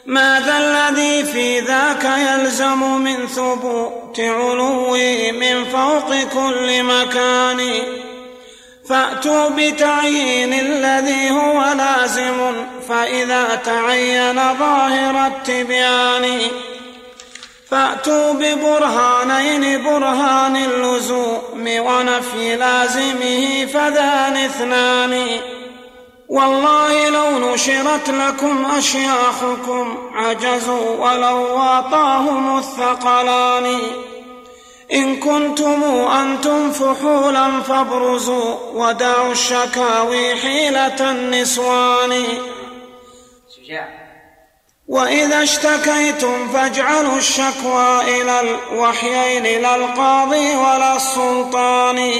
ماذا 0.05 0.57
الذي 0.57 1.23
في 1.23 1.59
ذاك 1.59 2.03
يلزم 2.03 3.01
من 3.01 3.27
ثبوت 3.27 4.19
علوي 4.19 5.31
من 5.31 5.65
فوق 5.65 6.23
كل 6.23 6.83
مكان 6.83 7.59
فأتوا 8.89 9.49
بتعيين 9.49 10.53
الذي 10.53 11.31
هو 11.31 11.73
لازم 11.77 12.53
فإذا 12.89 13.55
تعين 13.65 14.35
ظاهر 14.35 15.27
التبيان. 15.27 16.39
فأتوا 17.71 18.33
ببرهانين 18.33 19.83
برهان 19.83 20.55
اللزوم 20.55 21.67
ونفي 21.67 22.55
لازمه 22.55 23.65
فذان 23.73 24.37
اثنان. 24.37 25.27
والله 26.29 27.09
لو 27.09 27.53
نشرت 27.53 28.09
لكم 28.09 28.65
أشياخكم 28.77 29.97
عجزوا 30.13 30.95
ولو 30.97 31.57
واطاهم 31.57 32.57
الثقلان. 32.57 33.79
إن 34.93 35.19
كنتم 35.19 35.83
أنتم 36.07 36.71
فحولا 36.71 37.61
فابرزوا 37.61 38.55
ودعوا 38.73 39.31
الشكاوي 39.31 40.35
حيلة 40.35 41.11
النسوان. 41.11 42.23
وإذا 44.87 45.43
اشتكيتم 45.43 46.47
فاجعلوا 46.47 47.17
الشكوى 47.17 48.01
إلى 48.01 48.41
الوحيين 48.41 49.61
لا 49.61 49.75
القاضي 49.75 50.55
ولا 50.55 50.95
السلطان. 50.95 52.11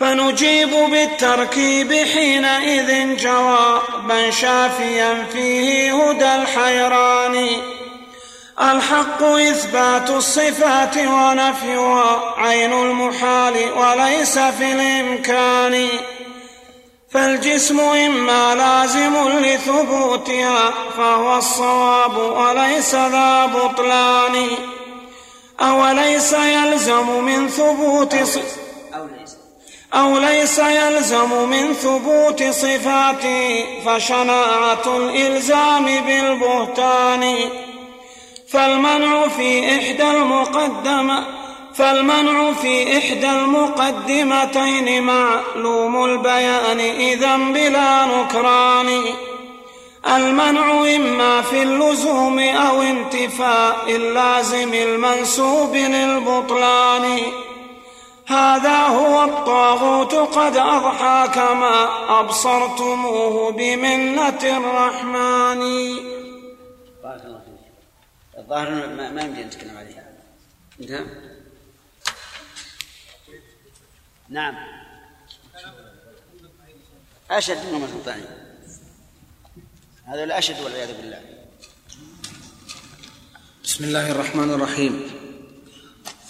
فنجيب 0.00 0.70
بالتركيب 0.70 1.92
حينئذ 1.92 3.16
جوابا 3.16 4.30
شافيا 4.30 5.26
فيه 5.32 5.92
هدى 6.02 6.34
الحيران. 6.34 7.46
الحق 8.60 9.22
إثبات 9.22 10.10
الصفات 10.10 10.96
ونفيها 10.96 12.34
عين 12.38 12.72
المحال 12.72 13.54
وليس 13.76 14.38
في 14.38 14.72
الإمكان. 14.72 15.88
فالجسم 17.10 17.80
إما 17.80 18.54
لازم 18.54 19.28
لثبوتها 19.28 20.70
فهو 20.96 21.38
الصواب 21.38 22.16
وليس 22.16 22.94
ذا 22.94 23.46
بطلان. 23.46 24.48
أوليس 25.60 26.32
يلزم 26.32 27.24
من 27.24 27.48
ثبوت 27.48 28.16
أو 29.94 30.18
ليس 30.18 30.58
يلزم 30.58 31.48
من 31.48 31.74
ثبوت 31.74 32.42
صفاته 32.42 33.64
فشناعة 33.86 34.96
الإلزام 34.96 35.84
بالبهتان. 35.84 37.34
فالمنع 38.52 39.28
في 39.28 39.76
إحدى 39.76 40.10
المقدمة 40.10 41.26
فالمنع 41.74 42.52
في 42.52 42.98
إحدى 42.98 43.30
المقدمتين 43.30 45.02
معلوم 45.02 46.04
البيان 46.04 46.80
إذا 46.80 47.36
بلا 47.36 48.06
نكران. 48.06 49.02
المنع 50.06 50.96
إما 50.96 51.42
في 51.42 51.62
اللزوم 51.62 52.38
أو 52.38 52.82
انتفاء 52.82 53.76
اللازم 53.88 54.74
المنسوب 54.74 55.74
للبطلان. 55.74 57.18
هذا 58.26 58.82
هو 58.82 59.24
الطاغوت 59.24 60.14
قد 60.14 60.56
أضحى 60.56 61.28
كما 61.34 61.88
أبصرتموه 62.20 63.52
بمنة 63.52 64.40
الرحمن. 64.42 65.60
الظاهر 68.50 68.86
ما, 68.86 69.10
ما 69.10 69.22
يمدي 69.22 69.44
نتكلم 69.44 69.76
عليه 69.76 70.16
انتهى؟ 70.80 71.06
نعم. 74.28 74.54
أشد 77.30 77.72
من 77.72 77.84
الثاني 77.84 78.22
هذا 80.04 80.24
الأشد 80.24 80.60
والعياذ 80.60 80.96
بالله. 80.96 81.20
بسم 83.64 83.84
الله 83.84 84.10
الرحمن 84.10 84.50
الرحيم. 84.50 85.02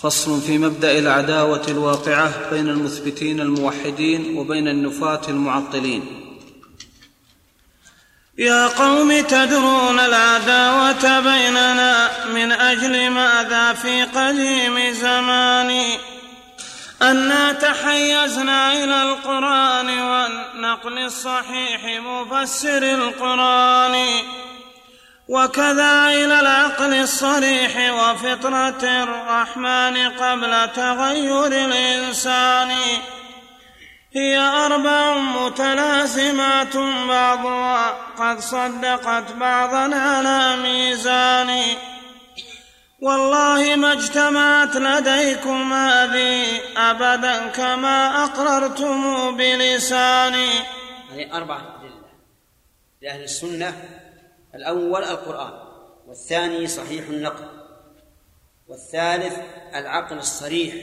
فصل 0.02 0.40
في 0.40 0.58
مبدأ 0.58 0.98
العداوة 0.98 1.68
الواقعة 1.68 2.50
بين 2.50 2.68
المثبتين 2.68 3.40
الموحدين 3.40 4.38
وبين 4.38 4.68
النفاة 4.68 5.28
المعطلين. 5.28 6.19
يا 8.40 8.66
قوم 8.66 9.20
تدرون 9.20 10.00
العداوة 10.00 11.20
بيننا 11.20 12.10
من 12.26 12.52
أجل 12.52 13.10
ماذا 13.10 13.72
في 13.72 14.02
قديم 14.02 14.92
زمان 14.92 15.82
أنا 17.02 17.52
تحيزنا 17.52 18.72
إلى 18.72 19.02
القرآن 19.02 20.00
والنقل 20.00 20.98
الصحيح 20.98 22.00
مفسر 22.00 22.82
القرآن 22.82 24.06
وكذا 25.28 26.06
إلى 26.06 26.40
العقل 26.40 26.94
الصريح 26.94 27.92
وفطرة 27.92 29.02
الرحمن 29.02 30.08
قبل 30.08 30.72
تغير 30.76 31.46
الإنسان 31.46 32.70
هي 34.12 34.38
أربع 34.38 35.18
متلازمات 35.18 36.76
بعضها. 37.08 37.90
قد 37.90 38.40
صدقت 38.40 39.32
بعضا 39.32 39.96
على 39.96 40.62
ميزان. 40.62 41.62
والله 43.02 43.76
ما 43.76 43.92
اجتمعت 43.92 44.76
لديكم 44.76 45.72
هذه 45.72 46.60
أبدا 46.76 47.48
كما 47.48 48.24
أقررتم 48.24 49.36
بلساني. 49.36 50.50
هذه 51.12 51.36
أربعة 51.36 51.80
لأهل 53.02 53.22
السنة 53.22 53.74
الأول 54.54 55.04
القرآن 55.04 55.52
والثاني 56.06 56.66
صحيح 56.66 57.08
النقل 57.08 57.48
والثالث 58.68 59.38
العقل 59.74 60.18
الصريح. 60.18 60.74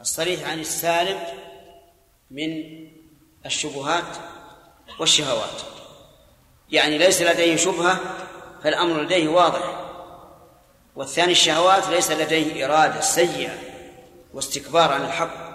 الصريح 0.00 0.48
عن 0.50 0.60
السالم 0.60 1.18
من 2.32 2.64
الشبهات 3.46 4.16
والشهوات. 5.00 5.62
يعني 6.70 6.98
ليس 6.98 7.22
لديه 7.22 7.56
شبهة 7.56 8.00
فالأمر 8.64 9.02
لديه 9.02 9.28
واضح. 9.28 9.82
والثاني 10.96 11.32
الشهوات 11.32 11.88
ليس 11.88 12.10
لديه 12.10 12.64
إرادة 12.64 13.00
سيئة 13.00 13.58
واستكبار 14.34 14.92
عن 14.92 15.04
الحق. 15.04 15.52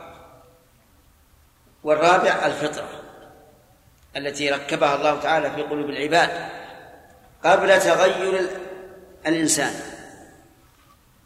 والرابع 1.84 2.46
الفطرة 2.46 2.90
التي 4.16 4.50
ركبها 4.50 4.96
الله 4.96 5.20
تعالى 5.20 5.52
في 5.52 5.62
قلوب 5.62 5.90
العباد 5.90 6.50
قبل 7.44 7.80
تغير 7.80 8.50
الإنسان. 9.28 9.74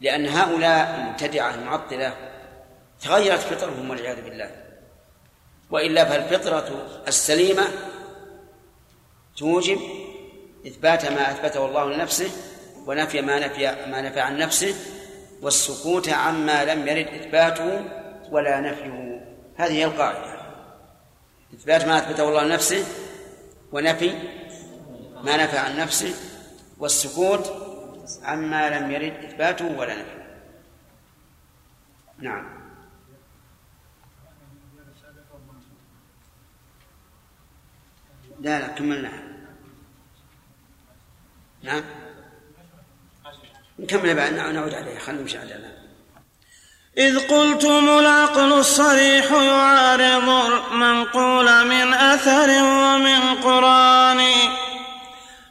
لأن 0.00 0.26
هؤلاء 0.26 0.94
المبتدعة 0.94 1.54
المعطلة 1.54 2.16
تغيرت 3.00 3.40
فطرهم 3.40 3.90
والعياذ 3.90 4.24
بالله. 4.24 4.71
وإلا 5.72 6.04
فالفطرة 6.04 6.86
السليمة 7.08 7.64
توجب 9.36 9.80
إثبات 10.66 11.06
ما 11.06 11.30
أثبته 11.30 11.66
الله 11.66 11.94
لنفسه 11.94 12.30
ونفي 12.86 13.20
ما 13.20 13.38
نفي 13.38 13.86
ما 13.86 14.00
نفى 14.00 14.20
عن 14.20 14.38
نفسه 14.38 14.74
والسكوت 15.42 16.08
عما 16.08 16.64
لم 16.64 16.88
يرد 16.88 17.06
إثباته 17.06 17.84
ولا 18.30 18.60
نفيه. 18.60 19.24
هذه 19.56 19.72
هي 19.72 19.84
القاعدة. 19.84 20.42
إثبات 21.54 21.84
ما 21.84 21.98
أثبته 21.98 22.28
الله 22.28 22.44
لنفسه 22.44 22.84
ونفي 23.72 24.14
ما 25.22 25.44
نفى 25.44 25.58
عن 25.58 25.76
نفسه 25.76 26.14
والسكوت 26.78 27.52
عما 28.22 28.78
لم 28.78 28.90
يرد 28.90 29.24
إثباته 29.24 29.78
ولا 29.78 29.94
نفيه. 29.94 30.22
نعم. 32.18 32.61
لا 38.42 38.58
لا 38.58 38.66
كملناها 38.66 39.22
نعم؟ 41.62 41.84
نكمل 43.78 44.14
بعد 44.14 44.32
نعود 44.32 44.74
عليها 44.74 44.98
خلينا 44.98 45.20
نمشي 45.22 45.38
على 45.38 45.54
الآن 45.54 45.82
إذ 46.98 47.18
قلتم 47.18 47.88
العقل 47.88 48.52
الصريح 48.52 49.32
يعارض 49.32 50.28
المنقول 50.28 51.66
من 51.66 51.94
أثر 51.94 52.50
ومن 52.62 53.34
قرآن 53.34 54.20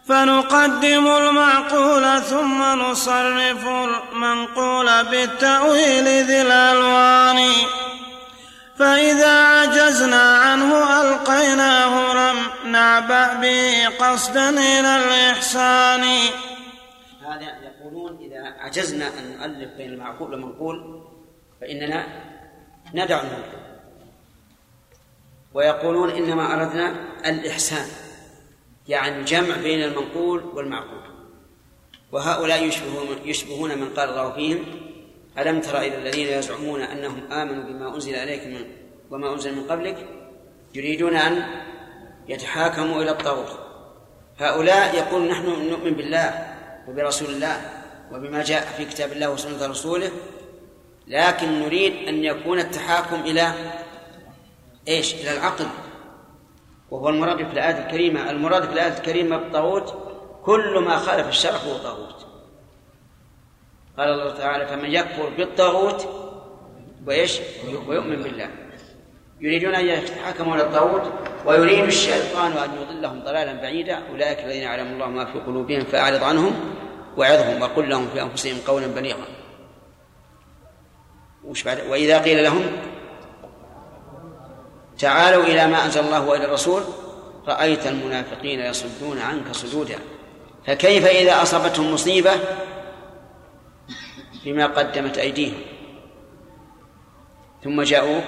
فنقدم 0.07 1.07
المعقول 1.07 2.21
ثم 2.21 2.63
نصرف 2.63 3.67
المنقول 3.67 5.03
بالتأويل 5.03 6.03
ذي 6.03 6.41
الألوان. 6.41 7.51
فإذا 8.81 9.37
عجزنا 9.39 10.37
عنه 10.37 11.01
ألقيناه 11.01 12.13
لم 12.13 12.37
نعبأ 12.71 13.33
به 13.33 13.87
قصدا 13.87 14.49
إلى 14.49 14.97
الإحسان. 14.97 16.03
هذا 17.27 17.57
يقولون 17.63 18.17
إذا 18.21 18.43
عجزنا 18.59 19.07
أن 19.07 19.37
نؤلف 19.37 19.77
بين 19.77 19.93
المعقول 19.93 20.31
والمنقول 20.31 21.03
فإننا 21.61 22.07
ندع 22.93 23.21
المنقول. 23.21 23.61
ويقولون 25.53 26.09
إنما 26.09 26.53
أردنا 26.53 26.95
الإحسان 27.25 27.87
يعني 28.87 29.19
الجمع 29.19 29.55
بين 29.55 29.83
المنقول 29.83 30.43
والمعقول. 30.43 31.01
وهؤلاء 32.11 32.63
يشبهون, 32.63 33.07
يشبهون 33.25 33.77
من 33.77 33.89
قال 33.89 34.09
الله 34.09 34.31
فيهم 34.33 34.90
ألم 35.37 35.61
تر 35.61 35.77
إلى 35.77 35.97
الذين 35.97 36.27
يزعمون 36.27 36.81
أنهم 36.81 37.31
آمنوا 37.31 37.63
بما 37.63 37.95
أنزل 37.95 38.15
إليك 38.15 38.47
من 38.47 38.65
وما 39.11 39.33
أنزل 39.33 39.55
من 39.55 39.63
قبلك؟ 39.63 40.07
يريدون 40.75 41.15
أن 41.15 41.45
يتحاكموا 42.27 43.01
إلى 43.01 43.11
الطاغوت. 43.11 43.59
هؤلاء 44.39 44.95
يقول 44.95 45.27
نحن 45.27 45.45
نؤمن 45.69 45.93
بالله 45.93 46.55
وبرسول 46.87 47.29
الله 47.29 47.61
وبما 48.11 48.43
جاء 48.43 48.65
في 48.77 48.85
كتاب 48.85 49.11
الله 49.11 49.29
وسنة 49.29 49.67
رسوله 49.67 50.11
لكن 51.07 51.59
نريد 51.59 52.07
أن 52.07 52.23
يكون 52.23 52.59
التحاكم 52.59 53.15
إلى 53.15 53.53
إيش؟ 54.87 55.13
إلى 55.15 55.33
العقل. 55.33 55.67
وهو 56.91 57.09
المراد 57.09 57.37
في 57.37 57.53
الآية 57.53 57.85
الكريمة. 57.85 58.29
المراد 58.29 58.65
في 58.65 58.73
الآية 58.73 58.97
الكريمة 58.97 59.37
بالطاغوت 59.37 59.95
كل 60.43 60.79
ما 60.79 60.97
خالف 60.97 61.27
الشرع 61.27 61.57
هو 61.57 61.77
طاغوت. 61.77 62.20
قال 63.97 64.09
الله 64.09 64.33
تعالى 64.33 64.67
فمن 64.67 64.91
يكفر 64.91 65.29
بالطاغوت 65.37 66.07
وإيش؟ 67.07 67.39
ويؤمن 67.87 68.23
بالله. 68.23 68.49
يريدون 69.41 69.75
أن 69.75 69.85
يتحكموا 69.85 70.55
إلى 70.55 70.63
الطاغوت 70.63 71.11
ويريد 71.45 71.83
الشيطان 71.83 72.51
أن 72.51 72.69
يضلهم 72.81 73.23
ضلالا 73.23 73.53
بعيدا. 73.53 73.99
أولئك 74.11 74.39
الذين 74.39 74.61
يعلم 74.61 74.93
الله 74.93 75.05
ما 75.05 75.25
في 75.25 75.39
قلوبهم 75.39 75.83
فأعرض 75.83 76.23
عنهم 76.23 76.53
وعظهم 77.17 77.61
وقل 77.61 77.89
لهم 77.89 78.07
في 78.13 78.21
أنفسهم 78.21 78.57
قولا 78.67 78.87
بليغا. 78.87 79.25
وش 81.45 81.63
بعد؟ 81.63 81.87
وإذا 81.87 82.21
قيل 82.21 82.43
لهم 82.43 82.61
تعالوا 84.99 85.43
إلى 85.43 85.67
ما 85.67 85.85
أنزل 85.85 86.01
الله 86.01 86.27
وإلى 86.27 86.45
الرسول 86.45 86.83
رأيت 87.47 87.87
المنافقين 87.87 88.59
يصدون 88.59 89.19
عنك 89.19 89.51
صدودا. 89.51 89.99
فكيف 90.67 91.05
إذا 91.05 91.41
أصابتهم 91.41 91.93
مصيبة 91.93 92.31
بما 94.45 94.65
قدمت 94.65 95.17
أيديهم. 95.17 95.61
ثم 97.63 97.81
جاءوك 97.81 98.23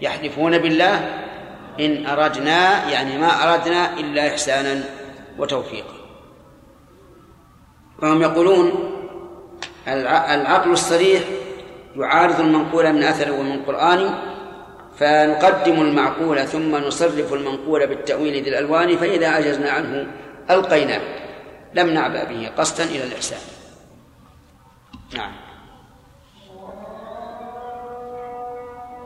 يحلفون 0.00 0.58
بالله 0.58 1.24
إن 1.80 2.06
أردنا 2.06 2.90
يعني 2.90 3.18
ما 3.18 3.54
أردنا 3.54 3.98
إلا 3.98 4.28
إحسانا 4.28 4.84
وتوفيقا. 5.38 5.94
فهم 8.02 8.22
يقولون 8.22 8.90
العقل 9.88 10.70
الصريح 10.70 11.22
يعارض 11.96 12.40
المنقول 12.40 12.92
من 12.92 13.02
أثر 13.02 13.32
ومن 13.32 13.62
قرآن 13.62 14.14
فنقدم 14.98 15.80
المعقول 15.80 16.46
ثم 16.46 16.76
نصرف 16.76 17.32
المنقول 17.32 17.86
بالتأويل 17.86 18.42
ذي 18.42 18.50
الألوان 18.50 18.96
فإذا 18.96 19.28
عجزنا 19.28 19.70
عنه 19.70 20.06
ألقيناه 20.50 21.00
لم 21.74 21.90
نعبأ 21.90 22.24
به 22.24 22.50
قصدا 22.58 22.84
إلى 22.84 23.04
الإحسان. 23.04 23.53
نعم. 25.16 25.32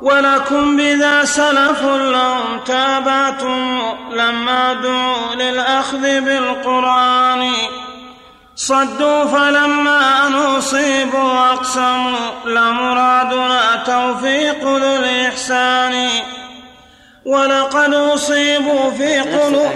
ولكم 0.02 0.76
بذا 0.76 1.24
سلف 1.24 1.82
لهم 1.82 2.58
تابعتم 2.66 3.78
لما 4.12 4.72
دعوا 4.72 5.34
للأخذ 5.34 6.20
بالقرآن. 6.20 7.52
صدوا 8.58 9.24
فلما 9.24 10.28
نصيبوا 10.28 11.52
أقسموا 11.52 12.44
لمرادنا 12.46 13.76
توفيق 13.86 14.62
ذو 14.62 14.96
الإحسان 14.96 16.08
ولقد 17.24 17.94
أصيبوا 17.94 18.90
في 18.90 19.20
قلوب 19.20 19.70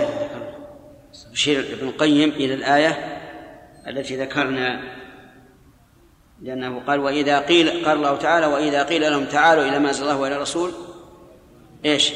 يشير 1.33 1.61
ابن 1.61 1.89
القيم 1.89 2.31
إلى 2.31 2.55
الآية 2.55 3.21
التي 3.89 4.17
ذكرنا 4.17 4.81
لأنه 6.43 6.83
قال 6.87 7.01
وإذا 7.01 7.39
قيل 7.39 7.87
قال 7.87 7.97
الله 7.97 8.17
تعالى 8.17 8.47
وإذا 8.47 8.83
قيل 8.83 9.11
لهم 9.11 9.25
تعالوا 9.25 9.65
إلى 9.65 9.79
ما 9.79 9.89
أنزل 9.89 10.03
الله 10.03 10.17
وإلى 10.17 10.37
الرسول 10.37 10.73
إيش؟ 11.85 12.13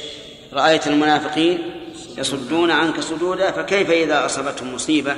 رأيت 0.52 0.86
المنافقين 0.86 1.58
يصدون 2.18 2.70
عنك 2.70 3.00
صدودا 3.00 3.50
فكيف 3.50 3.90
إذا 3.90 4.26
أصابتهم 4.26 4.74
مصيبة 4.74 5.16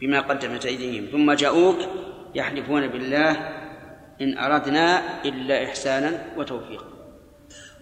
بما 0.00 0.20
قدمت 0.20 0.66
أيديهم؟ 0.66 1.06
ثم 1.12 1.32
جاءوك 1.32 1.78
يحلفون 2.34 2.88
بالله 2.88 3.30
إن 4.20 4.38
أردنا 4.38 5.02
إلا 5.24 5.64
إحسانا 5.64 6.24
وتوفيقا. 6.36 6.84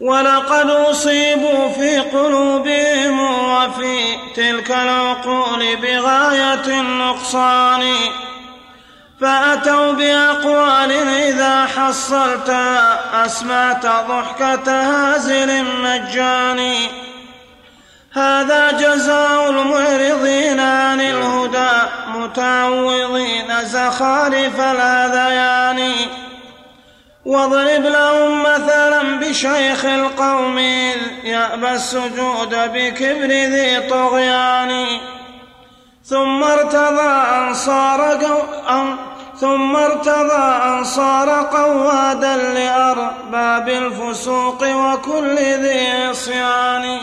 ولقد 0.00 0.70
أصيبوا 0.70 1.68
في 1.68 1.98
قلوبهم 1.98 3.20
وفي 3.20 3.98
تلك 4.34 4.70
العقول 4.70 5.76
بغاية 5.76 6.80
النقصان. 6.80 7.82
فأتوا 9.20 9.92
بأقوال 9.92 10.92
إذا 11.08 11.66
حصلتها 11.66 12.98
أسمعت 13.26 13.86
ضحكة 13.86 14.72
هازل 14.72 15.64
مجاني 15.64 16.88
هذا 18.12 18.72
جزاء 18.72 19.50
المعرضين 19.50 20.60
عن 20.60 21.00
الهدى 21.00 21.88
متعوضين 22.08 23.64
زخارف 23.64 24.60
الهذيان 24.60 25.92
واضرب 27.24 27.82
لهم 27.82 28.42
مثلا 28.42 29.02
بشيخ 29.18 29.84
القوم 29.84 30.58
إذ 30.58 31.24
يأبى 31.24 31.70
السجود 31.70 32.54
بكبر 32.74 33.26
ذي 33.26 33.80
طغيان. 33.90 34.86
ثم 36.08 36.44
ارتضى 36.44 37.08
أنصار 37.38 38.18
ثم 39.40 39.76
ارتضى 39.76 40.62
أنصار 40.64 41.30
قوادا 41.30 42.36
لأرباب 42.36 43.68
الفسوق 43.68 44.62
وكل 44.62 45.36
ذي 45.36 45.90
عصيان 45.90 46.98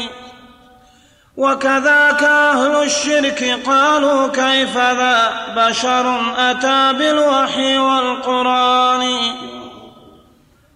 وكذاك 1.38 2.24
أهل 2.24 2.84
الشرك 2.84 3.60
قالوا 3.66 4.28
كيف 4.28 4.78
ذا 4.78 5.32
بشر 5.56 6.22
أتى 6.38 6.94
بالوحي 6.94 7.78
والقرآن؟ 7.78 9.18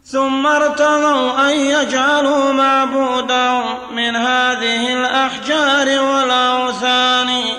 ثم 0.05 0.47
ارتضوا 0.47 1.49
أن 1.49 1.55
يجعلوا 1.55 2.53
معبودهم 2.53 3.77
من 3.91 4.15
هذه 4.15 4.93
الأحجار 4.93 6.01
والأوثان. 6.03 7.58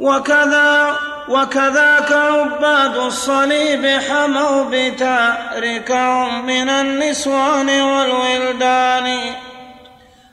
وكذا 0.00 0.96
وكذاك 1.28 2.12
عباد 2.12 2.96
الصليب 2.96 4.00
حموا 4.08 4.64
بتاركهم 4.70 6.46
من 6.46 6.68
النسوان 6.68 7.80
والولدان. 7.80 9.34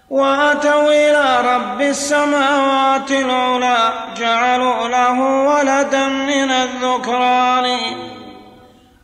وأتوا 0.10 0.90
إلى 0.92 1.56
رب 1.56 1.82
السماوات 1.82 3.12
العلى 3.12 3.94
جعلوا 4.18 4.88
له 4.88 5.20
ولدا 5.22 6.08
من 6.08 6.52
الذكران. 6.52 7.80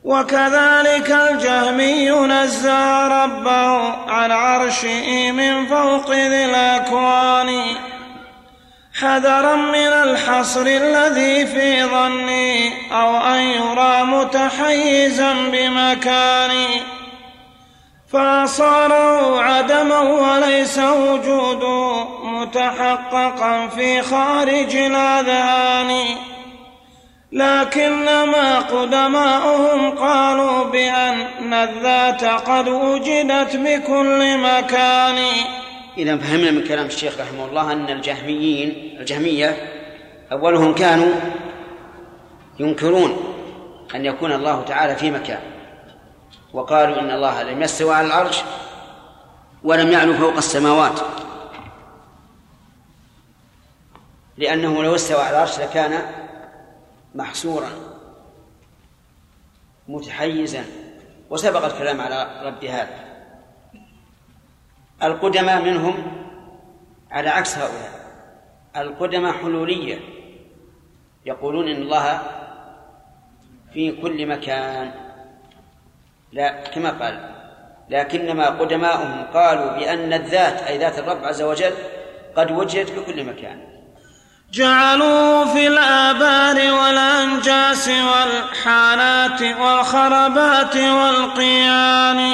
وكذلك 0.03 1.11
الجهمي 1.11 2.09
نزى 2.09 3.07
ربه 3.11 3.93
عن 4.11 4.31
عرشه 4.31 5.31
من 5.31 5.67
فوق 5.67 6.11
ذي 6.11 6.45
الأكوان. 6.45 7.49
حذرا 9.03 9.55
من 9.55 9.75
الحصر 9.75 10.61
الذي 10.61 11.45
في 11.45 11.83
ظني 11.83 12.71
أو 12.91 13.17
أن 13.17 13.39
يرى 13.39 14.03
متحيزا 14.03 15.33
بمكاني. 15.33 16.67
فصاره 18.13 19.41
عدما 19.41 19.99
وليس 19.99 20.77
وجوده 20.79 22.05
متحققا 22.23 23.67
في 23.67 24.01
خارج 24.01 24.75
الأذهان. 24.75 26.05
لكنما 27.31 28.59
قدماؤهم 28.59 29.97
قالوا 29.97 30.63
بأن 30.63 31.53
الذات 31.53 32.23
قد 32.23 32.67
وجدت 32.67 33.55
بكل 33.55 34.37
مكان. 34.37 35.25
إذا 35.97 36.17
فهمنا 36.17 36.51
من 36.51 36.63
كلام 36.63 36.85
الشيخ 36.85 37.19
رحمه 37.19 37.45
الله 37.45 37.71
أن 37.71 37.89
الجهميين 37.89 38.97
الجهمية 38.99 39.57
أولهم 40.31 40.75
كانوا 40.75 41.15
ينكرون 42.59 43.35
أن 43.95 44.05
يكون 44.05 44.31
الله 44.31 44.63
تعالى 44.63 44.95
في 44.95 45.11
مكان 45.11 45.39
وقالوا 46.53 46.99
إن 46.99 47.11
الله 47.11 47.43
لم 47.43 47.61
يستوى 47.61 47.95
على 47.95 48.07
العرش 48.07 48.41
ولم 49.63 49.91
يعلو 49.91 50.13
فوق 50.13 50.37
السماوات 50.37 50.99
لأنه 54.37 54.83
لو 54.83 54.95
استوى 54.95 55.21
على 55.21 55.35
العرش 55.35 55.59
لكان 55.59 56.01
محصورا 57.15 57.69
متحيزا 59.87 60.65
وسبق 61.29 61.65
الكلام 61.65 62.01
على 62.01 62.41
رد 62.45 62.65
هذا. 62.65 63.02
القدماء 65.03 65.61
منهم 65.61 65.95
على 67.11 67.29
عكس 67.29 67.57
هؤلاء. 67.57 67.91
القدماء 68.77 69.33
حلولية. 69.33 69.99
يقولون 71.25 71.67
إن 71.67 71.81
الله 71.81 72.21
في 73.73 73.91
كل 73.91 74.25
مكان. 74.25 74.91
لا 76.31 76.63
كما 76.63 76.89
قال 76.89 77.29
لكنما 77.89 78.45
قدماؤهم 78.45 79.25
قالوا 79.33 79.77
بأن 79.77 80.13
الذات 80.13 80.61
أي 80.61 80.77
ذات 80.77 80.99
الرب 80.99 81.23
عز 81.25 81.41
وجل 81.41 81.71
قد 82.35 82.51
وجدت 82.51 82.89
في 82.89 83.13
كل 83.13 83.23
مكان. 83.23 83.59
جعلوا 84.51 85.45
في 85.45 85.67
الآبار 85.67 86.73
والأنجاس 86.73 87.89
والحانات 87.89 89.41
والخربات 89.41 90.75
والقيان. 90.75 92.33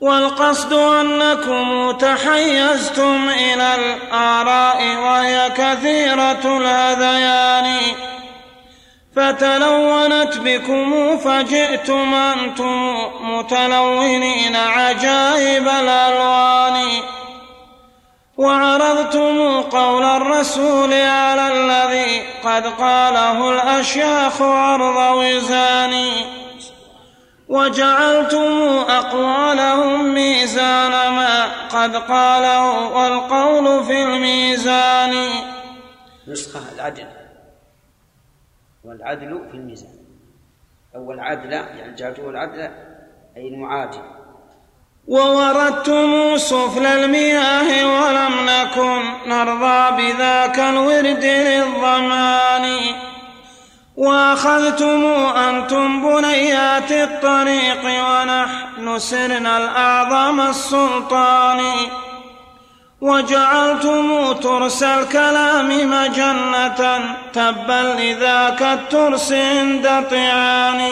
والقصد 0.00 0.72
أنكم 0.72 1.90
تحيزتم 1.90 3.28
إلى 3.28 3.74
الآراء 3.74 4.96
وهي 4.96 5.50
كثيرة 5.56 6.56
الهذيان 6.58 7.76
فتلونت 9.16 10.38
بكم 10.38 11.18
فجئتم 11.18 12.14
أنتم 12.14 12.96
متلونين 13.22 14.56
عجائب 14.56 15.68
الألوان. 15.68 16.86
وعرضتم 18.36 19.60
قول 19.62 20.04
الرسول 20.04 20.92
على 20.92 21.52
الذي 21.52 22.22
قد 22.44 22.66
قاله 22.66 23.50
الأشياخ 23.50 24.42
عرض 24.42 25.16
وزان 25.16 26.10
وجعلتم 27.48 28.84
أقوالهم 28.88 30.14
ميزان 30.14 30.90
ما 30.90 31.66
قد 31.68 31.96
قاله 31.96 32.88
والقول 32.88 33.84
في 33.84 34.02
الميزان. 34.02 35.14
نسخة 36.28 36.74
العدل. 36.74 37.06
والعدل 38.84 39.48
في 39.50 39.56
الميزان. 39.56 39.96
أو 40.94 41.12
العدل 41.12 41.52
يعني 41.52 41.94
جعلته 41.94 42.30
العدل 42.30 42.60
أي 43.36 43.48
المعادل. 43.48 44.02
ووردتم 45.08 46.36
سفل 46.36 46.86
المياه 46.86 47.86
ولم 47.86 48.34
نكن 48.46 49.02
نرضى 49.28 50.02
بذاك 50.02 50.58
الورد 50.58 51.24
للظمان 51.24 52.78
وأخذتم 53.96 55.04
أنتم 55.36 56.02
بنيات 56.02 56.92
الطريق 56.92 57.84
ونحن 57.84 58.98
سرنا 58.98 59.58
الأعظم 59.58 60.40
السلطان 60.40 61.60
وجعلتم 63.00 64.32
ترس 64.32 64.82
الكلام 64.82 65.68
مجنة 65.90 66.98
تبا 67.32 67.96
لذاك 67.98 68.62
الترس 68.62 69.32
عند 69.32 70.04
طعان 70.10 70.90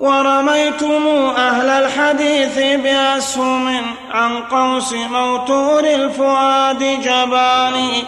ورميتم 0.00 1.06
أهل 1.36 1.68
الحديث 1.68 2.58
بأسهم 2.58 3.82
عن 4.10 4.42
قوس 4.42 4.92
موتور 4.92 5.84
الفؤاد 5.84 6.78
جباني 6.78 8.04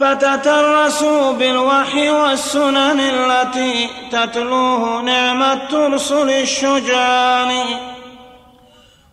فتترسوا 0.00 1.32
بالوحي 1.32 2.10
والسنن 2.10 3.00
التي 3.00 3.88
تتلوه 4.12 5.02
نعم 5.02 5.42
الترس 5.42 6.12
للشجعان 6.12 7.52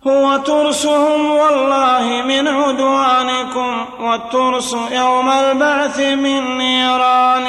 هو 0.08 0.38
ترسهم 0.38 1.32
والله 1.32 2.22
من 2.22 2.48
عدوانكم 2.48 3.86
والترس 4.00 4.74
يوم 4.74 5.30
البعث 5.30 6.00
من 6.00 6.58
نيران. 6.58 7.48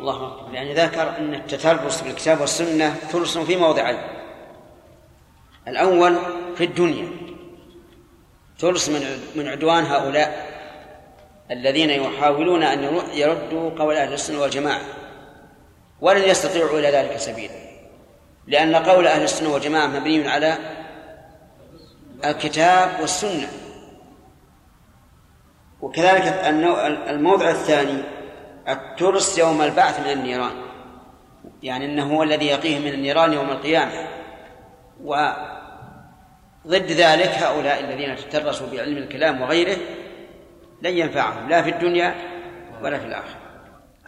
الله 0.00 0.26
أكبر 0.26 0.54
يعني 0.54 0.74
ذكر 0.74 1.08
أن 1.18 1.34
التترس 1.34 2.00
بالكتاب 2.00 2.40
والسنة 2.40 2.96
ترس 3.12 3.38
في 3.38 3.56
موضعين. 3.56 3.98
الأول 5.68 6.18
في 6.56 6.64
الدنيا. 6.64 7.08
ترس 8.58 8.88
من 8.88 9.20
من 9.36 9.48
عدوان 9.48 9.84
هؤلاء. 9.84 10.49
الذين 11.50 11.90
يحاولون 11.90 12.62
أن 12.62 13.00
يردوا 13.14 13.70
قول 13.70 13.96
أهل 13.96 14.12
السنة 14.12 14.40
والجماعة 14.40 14.80
ولن 16.00 16.22
يستطيعوا 16.22 16.78
إلى 16.78 16.88
ذلك 16.90 17.16
سبيلا 17.16 17.54
لأن 18.46 18.76
قول 18.76 19.06
أهل 19.06 19.22
السنة 19.22 19.52
والجماعة 19.52 19.86
مبني 19.86 20.28
على 20.28 20.58
الكتاب 22.24 23.00
والسنة. 23.00 23.48
وكذلك 25.80 26.24
الموضع 27.08 27.50
الثاني 27.50 28.02
الترس 28.68 29.38
يوم 29.38 29.62
البعث 29.62 30.00
من 30.00 30.10
النيران 30.10 30.52
يعني 31.62 31.84
إنه 31.84 32.16
هو 32.16 32.22
الذي 32.22 32.46
يقيه 32.46 32.78
من 32.78 32.94
النيران 32.94 33.32
يوم 33.32 33.50
القيامة. 33.50 34.08
وضد 35.04 36.90
ذلك 36.90 37.28
هؤلاء 37.28 37.80
الذين 37.80 38.16
تترسوا 38.16 38.66
بعلم 38.72 38.96
الكلام 38.96 39.42
وغيره 39.42 39.76
لن 40.82 40.90
ينفعهم 40.90 41.48
لا 41.48 41.62
في 41.62 41.70
الدنيا 41.70 42.14
ولا 42.82 42.98
في 42.98 43.06
الآخرة. 43.06 43.40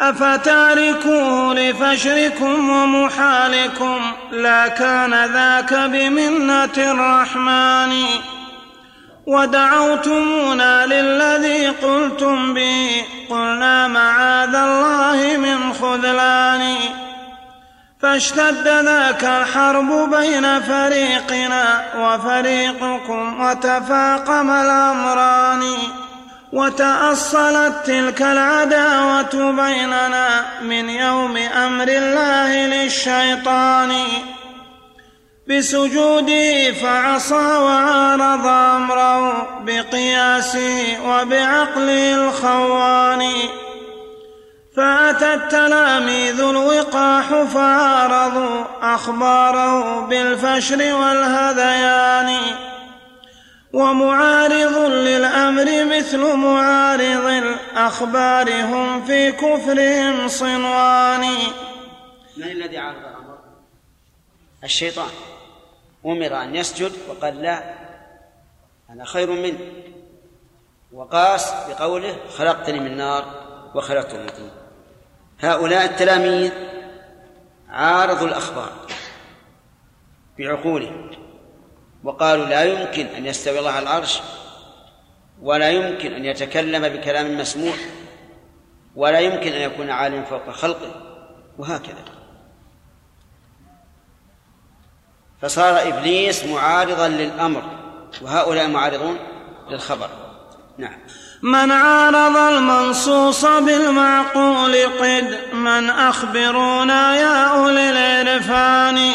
أفتاركوه 0.01 1.55
لفشركم 1.55 2.70
ومحالكم 2.70 4.01
لا 4.33 4.68
كان 4.68 5.25
ذاك 5.25 5.75
بمنة 5.75 6.77
الرحمن. 6.77 8.05
ودعوتمونا 9.27 10.87
للذي 10.87 11.66
قلتم 11.66 12.55
به 12.55 13.05
قلنا 13.31 13.89
معاذ 13.89 14.55
الله 14.55 15.37
من 15.37 15.73
خذلان. 15.73 16.77
فاشتد 18.03 18.68
ذاك 18.68 19.25
الحرب 19.25 20.11
بين 20.11 20.61
فريقنا 20.61 21.85
وفريقكم 21.99 23.41
وتفاقم 23.41 24.51
الأمران. 24.51 25.62
وتأصلت 26.53 27.74
تلك 27.84 28.22
العداوة 28.22 29.53
بيننا 29.53 30.44
من 30.62 30.88
يوم 30.88 31.36
أمر 31.36 31.88
الله 31.88 32.66
للشيطان. 32.66 33.92
بسجوده 35.48 36.72
فعصى 36.72 37.34
وعارض 37.34 38.46
أمره 38.46 39.46
بقياسه 39.61 40.96
وبعقله 41.05 42.14
الخوان. 42.14 43.32
فأتى 44.76 45.34
التلاميذ 45.34 46.40
الوقاح 46.40 47.42
فعارضوا 47.55 48.64
أخباره 48.82 50.00
بالفشر 50.00 50.94
والهذيان. 50.94 52.40
ومعارض 53.73 54.77
للأمر 54.91 55.85
مثل 55.85 56.37
معارض 56.37 57.27
الأخبار. 57.27 58.64
هم 58.64 59.05
في 59.05 59.33
كفرهم 59.33 60.29
صنوان. 60.29 61.20
من 62.37 62.43
الذي 62.43 62.79
عارض 62.79 62.99
الأمر؟ 62.99 63.39
الشيطان. 64.64 65.11
أمر 66.07 66.43
أن 66.43 66.55
يسجد 66.55 66.93
وقال 67.09 67.43
لا 67.43 67.75
أنا 68.91 69.05
خير 69.05 69.31
منه. 69.31 69.59
وقاس 70.93 71.53
بقوله 71.68 72.16
خلقتني 72.39 72.81
من 72.81 72.97
نار 72.97 73.25
وخلقته 73.75 74.18
من 74.18 74.29
طين 74.29 74.51
هؤلاء 75.41 75.85
التلاميذ 75.85 76.53
عارضوا 77.68 78.29
الأخبار 78.29 78.73
بعقولهم. 80.39 81.22
وقالوا 82.05 82.46
لا 82.46 82.64
يمكن 82.64 83.07
أن 83.07 83.26
يستوي 83.26 83.59
الله 83.59 83.70
على 83.70 83.82
العرش 83.82 84.20
ولا 85.42 85.70
يمكن 85.70 86.12
أن 86.12 86.24
يتكلم 86.24 86.88
بكلام 86.88 87.38
مسموع 87.38 87.74
ولا 88.96 89.18
يمكن 89.18 89.53
أن 89.53 89.61
يكون 89.61 89.90
عالما 89.90 90.24
فوق 90.24 90.50
خلقه 90.50 90.90
وهكذا. 91.59 92.05
فصار 95.42 95.88
إبليس 95.88 96.44
معارضا 96.44 97.09
للأمر 97.09 97.62
وهؤلاء 98.22 98.68
معارضون 98.68 99.18
للخبر. 99.70 100.09
نعم. 100.78 100.98
من 101.42 101.72
عارض 101.72 102.36
المنصوص 102.36 103.44
بالمعقول 103.44 104.74
قد 104.76 105.55
من 105.55 105.90
أخبرونا 105.90 107.16
يا 107.16 107.44
أولي 107.44 107.90
العرفان. 107.90 109.12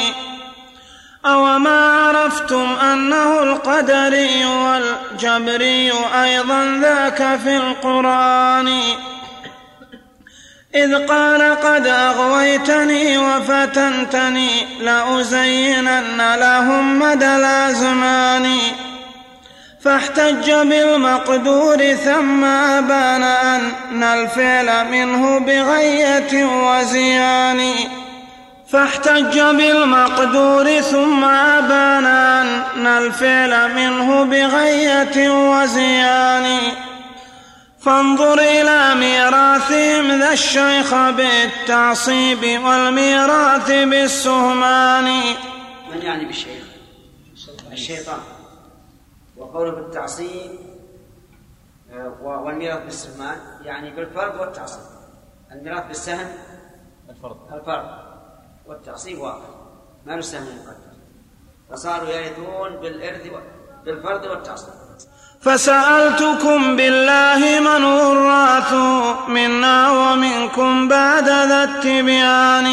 أو 1.28 1.60
ما 1.60 1.80
عرفتم 1.80 2.76
أنه 2.94 3.44
القدري 3.44 4.46
والجبري 4.46 5.92
أيضا 6.24 6.80
ذاك 6.82 7.40
في 7.44 7.58
القرآن 7.58 8.82
إذ 10.76 11.08
قال 11.08 11.56
قد 11.56 11.88
أغويتني 11.88 13.18
وفتنتني 13.18 14.50
لأزينن 14.82 16.36
لهم 16.36 17.00
مدى 17.00 17.36
الأزمان 17.36 18.58
فاحتج 19.82 20.52
بالمقدور 20.52 21.94
ثم 21.94 22.44
أبان 22.44 23.24
أن 23.24 24.04
الفعل 24.04 24.92
منه 24.92 25.40
بغية 25.40 26.46
وزيان 26.46 27.74
فاحتج 28.70 29.40
بالمقدور 29.40 30.82
ثم 30.82 31.24
أبان 31.24 32.06
أن 32.06 32.88
الفعل 32.88 33.76
منه 33.76 34.24
بغية 34.24 35.30
وزيان. 35.30 36.60
فانظر 37.80 38.40
إلى 38.40 38.96
ميراثهم 38.96 40.20
ذا 40.20 40.32
الشيخ 40.32 40.94
بالتعصيب 40.94 42.64
والميراث 42.64 43.72
بالسهمان. 43.72 45.06
من 45.92 46.02
يعني 46.02 46.26
بالشيخ؟ 46.26 46.64
الشيطان. 47.72 48.20
وقوله 49.38 49.72
بالتعصيب 49.72 50.52
آه، 51.94 52.14
والميراث 52.22 52.84
بالسهمان 52.84 53.38
يعني 53.64 53.92
بالفرض 53.92 54.40
والتعصيب. 54.40 54.82
الميراث 55.52 55.88
بالسهم؟ 55.88 56.28
الفرض. 57.10 57.38
الفرض. 57.54 58.07
والتعصيب 58.68 59.20
واحد 59.20 59.40
ما 60.06 60.14
له 60.14 60.22
سهم 60.22 60.44
مقدر 60.44 60.88
فصاروا 61.72 62.10
يرثون 62.10 62.76
بالإرث 62.82 63.22
بالفرض 63.86 64.24
والتعصيب. 64.26 64.74
فسألتكم 65.42 66.76
بالله 66.76 67.60
من 67.60 67.84
الراث 67.86 68.74
منا 69.28 69.92
ومنكم 69.92 70.88
بعد 70.88 71.30
ذا 71.30 71.64
التبيان. 71.64 72.68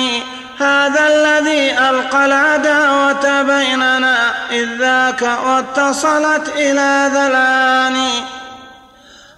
هذا 0.59 1.07
الذي 1.07 1.79
ألقى 1.79 2.27
العداوة 2.27 3.43
بيننا 3.43 4.17
إذ 4.51 4.79
ذاك 4.79 5.23
واتصلت 5.23 6.49
إلى 6.49 7.11
ذلان. 7.15 7.97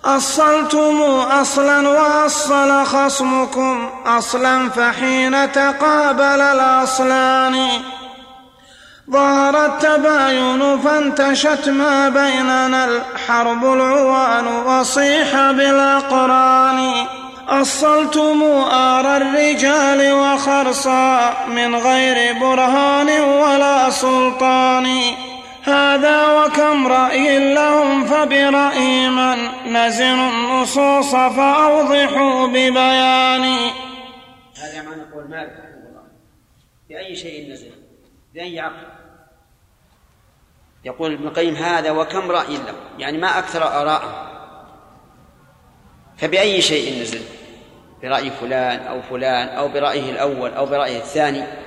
أصلتم 0.06 1.02
أصلا 1.40 1.88
وأصل 1.88 2.84
خصمكم 2.84 3.90
أصلا 4.06 4.70
فحين 4.70 5.52
تقابل 5.52 6.40
الأصلان. 6.40 7.68
ظهر 9.10 9.66
التباين 9.66 10.80
فانتشت 10.80 11.68
ما 11.68 12.08
بيننا 12.08 12.84
الحرب 12.84 13.64
العوان 13.64 14.46
وصيح 14.46 15.50
بالأقران. 15.50 16.92
أصلتم 17.48 18.42
آر 18.72 19.16
الرجال 19.16 20.12
وخرصا 20.12 21.34
من 21.48 21.74
غير 21.74 22.38
برهان 22.40 23.20
ولا 23.20 23.90
سلطان. 23.90 25.00
هذا 25.66 26.44
وكم 26.44 26.86
رأي 26.86 27.54
لهم 27.54 28.04
فبرأي 28.04 29.08
من 29.08 29.38
نزنوا 29.72 30.30
النصوص 30.30 31.10
فأوضحوا 31.10 32.46
ببيان. 32.46 33.42
هذا 34.62 34.82
ما 34.82 34.96
نقول 34.96 35.30
مالك 35.30 35.52
رحمه 35.52 35.88
الله. 35.88 36.02
بأي 36.88 37.16
شيء 37.16 37.52
نزل؟ 37.52 37.70
بأي 38.34 38.60
عقل؟ 38.60 38.86
يقول 40.84 41.12
ابن 41.12 41.26
القيم 41.26 41.54
هذا 41.54 41.90
وكم 41.90 42.30
رأي 42.30 42.56
له 42.56 42.74
يعني 42.98 43.18
ما 43.18 43.38
أكثر 43.38 43.62
آراءه 43.62 44.32
فبأي 46.18 46.62
شيء 46.62 47.00
نزل؟ 47.02 47.22
برأي 48.02 48.30
فلان 48.30 48.86
أو 48.86 49.02
فلان 49.02 49.48
أو 49.48 49.68
برأيه 49.68 50.10
الأول 50.10 50.54
أو 50.54 50.66
برأيه 50.66 50.98
الثاني. 50.98 51.65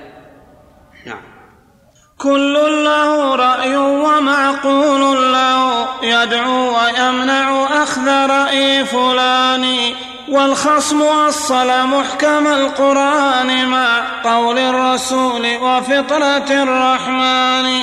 كل 2.22 2.84
له 2.84 3.36
رأي 3.36 3.76
ومعقول 3.76 5.32
له. 5.32 5.88
يدعو 6.02 6.78
ويمنع 6.78 7.82
أخذ 7.82 8.08
رأي 8.08 8.84
فلان. 8.84 9.94
والخصم 10.28 11.02
أصل 11.02 11.86
محكم 11.86 12.46
القرآن 12.46 13.68
مع 13.68 14.02
قول 14.24 14.58
الرسول 14.58 15.56
وفطرة 15.56 16.62
الرحمن. 16.62 17.80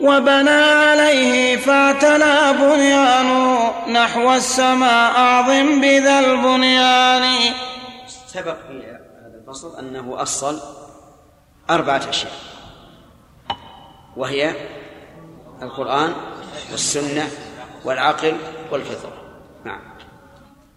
وبنى 0.00 0.50
عليه 0.50 1.56
فاعتلى 1.56 2.54
بنيانه 2.60 3.72
نحو 3.88 4.32
السماء 4.34 5.18
أعظم 5.18 5.80
بذا 5.80 6.18
البنيان. 6.18 7.24
سبق 8.26 8.56
في 8.68 8.78
هذا 8.78 9.40
الفصل 9.40 9.78
أنه 9.78 10.22
أصل 10.22 10.60
أربعة 11.70 12.02
أشياء. 12.10 12.32
وهي 14.18 14.54
القرآن 15.62 16.14
والسنة 16.70 17.28
والعقل 17.84 18.36
والفطرة 18.72 19.12
نعم. 19.64 19.80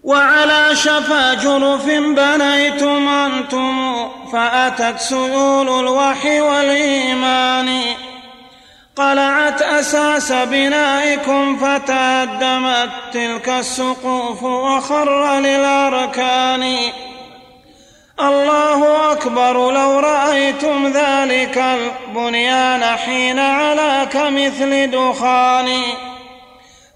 وعلى 0.04 0.76
شفا 0.76 1.34
جرف 1.34 1.86
بنيتم 1.86 3.08
أنتم 3.08 3.94
فأتت 4.32 5.00
سيول 5.00 5.70
الوحي 5.88 6.42
والإيمان. 6.42 7.82
قلعت 8.96 9.62
أساس 9.62 10.32
بنائكم 10.32 11.58
فتهدمت 11.58 12.90
تلك 13.14 13.50
السقوف 13.50 14.44
وخر 14.44 15.40
للأركان. 15.40 16.76
الله 18.22 19.12
أكبر 19.12 19.72
لو 19.72 20.00
رأيتم 20.00 20.88
ذلك 20.88 21.58
البنيان 21.58 22.84
حين 22.84 23.40
علا 23.40 24.04
كمثل 24.04 24.92
دخان 24.92 25.82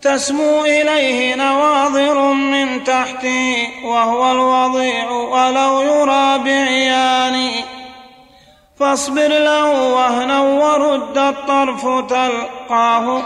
تسمو 0.02 0.66
إليه 0.66 1.36
نواظر 1.36 2.34
من 2.34 2.84
تحته 2.84 3.68
وهو 3.84 4.32
الوضيع 4.32 5.12
ولو 5.12 5.82
يرى 5.82 6.38
بعيان 6.38 7.52
فاصبر 8.80 9.28
له 9.28 9.94
وهنا 9.94 10.42
ورد 10.42 11.18
الطرف 11.18 11.82
تلقاه 12.10 13.24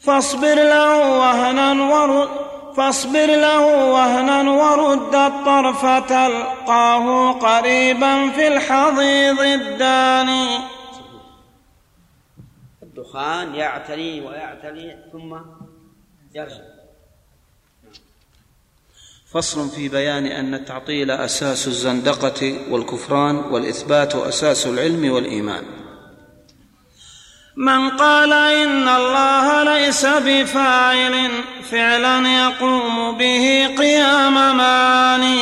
فاصبر 0.00 0.54
له 0.54 1.18
وهنا 1.18 1.72
ورد 1.72 2.49
فاصبر 2.76 3.26
له 3.26 3.90
وهنا 3.92 4.50
ورد 4.50 5.14
الطرف 5.14 5.82
تلقاه 6.08 7.32
قريبا 7.32 8.30
في 8.30 8.48
الحضيض 8.48 9.40
الداني. 9.40 10.58
الدخان 12.82 13.54
يعتلي 13.54 14.20
ويعتلي 14.20 14.98
ثم 15.12 15.38
يرجع. 16.34 16.64
فصل 19.32 19.68
في 19.68 19.88
بيان 19.88 20.26
أن 20.26 20.54
التعطيل 20.54 21.10
أساس 21.10 21.66
الزندقة 21.66 22.70
والكفران 22.70 23.36
والإثبات 23.36 24.14
أساس 24.14 24.66
العلم 24.66 25.12
والإيمان. 25.12 25.79
من 27.56 27.90
قال 27.90 28.32
إن 28.32 28.88
الله 28.88 29.62
ليس 29.62 30.06
بفاعل 30.06 31.30
فعلا 31.70 32.28
يقوم 32.28 33.16
به 33.18 33.74
قيام 33.78 34.56
معاني 34.56 35.38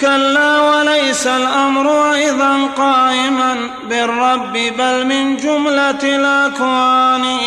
كلا 0.00 0.60
وليس 0.60 1.26
الأمر 1.26 2.12
أيضا 2.12 2.66
قائما 2.76 3.70
بالرب 3.88 4.52
بل 4.52 5.06
من 5.06 5.36
جملة 5.36 5.90
الأكوان. 5.90 7.38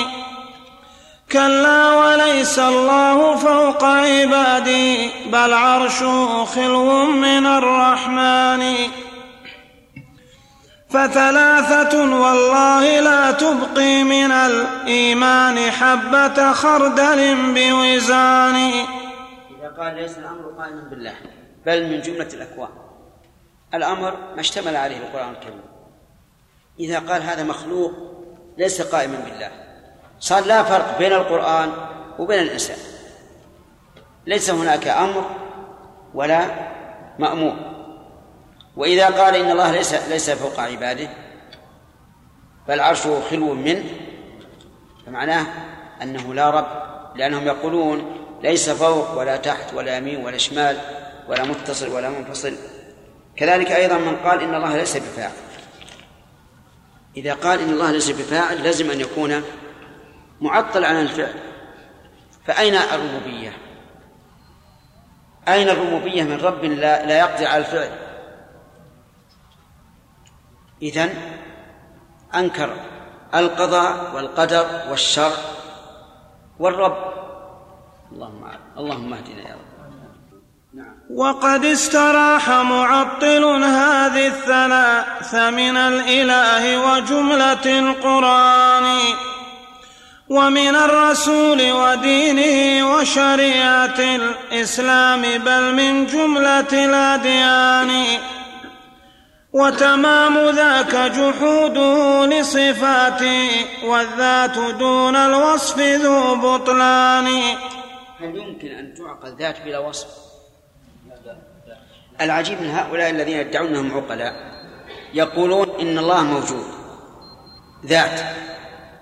كلا 1.31 1.95
وليس 1.95 2.59
الله 2.59 3.35
فوق 3.35 3.83
عبادي 3.83 5.09
بل 5.25 5.53
عرشه 5.53 6.45
خلو 6.45 7.05
من 7.05 7.45
الرحمن. 7.45 8.75
فثلاثة 10.89 11.99
والله 11.99 12.99
لا 12.99 13.31
تبقي 13.31 14.03
من 14.03 14.31
الإيمان 14.31 15.71
حبة 15.71 16.53
خردل 16.53 17.35
بوزان. 17.53 18.55
إذا 19.59 19.69
قال 19.79 19.95
ليس 19.95 20.17
الأمر 20.17 20.53
قائما 20.57 20.81
بالله 20.89 21.13
بل 21.65 21.89
من 21.89 22.01
جملة 22.01 22.27
الأكوان. 22.33 22.69
الأمر 23.73 24.17
ما 24.35 24.39
اشتمل 24.39 24.75
عليه 24.75 24.97
القرآن 24.97 25.29
الكريم. 25.29 25.61
إذا 26.79 26.99
قال 26.99 27.21
هذا 27.21 27.43
مخلوق 27.43 27.91
ليس 28.57 28.81
قائما 28.81 29.17
بالله. 29.17 29.51
صار 30.19 30.45
لا 30.45 30.63
فرق 30.63 30.97
بين 30.97 31.13
القرآن 31.13 31.71
وبين 32.19 32.39
الإنسان. 32.39 32.77
ليس 34.25 34.49
هناك 34.49 34.87
أمر 34.87 35.25
ولا 36.13 36.45
مأمور. 37.19 37.78
وإذا 38.79 39.05
قال 39.05 39.35
إن 39.35 39.51
الله 39.51 39.71
ليس 39.71 39.93
ليس 39.93 40.29
فوق 40.29 40.59
عباده 40.59 41.09
بل 42.67 42.79
عرشه 42.79 43.21
خلو 43.29 43.53
منه 43.53 43.83
فمعناه 45.05 45.45
أنه 46.01 46.33
لا 46.33 46.49
رب 46.49 46.67
لأنهم 47.15 47.47
يقولون 47.47 48.25
ليس 48.43 48.69
فوق 48.69 49.19
ولا 49.19 49.37
تحت 49.37 49.73
ولا 49.73 49.97
يمين 49.97 50.25
ولا 50.25 50.37
شمال 50.37 50.77
ولا 51.27 51.43
متصل 51.43 51.89
ولا 51.89 52.09
منفصل. 52.09 52.53
كذلك 53.35 53.71
أيضا 53.71 53.97
من 53.97 54.15
قال 54.15 54.41
إن 54.41 54.55
الله 54.55 54.77
ليس 54.77 54.97
بفاعل. 54.97 55.31
إذا 57.17 57.33
قال 57.33 57.59
إن 57.59 57.69
الله 57.69 57.91
ليس 57.91 58.09
بفاعل 58.09 58.63
لازم 58.63 58.91
أن 58.91 59.01
يكون 59.01 59.43
معطل 60.41 60.85
عن 60.85 61.01
الفعل. 61.01 61.33
فأين 62.47 62.75
الربوبية؟ 62.75 63.57
أين 65.47 65.69
الربوبية 65.69 66.23
من 66.23 66.37
رب 66.37 66.65
لا, 66.65 67.05
لا 67.05 67.19
يقضي 67.19 67.45
على 67.45 67.57
الفعل؟ 67.57 68.08
إذن 70.81 71.13
أنكر 72.35 72.69
القضاء 73.35 74.11
والقدر 74.15 74.65
والشر 74.89 75.31
والرب. 76.59 76.97
اللهم 78.11 78.43
اللهم 78.77 79.13
اهدنا 79.13 79.49
يا 79.49 79.53
رب. 79.53 79.69
نعم. 80.73 80.93
وقد 81.15 81.65
استراح 81.65 82.49
معطل 82.49 83.43
هذه 83.63 84.27
الثلاث 84.27 85.35
من 85.35 85.77
الإله 85.77 86.63
وجملة 86.77 87.79
القرآن 87.79 88.99
ومن 90.29 90.75
الرسول 90.75 91.71
ودينه 91.71 92.93
وشريعة 92.93 93.99
الإسلام 93.99 95.21
بل 95.21 95.73
من 95.75 96.05
جملة 96.05 96.71
الأديان. 96.73 98.19
وتمام 99.53 100.49
ذاك 100.49 100.95
جحوده 100.95 102.25
لصفاته 102.25 103.49
والذات 103.83 104.57
دون 104.79 105.15
الوصف 105.15 105.79
ذو 105.79 106.35
بطلان. 106.35 107.27
هل 108.19 108.35
يمكن 108.35 108.67
أن 108.67 108.93
تعقل 108.93 109.35
ذات 109.39 109.61
بلا 109.61 109.79
وصف؟ 109.79 110.07
العجيب 112.21 112.61
من 112.61 112.69
هؤلاء 112.69 113.09
الذين 113.09 113.37
يدعون 113.37 113.67
أنهم 113.67 113.97
عقلاء 113.97 114.33
يقولون 115.13 115.69
إن 115.79 115.97
الله 115.97 116.23
موجود 116.23 116.65
ذات 117.85 118.21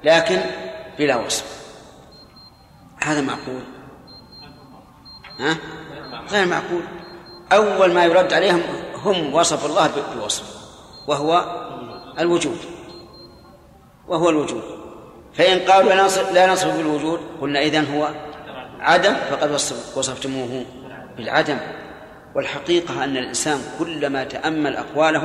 لكن 0.04 0.42
بلا 1.00 1.16
وصف. 1.16 1.46
هذا 3.04 3.22
معقول 3.22 3.62
ها؟ 5.40 5.58
غير 6.30 6.48
معقول. 6.48 6.84
أول 7.52 7.94
ما 7.94 8.06
يرد 8.06 8.34
عليهم 8.34 8.64
هم 9.12 9.34
وصفوا 9.34 9.70
الله 9.70 9.90
بوصف 10.16 10.44
وهو 11.08 11.46
الوجود 12.20 12.58
وهو 14.08 14.30
الوجود. 14.30 14.64
فإن 15.34 15.60
قالوا 15.60 15.94
لا 16.34 16.48
نصف 16.54 16.78
بالوجود 16.78 17.20
قلنا 17.42 17.60
إذن 17.60 17.96
هو 17.96 18.10
عدم 18.80 19.14
فقد 19.14 19.52
وصفتموه 19.96 20.66
بالعدم. 21.18 21.58
والحقيقة 22.36 23.04
أن 23.04 23.18
الإنسان 23.18 23.62
كلما 23.80 24.24
تأمل 24.24 24.76
أقواله 24.76 25.24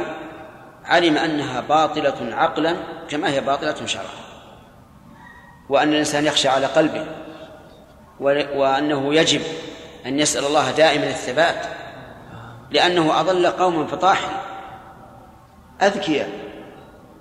علم 0.84 1.16
أنها 1.16 1.60
باطلة 1.60 2.34
عقلا 2.34 2.76
كما 3.08 3.30
هي 3.30 3.40
باطلة 3.40 3.86
شرعا. 3.86 4.22
وأن 5.68 5.88
الإنسان 5.88 6.26
يخشى 6.26 6.48
على 6.48 6.66
قلبه 6.66 7.06
وأنه 8.54 9.14
يجب 9.14 9.42
أن 10.06 10.18
يسأل 10.18 10.44
الله 10.44 10.70
دائما 10.70 11.10
الثبات. 11.10 11.81
لأنه 12.72 13.20
أضل 13.20 13.46
قوما 13.46 13.86
فطاحل 13.86 14.30
أذكياء 15.82 16.30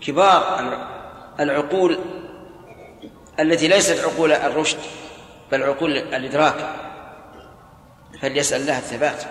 كبار 0.01 0.69
العقول 1.39 1.99
التي 3.39 3.67
ليست 3.67 3.99
عقول 3.99 4.31
الرشد 4.31 4.77
بل 5.51 5.63
عقول 5.63 5.97
الإدراك. 5.97 6.75
فليسأل 8.21 8.61
الله 8.61 8.77
الثبات. 8.77 9.23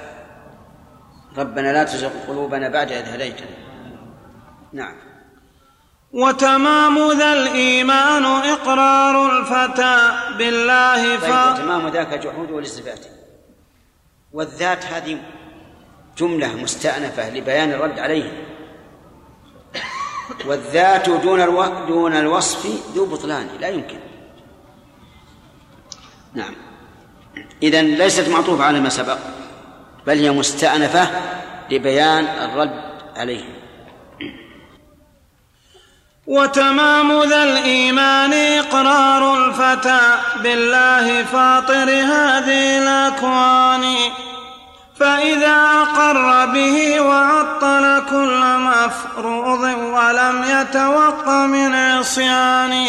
ربنا 1.38 1.72
لا 1.72 1.84
تزغ 1.84 2.10
قلوبنا 2.28 2.68
بعد 2.68 2.92
إذ 2.92 3.14
هديتنا. 3.14 3.48
نعم. 4.72 4.94
وتمام 6.12 7.12
ذا 7.12 7.32
الإيمان 7.32 8.24
إقرار 8.24 9.38
الفتى 9.38 10.12
بالله 10.38 11.16
ف... 11.16 11.24
طيب 11.24 11.52
وتمام 11.52 11.88
ذاك 11.88 12.14
جحوده 12.14 12.60
لصفاته 12.60 13.10
والذات 14.32 14.84
هذه 14.84 15.18
جملة 16.20 16.56
مستأنفة 16.56 17.30
لبيان 17.30 17.72
الرد 17.72 17.98
عليه. 17.98 18.46
والذات 20.46 21.10
دون 21.10 21.40
ألو... 21.40 21.86
دون 21.86 22.16
الوصف 22.16 22.66
ذو 22.94 23.06
بطلان 23.06 23.48
لا 23.60 23.68
يمكن. 23.68 23.98
نعم. 26.34 26.54
إذا 27.62 27.82
ليست 27.82 28.28
معطوفة 28.28 28.64
على 28.64 28.80
ما 28.80 28.88
سبق 28.88 29.18
بل 30.06 30.18
هي 30.18 30.30
مستأنفة 30.30 31.10
لبيان 31.70 32.24
الرد 32.24 32.80
عليه. 33.16 33.44
وتمام 36.26 37.22
ذا 37.22 37.42
الإيمان 37.42 38.32
إقرار 38.32 39.22
الفتى 39.34 40.00
بالله 40.42 41.24
فاطر 41.24 41.90
هذه 41.90 42.78
الأكوان. 42.82 43.84
فإذا 45.01 45.57
أقر 45.82 46.46
به 46.46 47.01
وعطل 47.01 48.03
كل 48.11 48.42
مفروض 48.59 49.61
ولم 49.94 50.44
يتوق 50.44 51.28
من 51.28 51.74
عصيان. 51.74 52.86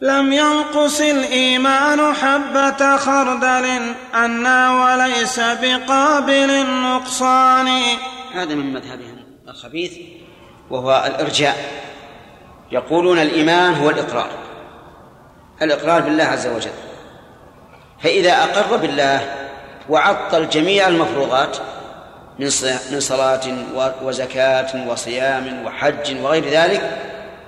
لم 0.00 0.32
ينقص 0.32 1.00
الإيمان 1.00 2.14
حبة 2.14 2.96
خردل 2.96 3.94
أنا 4.14 4.84
وليس 4.84 5.40
بقابل 5.40 6.50
النقصان 6.50 7.68
هذا 8.34 8.54
من 8.54 8.72
مذهبهم 8.72 9.16
الخبيث 9.48 9.92
وهو 10.70 11.04
الإرجاء. 11.06 11.56
يقولون 12.72 13.18
الإيمان 13.18 13.74
هو 13.74 13.90
الإقرار. 13.90 14.30
الإقرار 15.62 16.00
بالله 16.00 16.24
عز 16.24 16.46
وجل. 16.46 16.70
فإذا 18.02 18.32
أقر 18.32 18.76
بالله 18.76 19.41
وعطل 19.88 20.48
جميع 20.48 20.88
المفروضات 20.88 21.56
من 22.38 22.50
من 22.92 23.00
صلاة 23.00 23.40
وزكاة 24.02 24.88
وصيام 24.88 25.64
وحج 25.66 26.16
وغير 26.22 26.48
ذلك 26.48 26.98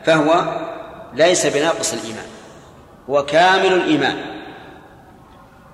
فهو 0.05 0.45
ليس 1.14 1.47
بناقص 1.47 1.93
الإيمان 1.93 2.26
هو 3.11 3.24
كامل 3.24 3.72
الإيمان. 3.72 4.16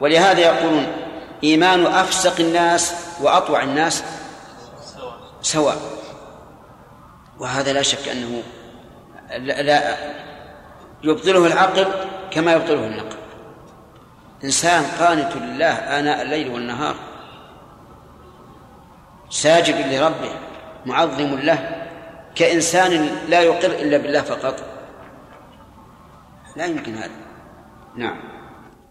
ولهذا 0.00 0.40
يقولون 0.40 0.86
إيمان 1.44 1.86
أفسق 1.86 2.40
الناس 2.40 2.94
وأطوع 3.20 3.62
الناس 3.62 4.04
سواء. 5.42 5.76
وهذا 7.38 7.72
لا 7.72 7.82
شك 7.82 8.08
أنه 8.08 8.42
لا 9.38 9.96
يبطله 11.02 11.46
العقل 11.46 11.86
كما 12.30 12.52
يبطله 12.52 12.86
النقل. 12.86 13.09
إنسان 14.44 14.84
قانت 15.00 15.36
لله 15.36 15.72
آناء 15.72 16.22
الليل 16.22 16.48
والنهار 16.48 16.94
ساجد 19.30 19.92
لربه 19.92 20.32
معظم 20.86 21.38
له 21.38 21.86
كإنسان 22.34 23.18
لا 23.28 23.40
يقر 23.40 23.70
إلا 23.70 23.96
بالله 23.96 24.22
فقط. 24.22 24.54
لا 26.56 26.66
يمكن 26.66 26.94
هذا. 26.94 27.10
نعم. 27.96 28.16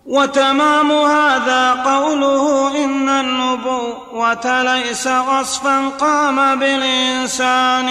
وتمام 0.05 0.91
هذا 0.91 1.73
قوله 1.73 2.75
إن 2.85 3.09
النبوة 3.09 4.63
ليس 4.63 5.07
وصفا 5.07 5.89
قام 5.89 6.59
بالإنسان. 6.59 7.89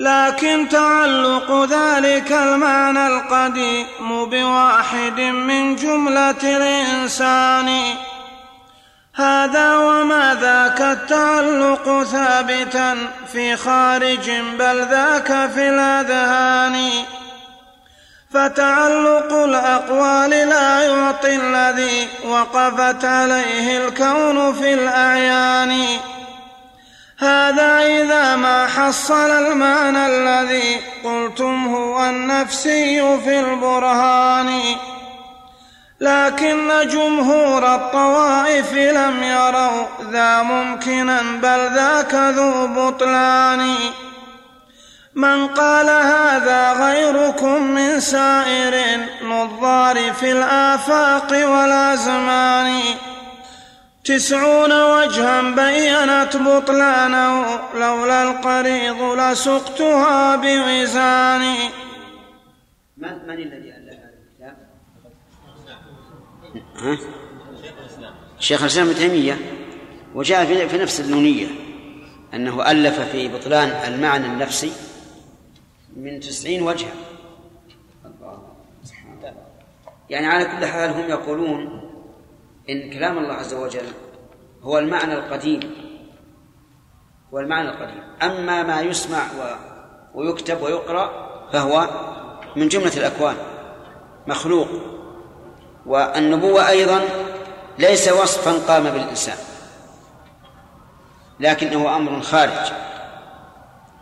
لكن 0.00 0.68
تعلق 0.68 1.64
ذلك 1.64 2.32
المعنى 2.32 3.06
القديم 3.06 4.24
بواحد 4.24 5.20
من 5.20 5.76
جملة 5.76 6.42
الإنسان. 6.42 7.82
هذا 9.14 9.76
وما 9.76 10.38
ذاك 10.40 10.80
التعلق 10.80 12.02
ثابتا 12.02 12.96
في 13.32 13.56
خارج 13.56 14.30
بل 14.58 14.86
ذاك 14.90 15.50
في 15.54 15.68
الأذهان. 15.68 16.90
فتعلق 18.34 19.32
الأقوال 19.32 20.30
لا 20.30 20.80
يعطي 20.80 21.36
الذي 21.36 22.08
وقفت 22.24 23.04
عليه 23.04 23.86
الكون 23.86 24.54
في 24.54 24.74
الأعيان. 24.74 25.86
هذا 27.20 27.78
إذا 27.78 28.36
ما 28.36 28.66
حصل 28.66 29.30
المعنى 29.30 30.06
الذي 30.06 30.80
قلتم 31.04 31.66
هو 31.74 32.04
النفسي 32.04 33.18
في 33.24 33.40
البرهان. 33.40 34.60
لكن 36.00 36.88
جمهور 36.88 37.74
الطوائف 37.74 38.72
لم 38.72 39.22
يروا 39.22 39.86
ذا 40.10 40.42
ممكنا 40.42 41.22
بل 41.22 41.74
ذاك 41.74 42.14
ذو 42.14 42.66
بطلان. 42.66 43.74
من 45.14 45.48
قال 45.48 45.88
هذا 45.88 46.72
غيركم 46.72 47.62
من 47.62 48.00
سائر 48.00 49.00
نظار 49.22 50.12
في 50.12 50.32
الآفاق 50.32 51.30
والأزمان. 51.30 52.80
تسعون 54.04 54.72
وجها 54.72 55.42
بينت 55.42 56.36
بطلانه 56.36 57.60
لولا 57.74 58.22
القريض 58.22 59.02
لسقتها 59.02 60.36
بوزان 60.36 61.40
من 62.96 63.08
من 63.26 63.34
الذي 63.34 63.70
ألف 63.76 63.98
هذا 63.98 64.14
الكتاب؟ 64.22 64.56
ها؟ 66.76 66.98
شيخ 68.38 68.60
الإسلام 68.60 68.86
ابن 68.88 68.98
تيمية 68.98 69.38
وجاء 70.14 70.66
في 70.68 70.78
نفس 70.78 71.00
النونية 71.00 71.46
أنه 72.34 72.70
ألف 72.70 73.00
في 73.00 73.28
بطلان 73.28 73.68
المعنى 73.68 74.26
النفسي 74.26 74.72
من 75.96 76.20
تسعين 76.20 76.62
وجها 76.62 76.92
يعني 80.10 80.26
على 80.26 80.44
كل 80.44 80.66
حال 80.66 80.90
هم 80.90 81.10
يقولون 81.10 81.89
إن 82.70 82.90
كلام 82.90 83.18
الله 83.18 83.34
عز 83.34 83.54
وجل 83.54 83.86
هو 84.62 84.78
المعنى 84.78 85.14
القديم. 85.14 85.60
هو 87.34 87.38
المعنى 87.38 87.68
القديم. 87.68 88.02
أما 88.22 88.62
ما 88.62 88.80
يسمع. 88.80 89.22
ويكتب 90.14 90.62
ويقرأ 90.62 91.30
فهو 91.52 91.88
من 92.56 92.68
جملة 92.68 92.96
الأكوان. 92.96 93.36
مخلوق. 94.26 94.68
والنبوة 95.86 96.68
أيضا 96.68 97.00
ليس 97.78 98.08
وصفا 98.08 98.74
قام 98.74 98.84
بالإنسان. 98.84 99.36
لكنه 101.40 101.96
أمر 101.96 102.20
خارج. 102.20 102.72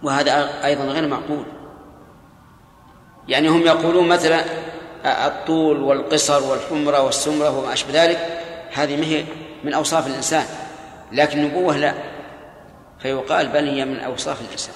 وهذا 0.02 0.64
أيضا 0.64 0.84
غير 0.84 1.08
معقول. 1.08 1.44
يعني 3.28 3.48
هم 3.48 3.62
يقولون 3.62 4.08
مثلا 4.08 4.44
الطول 5.04 5.82
والقصر 5.82 6.50
والحمرة 6.50 7.02
والسمرة 7.02 7.58
وما 7.58 7.72
أشبه 7.72 8.04
ذلك. 8.04 8.44
هذه 8.72 8.96
مهي 8.96 9.24
من 9.64 9.74
أوصاف 9.74 10.06
الإنسان 10.06 10.44
لكن 11.12 11.38
النبوة 11.38 11.76
لا. 11.76 11.94
فيقال 12.98 13.48
بل 13.48 13.68
هي 13.68 13.84
من 13.84 14.00
أوصاف 14.00 14.40
الإنسان. 14.40 14.74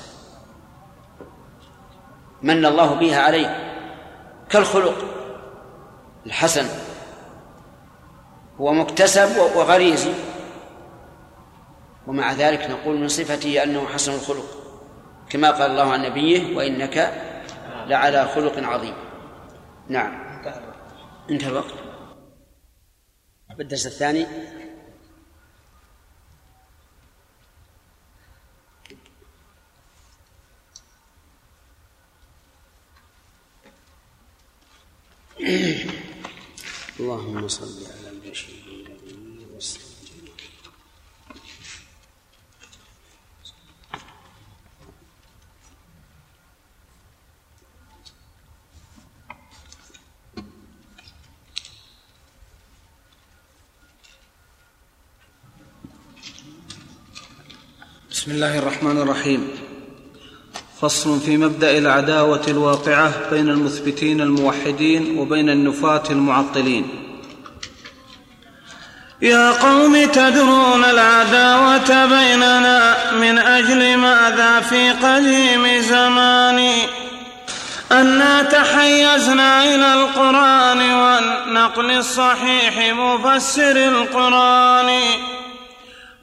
من 2.43 2.67
الله 2.67 2.95
بها 2.95 3.23
عليه 3.23 3.73
كالخلق 4.51 4.95
الحسن 6.27 6.67
هو 8.61 8.73
مكتسب 8.73 9.37
وغريزي 9.57 10.13
ومع 12.07 12.33
ذلك 12.33 12.71
نقول 12.71 12.97
من 12.97 13.09
صفته 13.09 13.63
أنه 13.63 13.87
حسن 13.87 14.15
الخلق 14.15 14.45
كما 15.31 15.51
قال 15.51 15.71
الله 15.71 15.93
عن 15.93 16.03
نبيه 16.03 16.57
وإنك 16.57 17.23
لعلى 17.87 18.29
خلق 18.35 18.69
عظيم. 18.69 18.95
نعم. 19.89 20.13
انتهى 21.31 21.49
الوقت. 21.49 21.82
بالدرس 23.59 23.87
الثاني. 23.87 24.27
اللهم 37.01 37.49
صل 37.49 37.87
على 37.87 38.02
بسم 58.23 58.31
الله 58.31 58.59
الرحمن 58.59 58.99
الرحيم. 58.99 59.49
فصل 60.81 61.21
في 61.21 61.37
مبدأ 61.37 61.79
العداوة 61.79 62.43
الواقعة 62.49 63.31
بين 63.31 63.49
المثبتين 63.49 64.21
الموحدين 64.21 65.19
وبين 65.19 65.51
النفاة 65.51 66.03
المعطلين. 66.11 66.89
يا 69.23 69.51
قوم 69.51 70.05
تدرون 70.05 70.85
العداوة 70.85 72.07
بيننا 72.07 72.97
من 73.13 73.39
أجل 73.39 73.97
ماذا 73.97 74.61
في 74.61 74.91
قديم 74.91 75.83
زمان؟ 75.83 76.73
أنا 77.93 78.43
تحيزنا 78.43 79.65
إلى 79.65 79.95
القرآن 79.95 80.95
والنقل 80.95 81.91
الصحيح 81.91 82.95
مفسر 82.95 83.77
القرآن. 83.77 84.91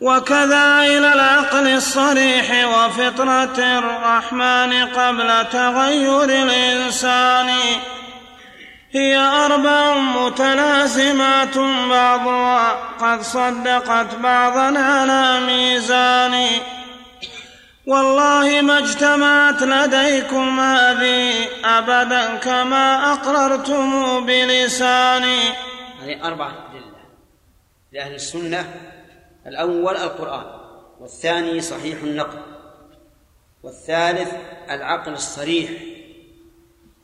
وكذا 0.02 0.80
إلى 0.80 1.14
العقل 1.14 1.68
الصريح 1.68 2.68
وفطرة 2.68 3.60
الرحمن 3.60 4.74
قبل 4.74 5.50
تغير 5.50 6.24
الإنسان. 6.24 7.50
هي 8.92 9.18
أربع 9.18 9.98
متلازمات 9.98 11.58
بعضها. 11.90 12.72
قد 13.00 13.22
صدقت 13.22 14.16
بعضا 14.16 14.80
على 14.80 15.40
ميزان. 15.40 16.48
والله 17.88 18.62
ما 18.62 18.78
اجتمعت 18.78 19.62
لديكم 19.62 20.60
هذه 20.60 21.34
أبدا 21.66 22.36
كما 22.36 23.14
أقررتم 23.14 24.26
بلساني. 24.26 25.40
هذه 26.04 26.28
أربعة 26.28 26.48
أدلة. 26.48 27.00
لأهل 27.94 28.16
السنة 28.16 28.89
الأول 29.50 29.98
القرآن 29.98 30.46
والثاني 31.00 31.62
صحيح 31.62 32.04
النقل 32.04 32.40
والثالث 33.64 34.34
العقل 34.70 35.14
الصريح. 35.14 35.70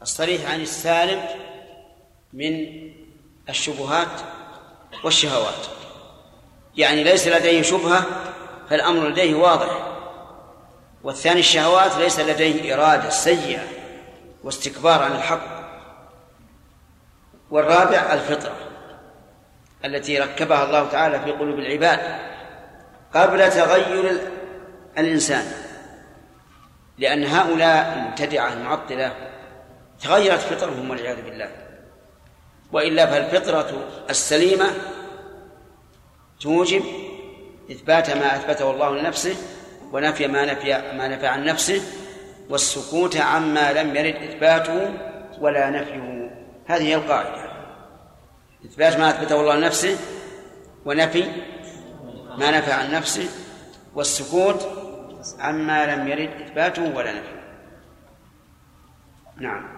الصريح 0.01 0.51
عن 0.51 0.61
السالم 0.61 1.25
من 2.33 2.67
الشبهات 3.49 4.21
والشهوات. 5.03 5.67
يعني 6.77 7.03
ليس 7.03 7.27
لديه 7.27 7.61
شبهة 7.61 8.05
فالأمر 8.69 9.09
لديه 9.09 9.35
واضح. 9.35 9.97
والثاني 11.03 11.39
الشهوات 11.39 11.97
ليس 11.97 12.19
لديه 12.19 12.73
إرادة 12.73 13.09
سيئة 13.09 13.67
واستكبار 14.43 15.03
عن 15.03 15.11
الحق. 15.11 15.55
والرابع 17.51 18.13
الفطرة 18.13 18.55
التي 19.85 20.19
ركبها 20.19 20.65
الله 20.65 20.89
تعالى 20.89 21.19
في 21.19 21.31
قلوب 21.31 21.59
العباد. 21.59 22.34
قبل 23.13 23.49
تغير 23.49 24.17
الإنسان. 24.97 25.45
لأن 26.97 27.23
هؤلاء 27.23 27.97
المبتدعة 27.97 28.53
المعطلة 28.53 29.11
تغيرت 30.01 30.39
فطرهم 30.39 30.89
والعياذ 30.89 31.21
بالله. 31.21 31.49
وإلا 32.71 33.05
فالفطرة 33.05 33.87
السليمة 34.09 34.65
توجب 36.39 36.83
إثبات 37.71 38.09
ما 38.09 38.35
أثبته 38.35 38.71
الله 38.71 38.89
لنفسه 38.89 39.35
ونفي 39.91 40.27
ما 40.27 40.45
نفي 40.45 40.73
ما 40.97 41.07
نفى 41.07 41.27
عن 41.27 41.43
نفسه 41.43 41.81
والسكوت 42.49 43.17
عما 43.17 43.73
لم 43.73 43.95
يرد 43.95 44.15
إثباته 44.15 44.93
ولا 45.39 45.69
نفيه. 45.69 46.31
هذه 46.65 46.83
هي 46.83 46.95
القاعدة. 46.95 47.45
إثبات 48.65 48.97
ما 48.97 49.09
أثبته 49.09 49.41
الله 49.41 49.55
لنفسه 49.55 49.97
ونفي 50.85 51.31
ما 52.37 52.57
نفى 52.57 52.71
عن 52.71 52.91
نفسه 52.91 53.29
والسكوت 53.95 54.67
عما 55.39 55.95
لم 55.95 56.07
يرد 56.07 56.41
إثباته 56.41 56.95
ولا 56.95 57.11
نفيه 57.11 57.35
نعم. 59.37 59.75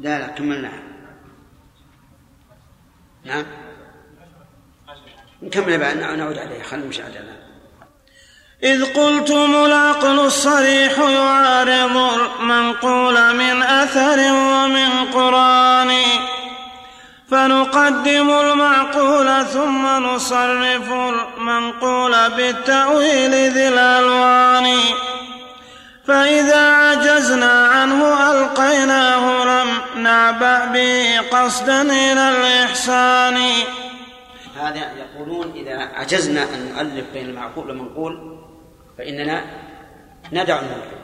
لا 0.00 0.18
لا 0.18 0.26
كملناها. 0.26 0.82
نعم. 3.24 3.44
نكمل 5.42 5.78
بعد 5.78 5.96
نعود 5.96 6.38
عليه 6.38 6.62
خلينا 6.62 6.86
نمشي 6.86 7.02
على 7.02 7.42
إذ 8.62 8.84
قلتم 8.84 9.54
العقل 9.64 10.20
الصريح 10.20 10.98
يعارض 10.98 11.96
المنقول 11.96 13.36
من 13.36 13.62
أثر 13.62 14.18
ومن 14.32 15.12
قرآن. 15.12 15.90
فنقدم 17.32 18.30
المعقول 18.30 19.44
ثم 19.44 19.86
نصرف 19.86 20.92
المنقول 20.92 22.30
بالتأويل 22.30 23.30
ذي 23.30 23.68
الألوان. 23.68 24.66
فإذا 26.04 26.70
عجزنا 26.72 27.66
عنه 27.66 28.30
ألقيناه 28.32 29.44
لم 29.44 29.68
نعبأ 30.02 30.64
به 30.64 31.20
قصدا 31.20 31.82
إلى 31.82 32.30
الإحسان. 32.30 33.38
هذا 34.56 34.92
يقولون 34.98 35.52
إذا 35.56 35.78
عجزنا 35.94 36.42
أن 36.42 36.72
نؤلف 36.74 37.04
بين 37.12 37.26
المعقول 37.26 37.68
والمنقول 37.68 38.38
فإننا 38.98 39.44
ندع 40.32 40.58
المنقول. 40.58 41.02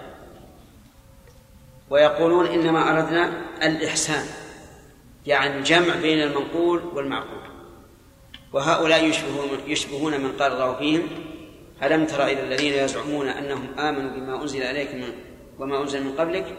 ويقولون 1.90 2.46
إنما 2.46 2.90
أردنا 2.90 3.32
الإحسان. 3.62 4.47
يعني 5.28 5.58
الجمع 5.58 5.94
بين 6.02 6.22
المنقول 6.22 6.82
والمعقول. 6.94 7.38
وهؤلاء 8.52 9.04
يشبهون 9.04 9.48
يشبهون 9.66 10.20
من 10.20 10.32
قال 10.32 10.52
الله 10.52 10.74
فيهم 10.74 11.02
ألم 11.82 12.06
تر 12.06 12.24
إلى 12.24 12.40
الذين 12.40 12.72
يزعمون 12.72 13.28
أنهم 13.28 13.78
آمنوا 13.78 14.10
بما 14.10 14.42
أنزل 14.42 14.62
إليك 14.62 14.94
من 14.94 15.12
وما 15.58 15.82
أنزل 15.82 16.04
من 16.04 16.12
قبلك؟ 16.12 16.56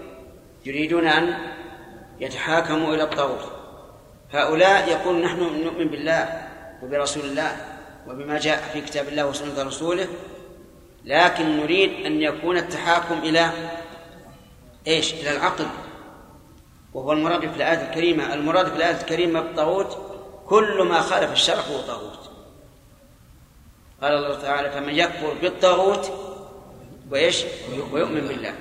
يريدون 0.65 1.07
أن 1.07 1.37
يتحاكموا 2.19 2.95
إلى 2.95 3.03
الطاغوت. 3.03 3.51
هؤلاء 4.31 4.89
يقول 4.89 5.21
نحن 5.21 5.39
نؤمن 5.39 5.87
بالله 5.87 6.47
وبرسول 6.83 7.25
الله 7.25 7.55
وبما 8.07 8.39
جاء 8.39 8.69
في 8.73 8.81
كتاب 8.81 9.07
الله 9.07 9.25
وسنة 9.25 9.63
رسوله 9.63 10.07
لكن 11.05 11.57
نريد 11.57 12.05
أن 12.05 12.21
يكون 12.21 12.57
التحاكم 12.57 13.17
إلى 13.23 13.49
إيش؟ 14.87 15.13
إلى 15.13 15.31
العقل. 15.31 15.65
وهو 16.93 17.11
المراد 17.11 17.39
في 17.39 17.57
الآية 17.57 17.89
الكريمة 17.89 18.33
المراد 18.33 18.67
في 18.67 18.75
الآية 18.75 19.01
الكريمة 19.01 19.41
بالطاغوت 19.41 19.97
كل 20.47 20.83
ما 20.83 21.01
خالف 21.01 21.31
الشرع 21.31 21.59
هو 21.59 21.81
طاغوت. 21.87 22.29
قال 24.01 24.13
الله 24.13 24.41
تعالى 24.41 24.71
فمن 24.71 24.95
يكفر 24.95 25.33
بالطاغوت 25.41 26.11
وإيش؟ 27.11 27.43
ويؤمن 27.93 28.27
بالله. 28.27 28.53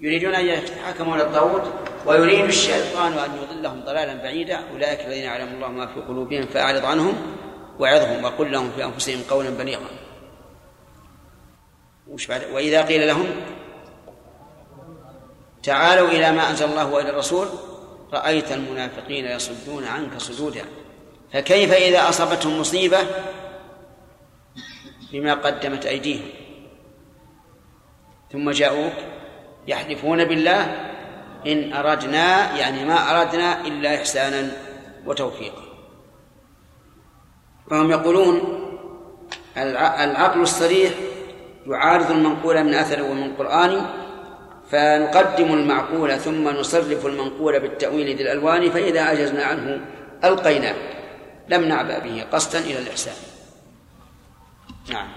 يريدون 0.00 0.34
أن 0.34 0.46
يتحاكموا 0.46 1.14
إلى 1.16 1.22
الطاغوت 1.22 1.72
ويريد 2.06 2.44
الشيطان 2.44 3.12
أن 3.12 3.30
يضلهم 3.42 3.80
ضلالا 3.80 4.14
بعيدا. 4.14 4.58
أولئك 4.72 5.00
الذين 5.00 5.24
يعلم 5.24 5.54
الله 5.54 5.68
ما 5.68 5.86
في 5.86 6.00
قلوبهم 6.00 6.46
فأعرض 6.46 6.84
عنهم 6.84 7.14
وعظهم 7.78 8.24
وقل 8.24 8.52
لهم 8.52 8.70
في 8.70 8.84
أنفسهم 8.84 9.22
قولا 9.30 9.50
بليغا. 9.50 9.88
وإذا 12.52 12.82
قيل 12.82 13.06
لهم 13.06 13.26
تعالوا 15.64 16.08
إلى 16.08 16.32
ما 16.32 16.50
أنزل 16.50 16.66
الله 16.66 16.92
وإلى 16.92 17.10
الرسول. 17.10 17.48
رأيت 18.12 18.52
المنافقين 18.52 19.24
يصدون 19.24 19.84
عنك 19.84 20.18
صدودا 20.18 20.64
فكيف 21.32 21.72
إذا 21.72 22.08
أصابتهم 22.08 22.60
مصيبة؟ 22.60 22.98
بما 25.12 25.34
قدمت 25.34 25.86
أيديهم. 25.86 26.28
ثم 28.32 28.50
جاءوك 28.50 28.92
يحلفون 29.66 30.24
بالله 30.24 30.62
إن 31.46 31.72
أردنا 31.72 32.56
يعني 32.56 32.84
ما 32.84 33.20
أردنا 33.20 33.66
إلا 33.66 33.94
إحسانا 33.94 34.50
وتوفيقا. 35.06 35.62
فهم 37.70 37.90
يقولون 37.90 38.60
العقل 39.56 40.40
الصريح 40.40 40.92
يعارض 41.66 42.10
المنقول 42.10 42.64
من 42.64 42.74
أثر 42.74 43.02
ومن 43.02 43.34
قرآن 43.36 43.86
فنقدم 44.74 45.54
المعقول 45.54 46.18
ثم 46.18 46.48
نصرف 46.48 47.06
المنقول 47.06 47.60
بالتأويل 47.60 48.16
ذي 48.16 48.22
الألوان 48.22 48.70
فإذا 48.70 49.00
عجزنا 49.02 49.44
عنه 49.44 49.80
ألقيناه 50.24 50.74
لم 51.48 51.64
نعبأ 51.64 51.98
به 51.98 52.24
قصدا 52.32 52.58
إلى 52.58 52.78
الإحسان. 52.78 53.14
نعم. 54.90 55.08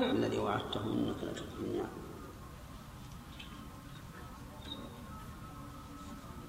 الذي 0.00 0.38
وعدته 0.38 0.84
إنك 0.84 1.16
لا 1.22 1.84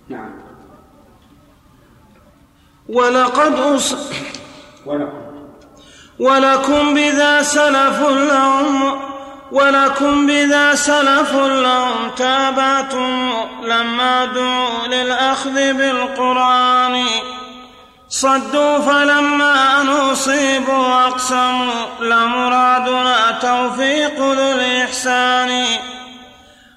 نعم. 0.09 0.33
ولقد 2.89 3.53
أص... 3.53 3.95
ولكم 4.85 5.20
ولكم 6.21 6.93
بذا 6.93 7.41
سلف 7.41 7.99
لهم 8.01 9.01
ولكم 9.51 10.27
بذا 10.27 10.75
سلف 10.75 11.33
لهم 11.35 12.09
تابعتم 12.17 13.33
لما 13.63 14.25
دعوا 14.25 14.87
للأخذ 14.87 15.73
بالقرآن. 15.73 17.05
صدوا 18.09 18.79
فلما 18.79 19.83
نصيبوا 19.83 21.07
أقسموا 21.07 21.85
لمرادنا 22.01 23.39
توفيق 23.41 24.17
ذو 24.19 24.51
الإحسان. 24.51 25.65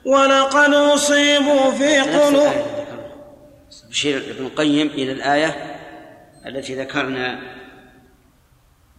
ولقد 0.05 0.75
أصيبوا 0.75 1.71
في 1.71 2.01
قلوب 2.01 2.53
يشير 3.91 4.16
ابن 4.19 4.47
القيم 4.47 4.87
إلى 4.87 5.12
الآية 5.12 5.51
التي 6.47 6.75
ذكرنا 6.75 7.39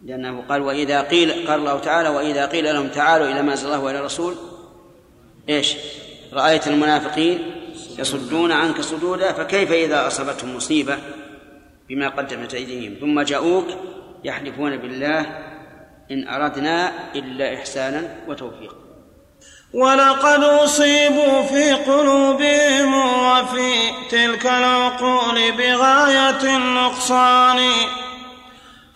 لأنه 0.04 0.44
قال 0.48 0.62
وإذا 0.62 1.00
قيل 1.00 1.46
قال 1.48 1.60
الله 1.60 1.80
تعالى 1.80 2.08
وإذا 2.08 2.46
قيل 2.46 2.64
لهم 2.64 2.88
تعالوا 2.88 3.26
إلى 3.26 3.42
ما 3.42 3.52
أنزل 3.52 3.66
الله 3.66 3.80
وإلى 3.80 3.98
الرسول 3.98 4.34
إيش؟ 5.48 5.76
رأيت 6.32 6.68
المنافقين 6.68 7.52
يصدون 7.98 8.52
عنك 8.52 8.80
صدودا 8.80 9.32
فكيف 9.32 9.72
إذا 9.72 10.06
أصابتهم 10.06 10.56
مصيبة 10.56 10.98
بما 11.88 12.08
قدمت 12.08 12.54
أيديهم؟ 12.54 12.94
ثم 13.00 13.20
جاءوك 13.20 13.66
يحلفون 14.24 14.76
بالله 14.76 15.20
إن 16.10 16.28
أردنا 16.28 16.92
إلا 17.14 17.54
إحسانا 17.54 18.16
وتوفيقا. 18.28 18.76
ولقد 19.72 20.42
أصيبوا 20.42 21.42
في 21.42 21.72
قلوبهم 21.72 22.94
وفي 22.94 23.72
تلك 24.10 24.46
العقول 24.46 25.52
بغاية 25.52 26.56
النقصان. 26.56 27.58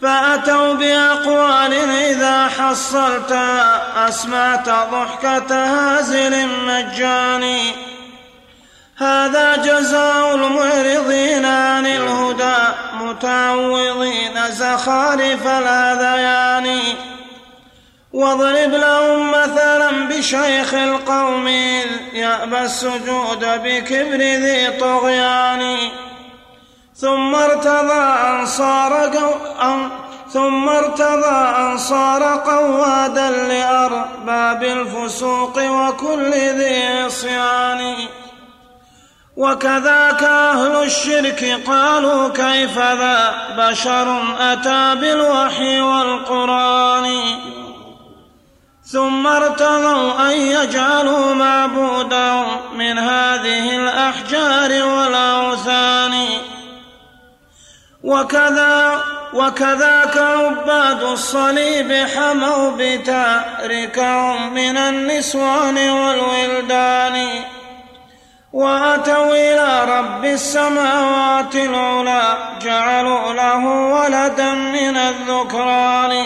فأتوا 0.03 0.75
بأقوال 0.75 1.73
إذا 1.91 2.49
حصلت 2.49 3.33
أسمعت 3.97 4.69
ضحكة 4.69 5.55
هازل 5.55 6.49
مجاني 6.49 7.63
هذا 8.99 9.57
جزاء 9.57 10.35
المعرضين 10.35 11.45
عن 11.45 11.87
الهدى 11.87 12.57
متعوضين 12.95 14.51
زخارف 14.51 15.47
الهذيان 15.47 16.79
واضرب 18.13 18.71
لهم 18.71 19.31
مثلا 19.31 19.91
بشيخ 19.91 20.75
القوم 20.75 21.49
يأبى 22.13 22.59
السجود 22.59 23.41
بكبر 23.41 24.17
ذي 24.17 24.71
طغيان. 24.81 25.77
ثم 27.01 27.35
ارتضى 27.35 28.03
أنصار 28.29 29.11
ثم 30.33 30.69
ارتضى 30.69 31.57
أنصار 31.59 32.23
قوادا 32.23 33.31
لأرباب 33.31 34.63
الفسوق 34.63 35.59
وكل 35.59 36.31
ذي 36.31 36.87
عصيان 36.87 37.97
وكذاك 39.37 40.23
أهل 40.23 40.83
الشرك 40.83 41.61
قالوا 41.67 42.29
كيف 42.29 42.79
ذا 42.79 43.35
بشر 43.59 44.23
أتى 44.41 44.95
بالوحي 44.95 45.81
والقرآن؟ 45.81 47.21
ثم 48.85 49.27
ارتضوا 49.27 50.31
أن 50.31 50.37
يجعلوا 50.37 51.35
معبودهم 51.35 52.47
من 52.77 52.99
هذه 52.99 53.77
الأحجار 53.77 54.87
والأوثان. 54.87 56.15
وكذا 58.05 59.03
وكذاك 59.35 60.17
عباد 60.17 61.03
الصليب 61.03 62.07
حموا 62.17 62.71
بتاركهم 62.79 64.55
من 64.55 64.77
النسوان 64.77 65.91
والولدان. 65.91 67.29
وأتوا 68.53 69.35
إلى 69.35 69.99
رب 69.99 70.25
السماوات 70.25 71.55
العلى 71.55 72.39
جعلوا 72.63 73.33
له 73.33 73.67
ولدا 73.67 74.51
من 74.55 74.97
الذكران. 74.97 76.25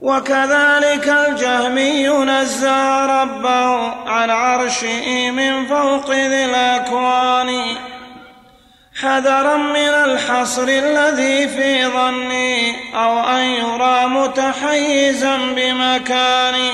وكذلك 0.00 1.08
الجهمي 1.08 2.08
نزى 2.08 3.06
ربه 3.10 3.92
عن 4.10 4.30
عرشه 4.30 5.30
من 5.30 5.66
فوق 5.66 6.10
ذي 6.10 6.44
الأكوان. 6.44 7.76
حذرا 9.02 9.56
من 9.56 9.76
الحصر 9.76 10.62
الذي 10.62 11.48
في 11.48 11.86
ظني 11.86 12.74
أو 12.94 13.20
أن 13.20 13.42
يرى 13.42 14.06
متحيزا 14.06 15.36
بمكاني. 15.36 16.70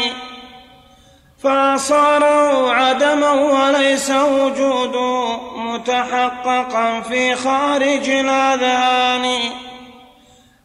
فصاروا 1.42 2.72
عدما 2.72 3.30
وليس 3.30 4.10
وجوده 4.10 5.36
متحققا 5.56 7.00
في 7.00 7.34
خارج 7.34 8.10
الأذهان. 8.10 9.38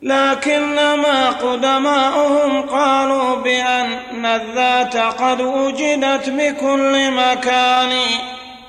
لكنما 0.02 1.30
قدماؤهم 1.30 2.62
قالوا 2.62 3.36
بأن 3.36 4.26
الذات 4.26 4.98
قد 4.98 5.42
وجدت 5.42 6.30
بكل 6.30 7.12
مكان. 7.12 8.00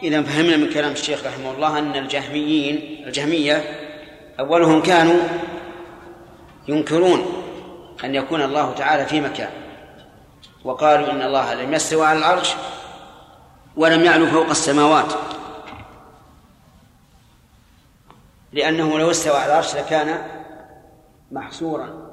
إذا 0.03 0.23
فهمنا 0.23 0.57
من 0.57 0.71
كلام 0.71 0.93
الشيخ 0.93 1.27
رحمه 1.27 1.51
الله 1.51 1.79
أن 1.79 1.97
الجهميين 1.97 3.05
الجهمية 3.07 3.65
أولهم 4.41 4.83
كانوا 4.83 5.21
ينكرون 6.69 7.45
أن 8.05 8.15
يكون 8.15 8.43
الله 8.43 8.75
تعالى 8.75 9.07
في 9.07 9.21
مكان 9.21 9.51
وقالوا 10.65 11.11
إن 11.11 11.23
الله 11.23 11.55
لم 11.55 11.75
يستوى 11.75 12.07
على 12.07 12.19
العرش 12.19 12.55
ولم 13.77 14.05
يعلو 14.05 14.27
فوق 14.27 14.51
السماوات 14.51 15.13
لأنه 18.53 18.99
لو 18.99 19.11
استوى 19.11 19.37
على 19.37 19.53
العرش 19.53 19.75
لكان 19.75 20.29
محصورا 21.31 22.09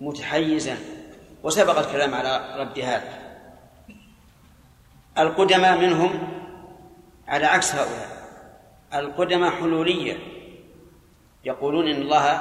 متحيزا 0.00 0.76
وسبق 1.42 1.78
الكلام 1.78 2.14
على 2.14 2.54
رد 2.58 2.78
هذا. 2.78 3.21
القدماء 5.18 5.78
منهم 5.78 6.28
على 7.28 7.46
عكس 7.46 7.74
هؤلاء. 7.74 8.08
القدماء 8.94 9.50
حلولية. 9.50 10.18
يقولون 11.44 11.88
إن 11.88 12.02
الله 12.02 12.40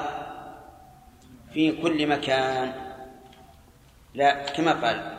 في 1.53 1.71
كل 1.71 2.07
مكان. 2.07 2.73
لا 4.13 4.33
كما 4.33 4.71
قال 4.71 5.17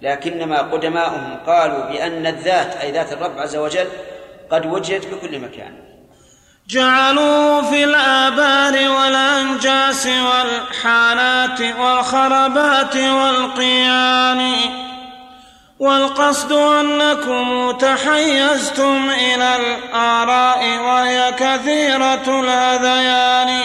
لكنما 0.00 0.58
قدماؤهم 0.58 1.36
قالوا 1.46 1.84
بأن 1.84 2.26
الذات 2.26 2.76
أي 2.76 2.92
ذات 2.92 3.12
الرب 3.12 3.38
عز 3.38 3.56
وجل 3.56 3.86
قد 4.50 4.66
وجدت 4.66 5.04
في 5.04 5.28
كل 5.28 5.38
مكان. 5.38 5.72
جعلوا 6.68 7.62
في 7.62 7.84
الآبار 7.84 8.90
والأنجاس 8.90 10.06
والحانات 10.06 11.60
والخربات 11.60 12.96
والقيان. 12.96 14.40
والقصد 15.80 16.52
أنكم 16.52 17.70
تحيزتم 17.70 19.10
إلى 19.10 19.56
الآراء 19.56 20.78
وهي 20.78 21.32
كثيرة 21.38 22.40
الهذيان 22.40 23.60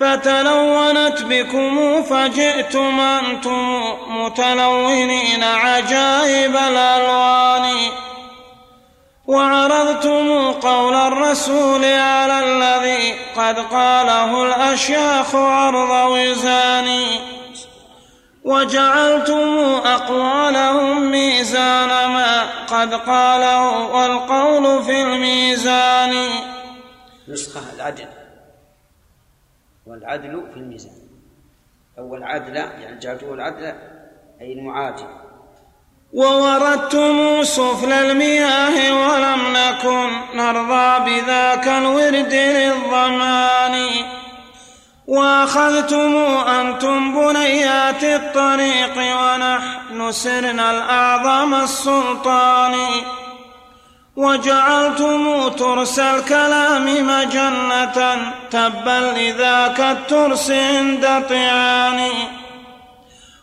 فتلونت 0.00 1.22
بكم 1.22 2.02
فجئتم 2.02 3.00
أنتم 3.00 3.82
متلونين 4.08 5.44
عجائب 5.44 6.56
الألوان. 6.56 7.76
وعرضتم 9.26 10.52
قول 10.52 10.94
الرسول 10.94 11.84
على 11.84 12.38
الذي 12.44 13.14
قد 13.36 13.58
قاله 13.58 14.42
الأشياخ 14.42 15.34
عرض 15.34 16.10
وزان 16.10 16.88
وجعلتم 18.44 19.58
أقوالهم 19.84 21.10
ميزان 21.10 21.88
ما 21.88 22.64
قد 22.64 22.94
قاله 22.94 23.86
والقول 23.86 24.84
في 24.84 25.02
الميزان. 25.02 26.28
نسخة 27.28 27.74
العدل. 27.74 28.08
والعدل 29.86 30.46
في 30.54 30.60
الميزان. 30.60 30.92
أو 31.98 32.14
العدل 32.14 32.56
يعني 32.56 32.98
جعلته 32.98 33.34
العدل 33.34 33.64
أي 34.40 34.52
المعادل. 34.52 35.06
ووردتم 36.12 37.42
سفل 37.42 37.92
المياه 37.92 39.08
ولم 39.08 39.52
نكن 39.56 40.36
نرضى 40.36 41.10
بذاك 41.10 41.68
الورد 41.68 42.34
للظمآن. 42.34 44.19
وأخذتم 45.10 46.16
أنتم 46.48 47.14
بنيات 47.14 48.04
الطريق 48.04 48.96
ونحن 48.96 50.12
سرنا 50.12 50.70
الأعظم 50.70 51.54
السلطان 51.54 52.74
وجعلتم 54.16 55.48
ترس 55.48 55.98
الكلام 55.98 56.84
مجنة 56.84 58.16
تبا 58.50 59.14
لذاك 59.16 59.80
الترس 59.80 60.50
عند 60.50 61.24
طعان 61.30 62.08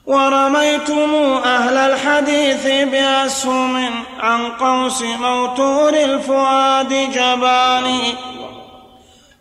ورميتم 0.05 1.15
أهل 1.45 1.77
الحديث 1.77 2.65
بأسهم 2.91 4.03
عن 4.19 4.49
قوس 4.51 5.01
موتور 5.01 5.89
الفؤاد 5.89 6.93
جباني 7.11 8.13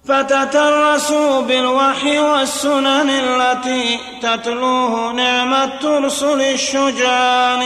فتترسوا 0.09 1.43
بالوحي 1.43 2.19
والسنن 2.19 3.11
التي 3.11 3.99
تتلوه 4.23 5.13
نعم 5.13 5.55
الترس 5.55 6.23
للشجعان 6.23 7.63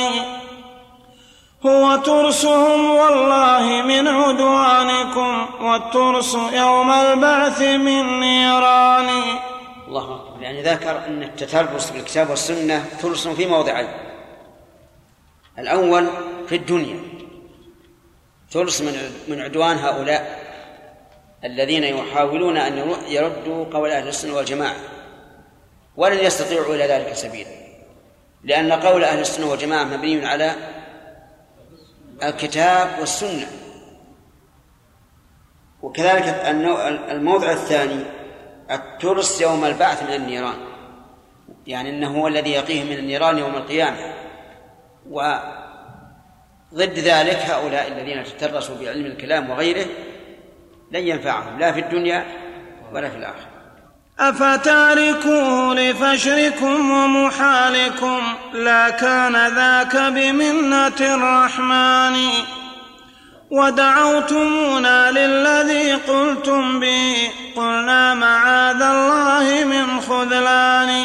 هو 1.66 1.96
ترسهم 1.96 2.90
والله 2.90 3.82
من 3.82 4.08
عدوانكم 4.08 5.46
والترس 5.60 6.34
يوم 6.52 6.90
البعث 6.90 7.62
من 7.62 8.20
نيران. 8.20 9.08
الله 9.88 10.14
أكبر. 10.14 10.42
يعني 10.42 10.62
ذكر 10.62 11.06
أن 11.06 11.22
التترس 11.22 11.90
بالكتاب 11.90 12.30
والسنة 12.30 12.84
ترس 13.02 13.28
في 13.28 13.46
موضعين. 13.46 13.88
الأول 15.58 16.08
في 16.48 16.56
الدنيا. 16.56 17.00
ترس 18.50 18.80
من 18.80 19.12
من 19.28 19.40
عدوان 19.40 19.78
هؤلاء. 19.78 20.39
الذين 21.44 21.84
يحاولون 21.84 22.56
أن 22.56 22.94
يردوا 23.08 23.64
قول 23.64 23.90
أهل 23.90 24.08
السنة 24.08 24.34
والجماعة 24.34 24.76
ولن 25.96 26.18
يستطيعوا 26.18 26.74
إلى 26.74 26.84
ذلك 26.84 27.12
سبيلا 27.12 27.50
لأن 28.44 28.72
قول 28.72 29.04
أهل 29.04 29.20
السنة 29.20 29.50
والجماعة 29.50 29.84
مبني 29.84 30.26
على 30.26 30.54
الكتاب 32.22 32.88
والسنة. 33.00 33.46
وكذلك 35.82 36.24
الموضع 37.10 37.52
الثاني 37.52 38.04
الترس 38.70 39.40
يوم 39.40 39.64
البعث 39.64 40.02
من 40.02 40.14
النيران 40.14 40.56
يعني 41.66 41.90
إنه 41.90 42.20
هو 42.20 42.28
الذي 42.28 42.50
يقيه 42.50 42.84
من 42.84 42.98
النيران 42.98 43.38
يوم 43.38 43.54
القيامة. 43.54 44.14
وضد 45.10 46.98
ذلك 46.98 47.36
هؤلاء 47.36 47.88
الذين 47.88 48.24
تترسوا 48.24 48.76
بعلم 48.80 49.06
الكلام 49.06 49.50
وغيره 49.50 49.86
لن 50.92 51.00
ينفعهم 51.00 51.58
لا 51.58 51.72
في 51.72 51.80
الدنيا 51.80 52.26
ولا 52.92 53.08
في 53.10 53.16
الآخرة. 53.16 53.50
أفتاركوه 54.20 55.74
لفشركم 55.74 56.90
ومحالكم 56.90 58.22
لا 58.52 58.90
كان 58.90 59.46
ذاك 59.54 59.96
بمنة 59.96 61.00
الرحمن. 61.00 62.30
ودعوتمونا 63.50 65.10
للذي 65.10 65.92
قلتم 65.92 66.80
به 66.80 67.30
قلنا 67.56 68.14
معاذ 68.14 68.82
الله 68.82 69.64
من 69.64 70.00
خذلان. 70.00 71.04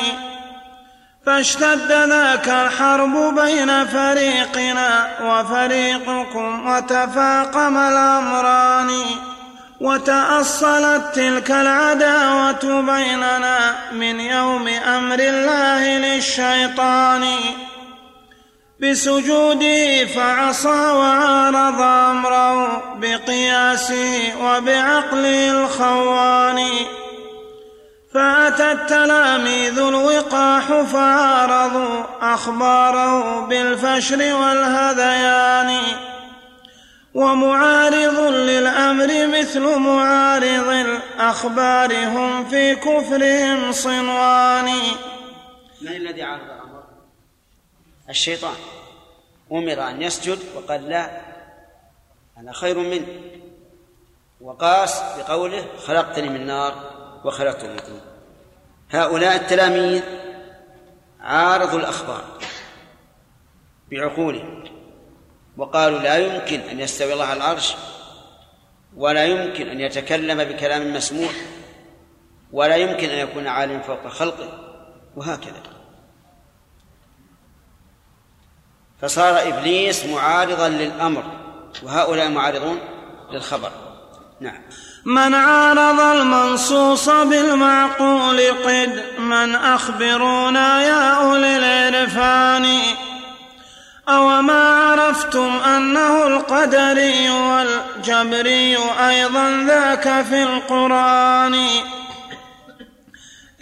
فاشتد 1.26 1.92
ذاك 1.92 2.50
الحرب 2.50 3.36
بين 3.36 3.86
فريقنا 3.86 5.08
وفريقكم 5.24 6.68
وتفاقم 6.68 7.78
الأمران. 7.78 8.92
وتأصلت 9.82 11.04
تلك 11.16 11.52
العداوة 11.52 12.82
بيننا 12.82 13.76
من 13.92 14.20
يوم 14.20 14.68
أمر 14.68 15.20
الله 15.20 15.98
للشيطان. 15.98 17.26
بسجوده 18.82 20.06
فعصى 20.06 20.92
وعارض 20.92 21.82
أمره 21.82 22.84
بقياسه 22.96 24.34
وبعقله 24.42 25.52
الخوان. 25.52 26.68
فأتى 28.14 28.72
التلاميذ 28.72 29.80
الوقاح 29.80 30.64
فعارضوا 30.94 32.04
أخباره 32.22 33.40
بالفشر 33.40 34.36
والهذيان. 34.36 35.82
ومعارض 37.16 38.20
للأمر 38.34 39.28
مثل 39.28 39.80
معارض 39.80 40.68
الأخبار 40.68 42.08
هم 42.08 42.46
في 42.46 42.76
كفرهم 42.76 43.72
صنوان. 43.72 44.66
من 45.82 45.88
الذي 45.88 46.24
عارض 46.24 46.44
الأمر؟ 46.44 46.84
الشيطان. 48.10 48.56
أمر 49.52 49.90
أن 49.90 50.02
يسجد 50.02 50.40
وقال 50.56 50.90
لا 50.90 51.22
أنا 52.38 52.54
خير 52.54 52.78
منه. 52.80 53.08
وقاس 54.42 55.02
بقوله 55.18 55.66
خلقتني 55.88 56.30
من 56.30 56.46
نار 56.46 56.74
وخلقته 57.26 57.68
من 57.68 57.80
طين. 57.80 58.02
هؤلاء 58.92 59.36
التلاميذ 59.36 60.04
عارضوا 61.22 61.80
الأخبار 61.80 62.24
بعقولهم. 63.92 64.75
وقالوا 65.58 66.00
لا 66.00 66.18
يمكن 66.18 66.60
أن 66.60 66.80
يستوي 66.80 67.14
الله 67.14 67.26
على 67.26 67.38
العرش 67.38 67.76
ولا 68.96 69.26
يمكن 69.26 69.70
أن 69.70 69.80
يتكلم 69.80 70.44
بكلام 70.44 70.94
مسموع 70.94 71.30
ولا 72.52 72.76
يمكن 72.76 73.10
أن 73.10 73.18
يكون 73.18 73.48
عالم 73.48 73.82
فوق 73.82 74.08
خلقه 74.08 74.50
وهكذا. 75.16 75.64
فصار 79.02 79.48
إبليس 79.48 80.06
معارضا 80.06 80.70
للأمر 80.70 81.24
وهؤلاء 81.84 82.30
معارضون 82.30 82.80
للخبر. 83.32 83.72
نعم. 84.40 84.62
من 85.06 85.34
عارض 85.34 86.00
المنصوص 86.00 87.10
بالمعقول 87.10 88.40
قد 88.52 89.04
من 89.20 89.56
أخبرونا 89.56 90.84
يا 90.84 91.10
أولي 91.12 91.58
العرفان. 91.58 92.80
أو 94.10 94.42
ما 94.42 94.78
عرفتم 94.78 95.60
أنه 95.76 96.28
القدري 96.28 97.30
والجبري 97.30 98.78
أيضا 99.08 99.66
ذاك 99.68 100.26
في 100.30 100.44
القرآن. 100.44 101.68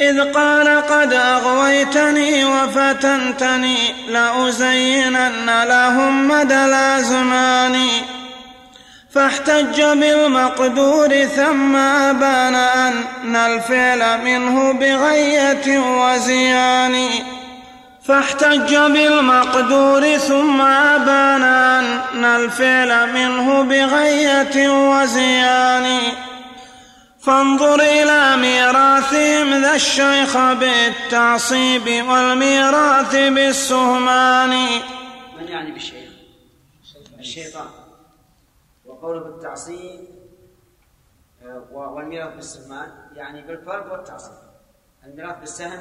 إذ 0.01 0.33
قال 0.33 0.81
قد 0.81 1.13
أغويتني 1.13 2.45
وفتنتني 2.45 3.77
لأزينن 4.09 5.63
لهم 5.63 6.27
مدى 6.27 6.65
الأزمان. 6.65 7.87
فاحتج 9.13 9.81
بالمقدور 9.81 11.25
ثم 11.25 11.75
أبان 11.75 12.55
أن 12.55 13.35
الفعل 13.35 14.21
منه 14.21 14.73
بغية 14.73 15.79
وزيان. 15.79 17.09
فاحتج 18.05 18.75
بالمقدور 18.75 20.17
ثم 20.17 20.61
أبان 20.61 21.43
أن 21.43 22.25
الفعل 22.25 23.13
منه 23.13 23.63
بغية 23.63 24.69
وزيان. 24.69 26.13
فانظر 27.19 27.79
إلى 27.79 28.37
ميراثهم 28.37 29.61
ذا 29.61 29.75
الشيخ 29.75 30.37
بالتعصيب 30.37 32.07
والميراث 32.07 33.15
بالسهمان. 33.15 34.49
من 35.37 35.47
يعني 35.47 35.71
بالشيخ؟ 35.71 36.09
الشيطان. 37.19 37.67
وقوله 38.85 39.19
بالتعصيب 39.19 39.99
آه، 41.45 41.63
والميراث 41.71 42.35
بالسهمان 42.35 42.91
يعني 43.15 43.41
بالفرض 43.41 43.91
والتعصيب. 43.91 44.37
الميراث 45.05 45.39
بالسهم؟ 45.39 45.79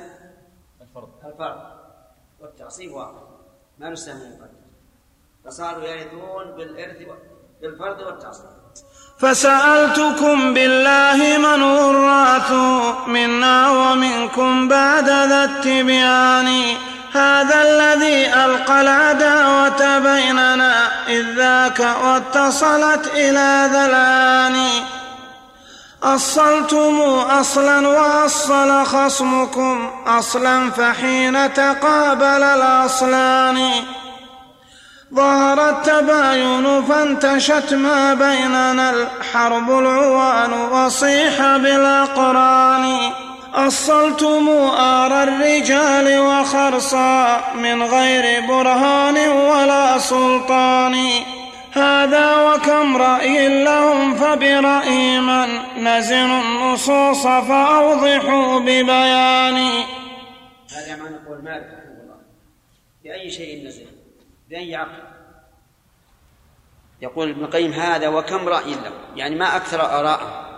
الفرض. 0.80 1.08
الفرض. 1.24 1.81
والتعصيب 2.42 2.92
واحد 2.92 3.12
ما 3.78 3.94
سهم 3.94 4.16
يقدر 4.16 4.62
فصاروا 5.44 5.84
يرثون 5.84 6.56
بالإرث 6.56 6.96
بالفرض 7.62 7.98
والتعصيب. 8.00 8.46
فسألتكم 9.18 10.54
بالله 10.54 11.38
من 11.38 11.62
الرأث 11.62 12.52
منا 13.06 13.70
ومنكم 13.70 14.68
بعد 14.68 15.08
ذا 15.08 15.44
التبيان. 15.44 16.76
هذا 17.12 17.62
الذي 17.62 18.26
ألقى 18.26 18.80
العداوة 18.80 19.98
بيننا 19.98 20.74
إذ 21.08 21.36
ذاك 21.36 21.80
واتصلت 22.04 23.06
إلى 23.06 23.70
ذلان. 23.72 24.56
أصلتم 26.02 27.00
أصلا 27.40 27.88
وأصل 27.88 28.84
خصمكم 28.84 29.90
أصلا 30.06 30.70
فحين 30.70 31.54
تقابل 31.54 32.42
الأصلان. 32.42 33.70
ظهر 35.14 35.68
التباين 35.68 36.84
فانتشت 36.84 37.74
ما 37.74 38.14
بيننا 38.14 38.90
الحرب 38.90 39.70
العوان 39.70 40.52
وصيح 40.52 41.56
بالأقران. 41.56 42.98
أصلتم 43.54 44.48
آر 44.78 45.22
الرجال 45.22 46.20
وخرصا 46.20 47.40
من 47.54 47.82
غير 47.82 48.46
برهان 48.48 49.28
ولا 49.28 49.98
سلطان. 49.98 50.96
هذا 51.72 52.52
وكم 52.52 52.96
رأي 52.96 53.64
لهم 53.64 54.14
فبرأي 54.14 55.20
من 55.20 55.48
نزن 55.84 56.30
النصوص 56.30 57.22
فأوضحوا 57.22 58.60
ببيان. 58.60 59.56
هذا 60.76 60.96
ما 60.96 61.10
نقول 61.10 61.44
مالك 61.44 61.66
رحمه 61.66 62.02
الله. 62.02 62.16
بأي 63.04 63.30
شيء 63.30 63.66
نزل؟ 63.66 63.86
بأي 64.50 64.76
عقل؟ 64.76 65.02
يقول 67.02 67.30
ابن 67.30 67.44
القيم 67.44 67.72
هذا 67.72 68.08
وكم 68.08 68.48
رأي 68.48 68.70
له 68.74 68.92
يعني 69.16 69.34
ما 69.34 69.56
أكثر 69.56 69.80
آراءه 69.80 70.48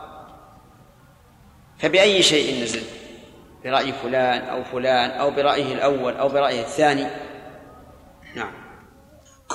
فبأي 1.78 2.22
شيء 2.22 2.62
نزل؟ 2.62 2.82
برأي 3.64 3.92
فلان 3.92 4.40
أو 4.40 4.64
فلان 4.64 5.10
أو 5.10 5.30
برأيه 5.30 5.74
الأول 5.74 6.16
أو 6.16 6.28
برأيه 6.28 6.60
الثاني. 6.60 7.06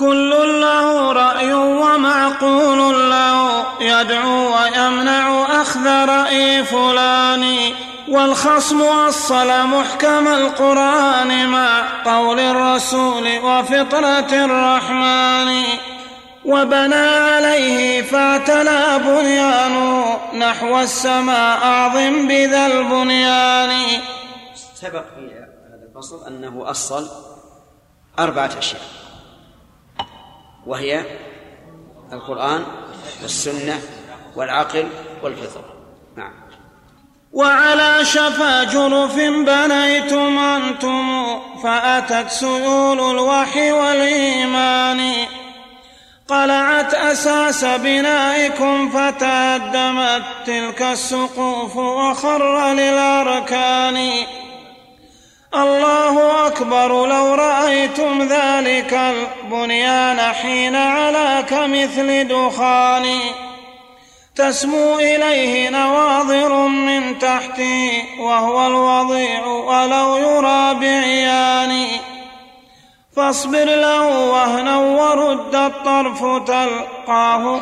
كل 0.00 0.60
له 0.60 1.12
رأي 1.12 1.52
ومعقول 1.52 3.10
له. 3.10 3.64
يدعو 3.80 4.56
ويمنع 4.56 5.46
أخذ 5.62 5.86
رأي 5.86 6.64
فلان. 6.64 7.72
والخصم 8.08 8.82
أصل 8.82 9.66
محكم 9.66 10.28
القرآن 10.28 11.48
مع 11.48 11.82
قول 12.04 12.40
الرسول 12.40 13.38
وفطرة 13.38 14.44
الرحمن. 14.44 15.64
وبنى 16.44 17.06
عليه 17.06 18.02
فاعتلى 18.02 19.00
بنيانه 19.04 20.18
نحو 20.34 20.80
السماء 20.80 21.64
أعظم 21.64 22.28
بذا 22.28 22.66
البنيان. 22.66 24.00
سبق 24.74 25.04
في 25.14 25.30
هذا 25.34 25.88
الفصل 25.88 26.26
أنه 26.26 26.70
أصل 26.70 27.08
أربعة 28.18 28.50
أشياء. 28.58 28.99
وهي 30.66 31.04
القرآن 32.12 32.64
والسنة 33.22 33.80
والعقل 34.36 34.88
والفطرة 35.22 35.74
نعم. 36.16 36.32
وعلى 37.32 38.04
شفا 38.04 38.64
جرف 38.64 39.16
بنيتم 39.16 40.38
أنتم 40.38 41.24
فأتت 41.62 42.30
سيول 42.30 43.00
الوحي 43.00 43.72
والإيمان. 43.72 45.14
قلعت 46.28 46.94
أساس 46.94 47.64
بنائكم 47.64 48.90
فتهدمت 48.90 50.22
تلك 50.46 50.82
السقوف 50.82 51.76
وخر 51.76 52.72
للأركان. 52.72 54.26
الله 55.54 56.46
أكبر 56.46 57.06
لو 57.06 57.34
رأيتم 57.34 58.22
ذلك 58.22 58.94
البنيان 58.94 60.20
حين 60.20 60.76
علا 60.76 61.40
كمثل 61.40 62.28
دخان 62.28 63.20
تسمو 64.36 64.98
إليه 64.98 65.70
نواظر 65.70 66.68
من 66.68 67.18
تحته 67.18 68.04
وهو 68.18 68.66
الوضيع 68.66 69.46
ولو 69.46 70.16
يرى 70.16 70.74
بعيان 70.74 71.86
فاصبر 73.16 73.64
له 73.64 74.30
وهنا 74.30 74.78
ورد 74.78 75.54
الطرف 75.54 76.20
تلقاه 76.46 77.60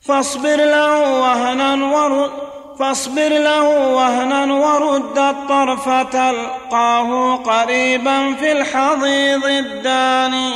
فاصبر 0.00 0.56
له 0.56 1.20
وهنا 1.20 1.74
ورد 1.74 2.47
فاصبر 2.78 3.28
له 3.28 3.94
وهنا 3.94 4.54
ورد 4.54 5.18
الطرف 5.18 5.88
تلقاه 5.88 7.36
قريبا 7.36 8.34
في 8.34 8.52
الحضيض 8.52 9.44
الداني. 9.44 10.52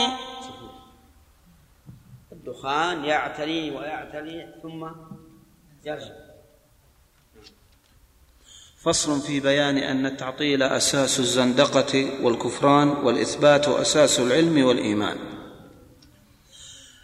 الدخان 2.33 3.05
يعتلي 3.05 3.71
ويعتلي 3.71 4.55
ثم 4.63 4.85
يرجع. 5.85 6.13
فصل 8.83 9.21
في 9.21 9.41
بيان 9.41 9.79
أن 9.79 10.07
التعطيل 10.07 10.63
أساس 10.63 11.21
الزندقة 11.21 12.23
والكفران 12.23 12.89
والإثبات 12.89 13.69
أساس 13.69 14.21
العلم 14.21 14.65
والإيمان. 14.65 15.42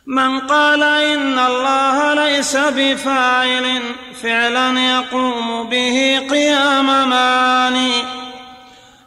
من 0.09 0.41
قال 0.41 0.83
إن 0.83 1.39
الله 1.39 2.15
ليس 2.15 2.57
بفاعل 2.57 3.81
فعلا 4.23 4.81
يقوم 4.81 5.69
به 5.69 6.27
قيام 6.31 7.09
معاني 7.11 7.93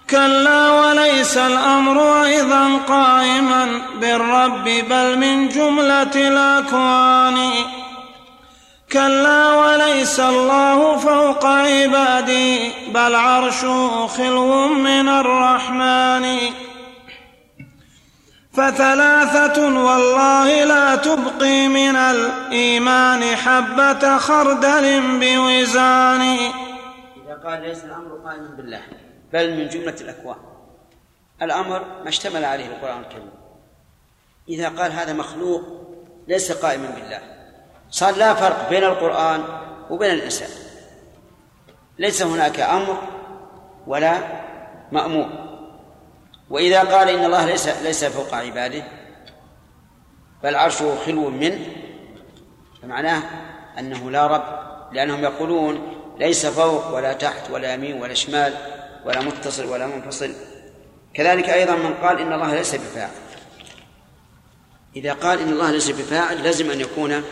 كلا 0.10 0.70
وليس 0.70 1.38
الأمر 1.38 2.24
أيضا 2.24 2.78
قائما 2.88 3.82
بالرب 4.02 4.64
بل 4.64 5.18
من 5.18 5.50
جملة 5.50 6.16
الأكوان. 6.16 7.52
كلا 8.92 9.54
وليس 9.54 10.20
الله 10.20 10.98
فوق 10.98 11.46
عبادي 11.46 12.72
بل 12.94 13.16
عرشه 13.16 14.08
خلو 14.08 14.68
من 14.68 15.10
الرحمن. 15.10 16.38
فثلاثة 18.54 19.64
والله 19.64 20.64
لا 20.64 20.96
تبقي 20.96 21.68
من 21.68 21.96
الإيمان 21.96 23.36
حبة 23.36 24.18
خردل 24.18 25.02
بوزان. 25.20 26.38
فقال 27.28 27.62
ليس 27.62 27.84
الأمر 27.84 28.22
قائما 28.26 28.48
بالله 28.58 28.82
بل 29.34 29.58
من 29.58 29.68
جملة 29.68 29.96
الأكوان. 30.02 30.38
الأمر 31.42 31.80
ما 32.04 32.10
اشتمل 32.10 32.46
عليه 32.46 32.66
القرآن 32.66 33.00
الكريم. 33.00 33.32
إذا 34.50 34.70
قال 34.70 34.92
هذا 34.92 35.14
مخلوق 35.14 35.62
ليس 36.28 36.52
قائما 36.52 36.88
بالله. 36.90 37.20
صار 37.90 38.16
لا 38.16 38.34
فرق 38.34 38.70
بين 38.70 38.84
القرآن 38.84 39.44
وبين 39.90 40.12
الإنسان. 40.12 40.50
ليس 42.00 42.22
هناك 42.22 42.60
أمر 42.60 42.98
ولا 43.88 44.18
مأمور. 44.92 45.51
وإذا 46.52 46.80
قال 46.80 47.10
إن 47.10 47.26
الله 47.26 47.46
ليس 47.46 47.68
ليس 47.68 48.06
فوق 48.06 48.34
عباده 48.34 48.84
بل 50.44 50.56
عرشه 50.56 50.96
خلو 51.06 51.30
منه 51.30 51.60
فمعناه 52.82 53.24
أنه 53.80 54.12
لا 54.12 54.28
رب 54.28 54.44
لأنهم 54.94 55.24
يقولون 55.24 55.98
ليس 56.20 56.46
فوق 56.46 56.96
ولا 56.96 57.14
تحت 57.14 57.50
ولا 57.50 57.74
يمين 57.74 58.02
ولا 58.02 58.14
شمال 58.14 58.54
ولا 59.06 59.22
متصل 59.22 59.66
ولا 59.66 59.88
منفصل. 59.88 60.34
كذلك 61.14 61.50
أيضا 61.50 61.76
من 61.76 61.94
قال 61.94 62.20
إن 62.20 62.34
الله 62.34 62.56
ليس 62.56 62.76
بفاعل. 62.76 63.10
إذا 64.96 65.14
قال 65.14 65.40
إن 65.40 65.50
الله 65.50 65.72
ليس 65.72 65.90
بفاعل 65.90 66.44
لازم 66.44 66.72
أن 66.72 66.82
يكون 66.82 67.24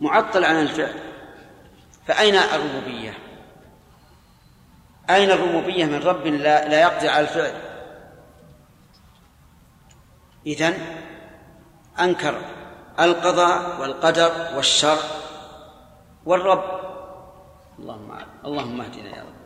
معطل 0.00 0.44
عن 0.44 0.62
الفعل. 0.62 0.94
فأين 2.06 2.34
الربوبية؟ 2.34 3.18
أين 5.10 5.30
الربوبية 5.30 5.84
من 5.84 6.02
رب 6.02 6.26
لا, 6.26 6.68
لا 6.68 6.80
يقضي 6.80 7.08
على 7.08 7.20
الفعل؟ 7.20 7.69
إذن 10.46 10.74
أنكر 12.00 12.34
القضاء 13.00 13.80
والقدر 13.80 14.32
والشر 14.56 14.98
والرب. 16.26 16.64
اللهم 17.78 18.18
اللهم 18.44 18.80
اهدنا 18.80 19.08
يا 19.16 19.22
رب. 19.22 19.40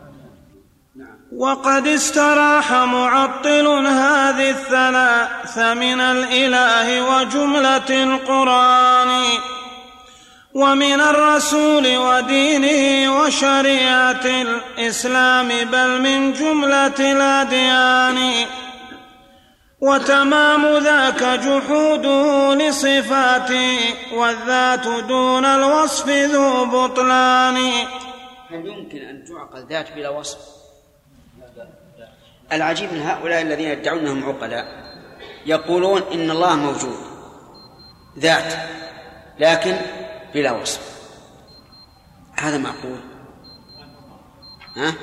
نعم. 0.97 1.19
وقد 1.37 1.87
استراح 1.87 2.73
معطل 2.73 3.67
هذه 3.87 4.51
الثلاث 4.51 5.59
من 5.59 6.01
الإله 6.01 7.03
وجملة 7.03 8.03
القرآن 8.03 9.25
ومن 10.55 11.01
الرسول 11.01 11.97
ودينه 11.97 13.19
وشريعة 13.21 14.25
الإسلام 14.25 15.49
بل 15.49 16.01
من 16.01 16.33
جملة 16.33 16.99
الأديان. 16.99 18.47
وتمام 19.85 20.77
ذاك 20.77 21.23
جحوده 21.23 22.55
لصفاته 22.55 23.79
والذات 24.13 24.87
دون 24.87 25.45
الوصف 25.45 26.09
ذو 26.09 26.65
بطلان. 26.65 27.57
هل 28.51 28.67
يمكن 28.67 28.99
أن 28.99 29.25
تعقل 29.25 29.67
ذات 29.69 29.93
بلا 29.93 30.09
وصف؟ 30.09 30.39
العجيب 32.53 32.93
من 32.93 33.01
هؤلاء 33.01 33.43
الذين 33.43 33.69
يدعون 33.69 33.99
أنهم 33.99 34.29
عقلاء 34.29 34.67
يقولون 35.47 36.03
إن 36.13 36.31
الله 36.31 36.57
موجود 36.57 36.99
ذات 38.19 38.55
لكن 39.39 39.77
بلا 40.35 40.53
وصف. 40.53 40.81
هذا 42.37 42.59
معقول؟ 42.59 43.01
ها؟ 44.77 44.95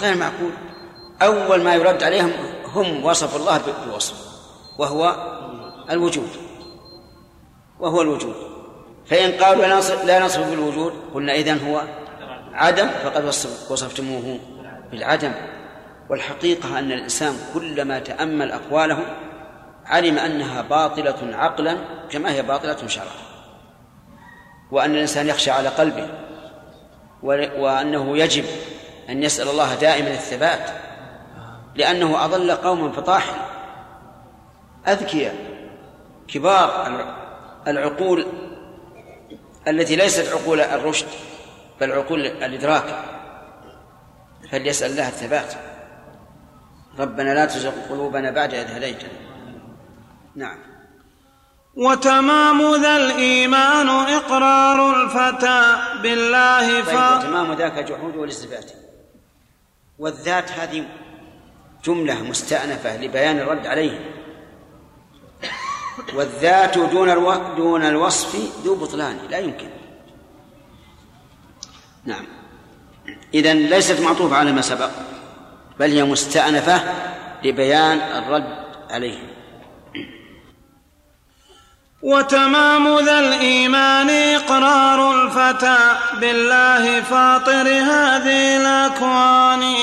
غير 0.00 0.16
معقول. 0.16 0.52
أول 1.22 1.62
ما 1.62 1.74
يرد 1.74 2.02
عليهم 2.02 2.32
هم 2.74 3.04
وصفوا 3.04 3.38
الله 3.38 3.60
بوصف 3.86 4.14
وهو 4.78 5.16
الوجود 5.90 6.28
وهو 7.80 8.02
الوجود. 8.02 8.34
فإن 9.06 9.32
قالوا 9.32 9.66
لا 10.04 10.24
نصف 10.24 10.50
بالوجود 10.50 10.92
قلنا 11.14 11.34
إذن 11.34 11.66
هو 11.66 11.82
عدم 12.52 12.88
فقد 12.88 13.24
وصفتموه 13.70 14.38
بالعدم. 14.90 15.32
والحقيقة 16.10 16.78
أن 16.78 16.92
الإنسان 16.92 17.36
كلما 17.54 17.98
تأمل 17.98 18.52
أقواله 18.52 18.98
علم 19.86 20.18
أنها 20.18 20.62
باطلة 20.62 21.36
عقلا 21.36 21.78
كما 22.10 22.32
هي 22.32 22.42
باطلة 22.42 22.86
شرعا. 22.86 23.06
وأن 24.70 24.94
الإنسان 24.94 25.28
يخشى 25.28 25.50
على 25.50 25.68
قلبه 25.68 26.08
وأنه 27.58 28.18
يجب 28.18 28.44
أن 29.08 29.22
يسأل 29.22 29.48
الله 29.48 29.74
دائما 29.74 30.10
الثبات. 30.10 30.70
لأنه 31.76 32.24
أضل 32.24 32.52
قوما 32.52 32.92
فطاحل 32.92 33.34
أذكياء 34.88 35.34
كبار 36.28 36.86
العقول 37.66 38.26
التي 39.68 39.96
ليست 39.96 40.28
عقول 40.32 40.60
الرشد 40.60 41.06
بل 41.80 41.92
عقول 41.92 42.26
الإدراك. 42.26 43.04
فليسأل 44.50 44.90
الله 44.90 45.08
الثبات. 45.08 45.54
ربنا 46.98 47.34
لا 47.34 47.46
تزغ 47.46 47.72
قلوبنا 47.90 48.30
بعد 48.30 48.54
إذ 48.54 48.76
هديتنا. 48.76 49.10
نعم. 50.36 50.58
وتمام 51.76 52.74
ذا 52.74 52.96
الإيمان 52.96 53.88
إقرار 53.88 55.02
الفتى 55.02 55.76
بالله 56.02 56.82
ف... 56.82 56.88
طيب 56.88 57.18
وتمام 57.18 57.52
ذاك 57.52 57.78
جحوده 57.78 58.20
والاستثبات 58.20 58.72
والذات 59.98 60.52
هذه 60.52 60.84
جملة 61.84 62.22
مستأنفة 62.22 62.96
لبيان 62.96 63.38
الرد 63.38 63.66
عليه 63.66 64.12
والذات 66.14 66.78
دون. 66.78 67.54
دون 67.56 67.82
الوصف 67.82 68.36
ذو 68.64 68.74
بطلان 68.74 69.18
لا 69.30 69.38
يمكن. 69.38 69.68
نعم. 72.04 72.26
إذا 73.34 73.54
ليست 73.54 74.00
معطوفة 74.00 74.36
على 74.36 74.52
ما 74.52 74.60
سبق 74.60 74.90
بل 75.78 75.90
هي 75.90 76.04
مستأنفة 76.04 76.80
لبيان 77.44 77.98
الرد 77.98 78.64
عليه 78.90 79.18
وتمام 82.02 82.98
ذا 82.98 83.18
الإيمان 83.18 84.10
إقرار 84.10 85.10
الفتى. 85.10 85.78
بالله 86.20 87.02
فاطر 87.02 87.68
هذه 87.68 88.56
الأكوان. 88.56 89.76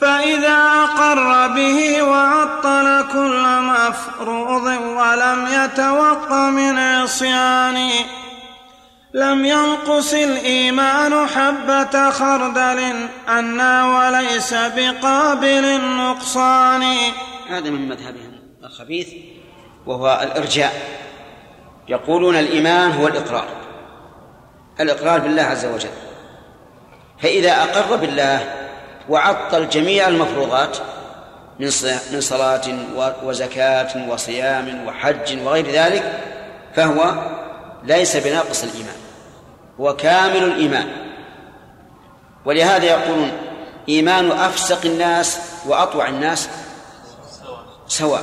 فإذا 0.00 0.58
أقر 0.84 1.48
به 1.54 2.02
وعطل 2.02 3.08
كل 3.12 3.44
مفروض 3.62 4.66
ولم 4.66 5.48
يتوق 5.52 6.32
من 6.32 6.78
عصيان 6.78 7.90
لم 9.14 9.44
ينقص 9.44 10.12
الإيمان 10.12 11.26
حبة 11.26 12.10
خردل 12.10 13.08
عنا 13.28 13.98
وليس 13.98 14.54
بقابل 14.54 15.64
النقصان 15.64 16.82
هذا 17.48 17.70
من 17.70 17.88
مذهبهم 17.88 18.32
الخبيث 18.64 19.08
وهو 19.86 20.20
الإرجاء. 20.22 20.72
يقولون 21.88 22.36
الإيمان 22.36 22.92
هو 22.92 23.06
الإقرار. 23.06 23.48
الإقرار 24.80 25.18
بالله 25.20 25.42
عز 25.42 25.66
وجل. 25.66 25.90
فإذا 27.22 27.62
أقر 27.62 27.96
بالله 27.96 28.67
وعطل 29.08 29.68
جميع 29.68 30.08
المفروضات 30.08 30.78
من 31.58 31.70
من 32.12 32.20
صلاة 32.20 32.60
وزكاة 33.24 34.10
وصيام 34.10 34.86
وحج 34.86 35.38
وغير 35.42 35.70
ذلك 35.70 36.22
فهو 36.74 37.14
ليس 37.84 38.16
بناقص 38.16 38.62
الإيمان 38.62 38.96
هو 39.80 39.96
كامل 39.96 40.44
الإيمان. 40.44 40.88
ولهذا 42.44 42.84
يقولون 42.84 43.32
إيمان 43.88 44.30
أفسق 44.30 44.86
الناس 44.86 45.38
وأطوع 45.66 46.08
الناس 46.08 46.48
سواء. 47.86 48.22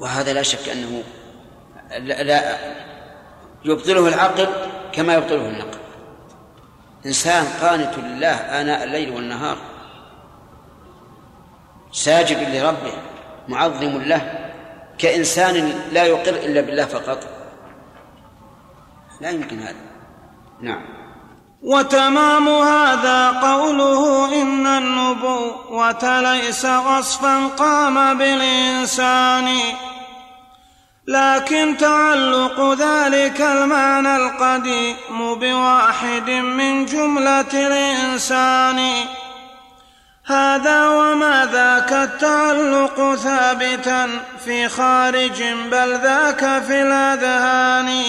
وهذا 0.00 0.32
لا 0.32 0.42
شك 0.42 0.68
أنه 0.68 1.02
لا 1.98 2.58
يبطله 3.64 4.08
العقل 4.08 4.48
كما 4.92 5.14
يبطله 5.14 5.48
النقل. 5.48 5.78
إنسان 7.06 7.44
قانت 7.62 7.98
لله 7.98 8.34
آناء 8.60 8.84
الليل 8.84 9.10
والنهار 9.10 9.56
ساجد 11.92 12.56
لربه 12.56 12.92
معظم 13.48 14.02
له 14.02 14.50
كإنسان 14.98 15.72
لا 15.92 16.04
يقر 16.04 16.34
إلا 16.34 16.60
بالله 16.60 16.84
فقط. 16.84 17.18
لا 19.20 19.30
يمكن 19.30 19.58
هذا. 19.58 19.76
نعم. 20.60 20.82
وتمام 21.62 22.48
هذا 22.48 23.30
قوله 23.30 24.42
إن 24.42 24.66
النبوة 24.66 26.20
ليس 26.20 26.64
وصفا 26.64 27.46
قام 27.46 28.18
بالإنسان. 28.18 29.48
لكن 31.06 31.76
تعلق 31.76 32.72
ذلك 32.72 33.40
المعنى 33.40 34.16
القديم 34.16 35.34
بواحد 35.34 36.30
من 36.30 36.86
جملة 36.86 37.52
الإنسان. 37.54 38.92
هذا 40.26 40.88
وما 40.88 41.48
ذاك 41.52 41.92
التعلق 41.92 43.14
ثابتا 43.14 44.08
في 44.44 44.68
خارج 44.68 45.42
بل 45.42 45.98
ذاك 46.02 46.62
في 46.66 46.82
الأذهان. 46.82 48.02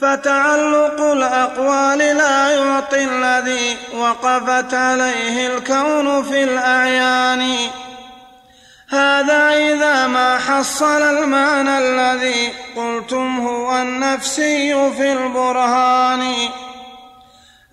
فتعلق 0.00 1.00
الأقوال 1.00 1.98
لا 1.98 2.50
يعطي 2.50 3.04
الذي 3.04 3.76
وقفت 3.94 4.74
عليه 4.74 5.46
الكون 5.46 6.22
في 6.22 6.42
الأعيان. 6.42 7.56
هذا 8.90 9.50
إذا 9.50 10.06
ما 10.06 10.38
حصل 10.38 11.02
المعنى 11.02 11.78
الذي 11.78 12.52
قلتم 12.76 13.40
هو 13.40 13.76
النفسي 13.78 14.90
في 14.92 15.12
البرهان. 15.12 16.34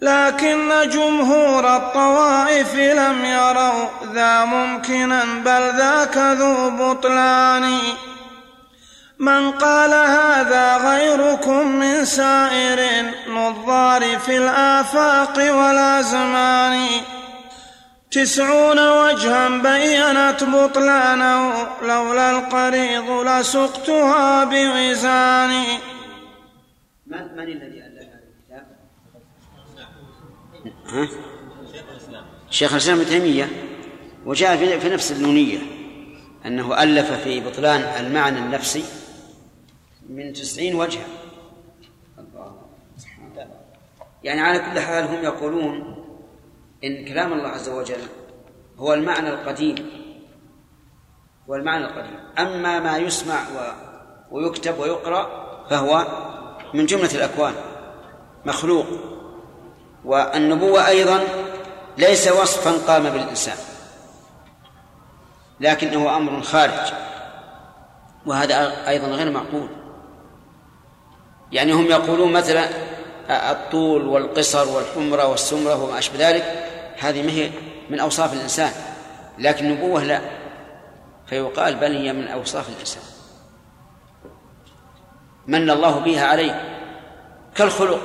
لكن 0.01 0.89
جمهور 0.89 1.75
الطوائف 1.75 2.75
لم 2.75 3.25
يروا 3.25 3.85
ذا 4.13 4.45
ممكنا 4.45 5.23
بل 5.23 5.77
ذاك 5.77 6.17
ذو 6.17 6.69
بطلان. 6.69 7.79
من 9.19 9.51
قال 9.51 9.93
هذا 9.93 10.77
غيركم 10.77 11.67
من 11.67 12.05
سائر 12.05 13.05
نظار 13.29 14.19
في 14.19 14.37
الآفاق 14.37 15.37
والأزمان. 15.37 16.87
تسعون 18.13 18.79
وجها 18.79 19.49
بينت 19.49 20.43
بطلانه 20.43 21.67
لولا 21.81 22.31
القريض 22.31 23.09
لسقتها 23.09 24.43
بوزاني 24.43 25.65
من 27.07 27.35
من 27.35 27.43
الذي 27.43 27.81
ألف 27.81 28.09
هذا 28.09 28.23
الكتاب؟ 28.29 28.65
ها؟ 30.87 31.07
شيخ 32.49 32.71
الإسلام 32.71 32.99
ابن 32.99 33.09
تيمية 33.09 33.49
وجاء 34.25 34.79
في 34.79 34.89
نفس 34.89 35.11
النونية 35.11 35.59
أنه 36.45 36.83
ألف 36.83 37.11
في 37.11 37.39
بطلان 37.39 38.05
المعنى 38.05 38.39
النفسي 38.39 38.83
من 40.09 40.33
تسعين 40.33 40.75
وجها 40.75 41.07
يعني 44.23 44.41
على 44.41 44.59
كل 44.59 44.79
حال 44.79 45.03
هم 45.03 45.23
يقولون 45.23 46.02
إن 46.83 47.05
كلام 47.05 47.33
الله 47.33 47.49
عز 47.49 47.69
وجل 47.69 48.01
هو 48.77 48.93
المعنى 48.93 49.29
القديم 49.29 49.75
هو 51.49 51.55
المعنى 51.55 51.85
القديم. 51.85 52.19
أما 52.39 52.79
ما 52.79 52.97
يسمع 52.97 53.35
و... 53.35 53.71
ويكتب 54.31 54.79
ويقرأ 54.79 55.43
فهو 55.69 56.07
من 56.73 56.85
جملة 56.85 57.15
الأكوان 57.15 57.53
مخلوق. 58.45 58.85
والنبوة 60.05 60.87
أيضا 60.87 61.23
ليس 61.97 62.27
وصفا 62.27 62.93
قام 62.93 63.03
بالإنسان 63.03 63.57
لكنه 65.59 66.17
أمر 66.17 66.41
خارج. 66.41 66.93
وهذا 68.25 68.87
أيضا 68.89 69.07
غير 69.07 69.31
معقول. 69.31 69.69
يعني 71.51 71.71
هم 71.71 71.85
يقولون 71.85 72.33
مثلا 72.33 72.69
الطول 73.29 74.07
والقصر 74.07 74.69
والحمرة 74.69 75.27
والسمرة 75.27 75.83
وما 75.83 75.99
أشبه 75.99 76.29
ذلك 76.29 76.72
هذه 77.03 77.23
ما 77.23 77.31
هي 77.31 77.51
من 77.89 77.99
أوصاف 77.99 78.33
الإنسان 78.33 78.71
لكن 79.39 79.65
النبوة 79.65 80.03
لا. 80.03 80.21
فيقال 81.25 81.75
بل 81.75 81.95
هي 81.95 82.13
من 82.13 82.27
أوصاف 82.27 82.69
الإنسان. 82.69 83.03
من 85.47 85.69
الله 85.69 85.99
بها 85.99 86.25
عليه 86.25 86.79
كالخلق 87.55 87.99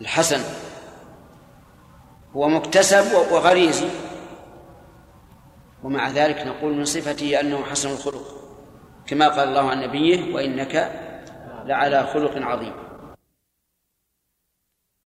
الحسن 0.00 0.40
هو 2.36 2.48
مكتسب 2.48 3.12
وغريزي 3.32 3.88
ومع 5.82 6.08
ذلك 6.08 6.46
نقول 6.46 6.74
من 6.74 6.84
صفته 6.84 7.40
أنه 7.40 7.64
حسن 7.64 7.90
الخلق 7.90 8.42
كما 9.06 9.28
قال 9.28 9.48
الله 9.48 9.70
عن 9.70 9.80
نبيه 9.80 10.34
وإنك 10.34 11.00
لعلى 11.64 12.06
خلق 12.14 12.32
عظيم. 12.36 12.72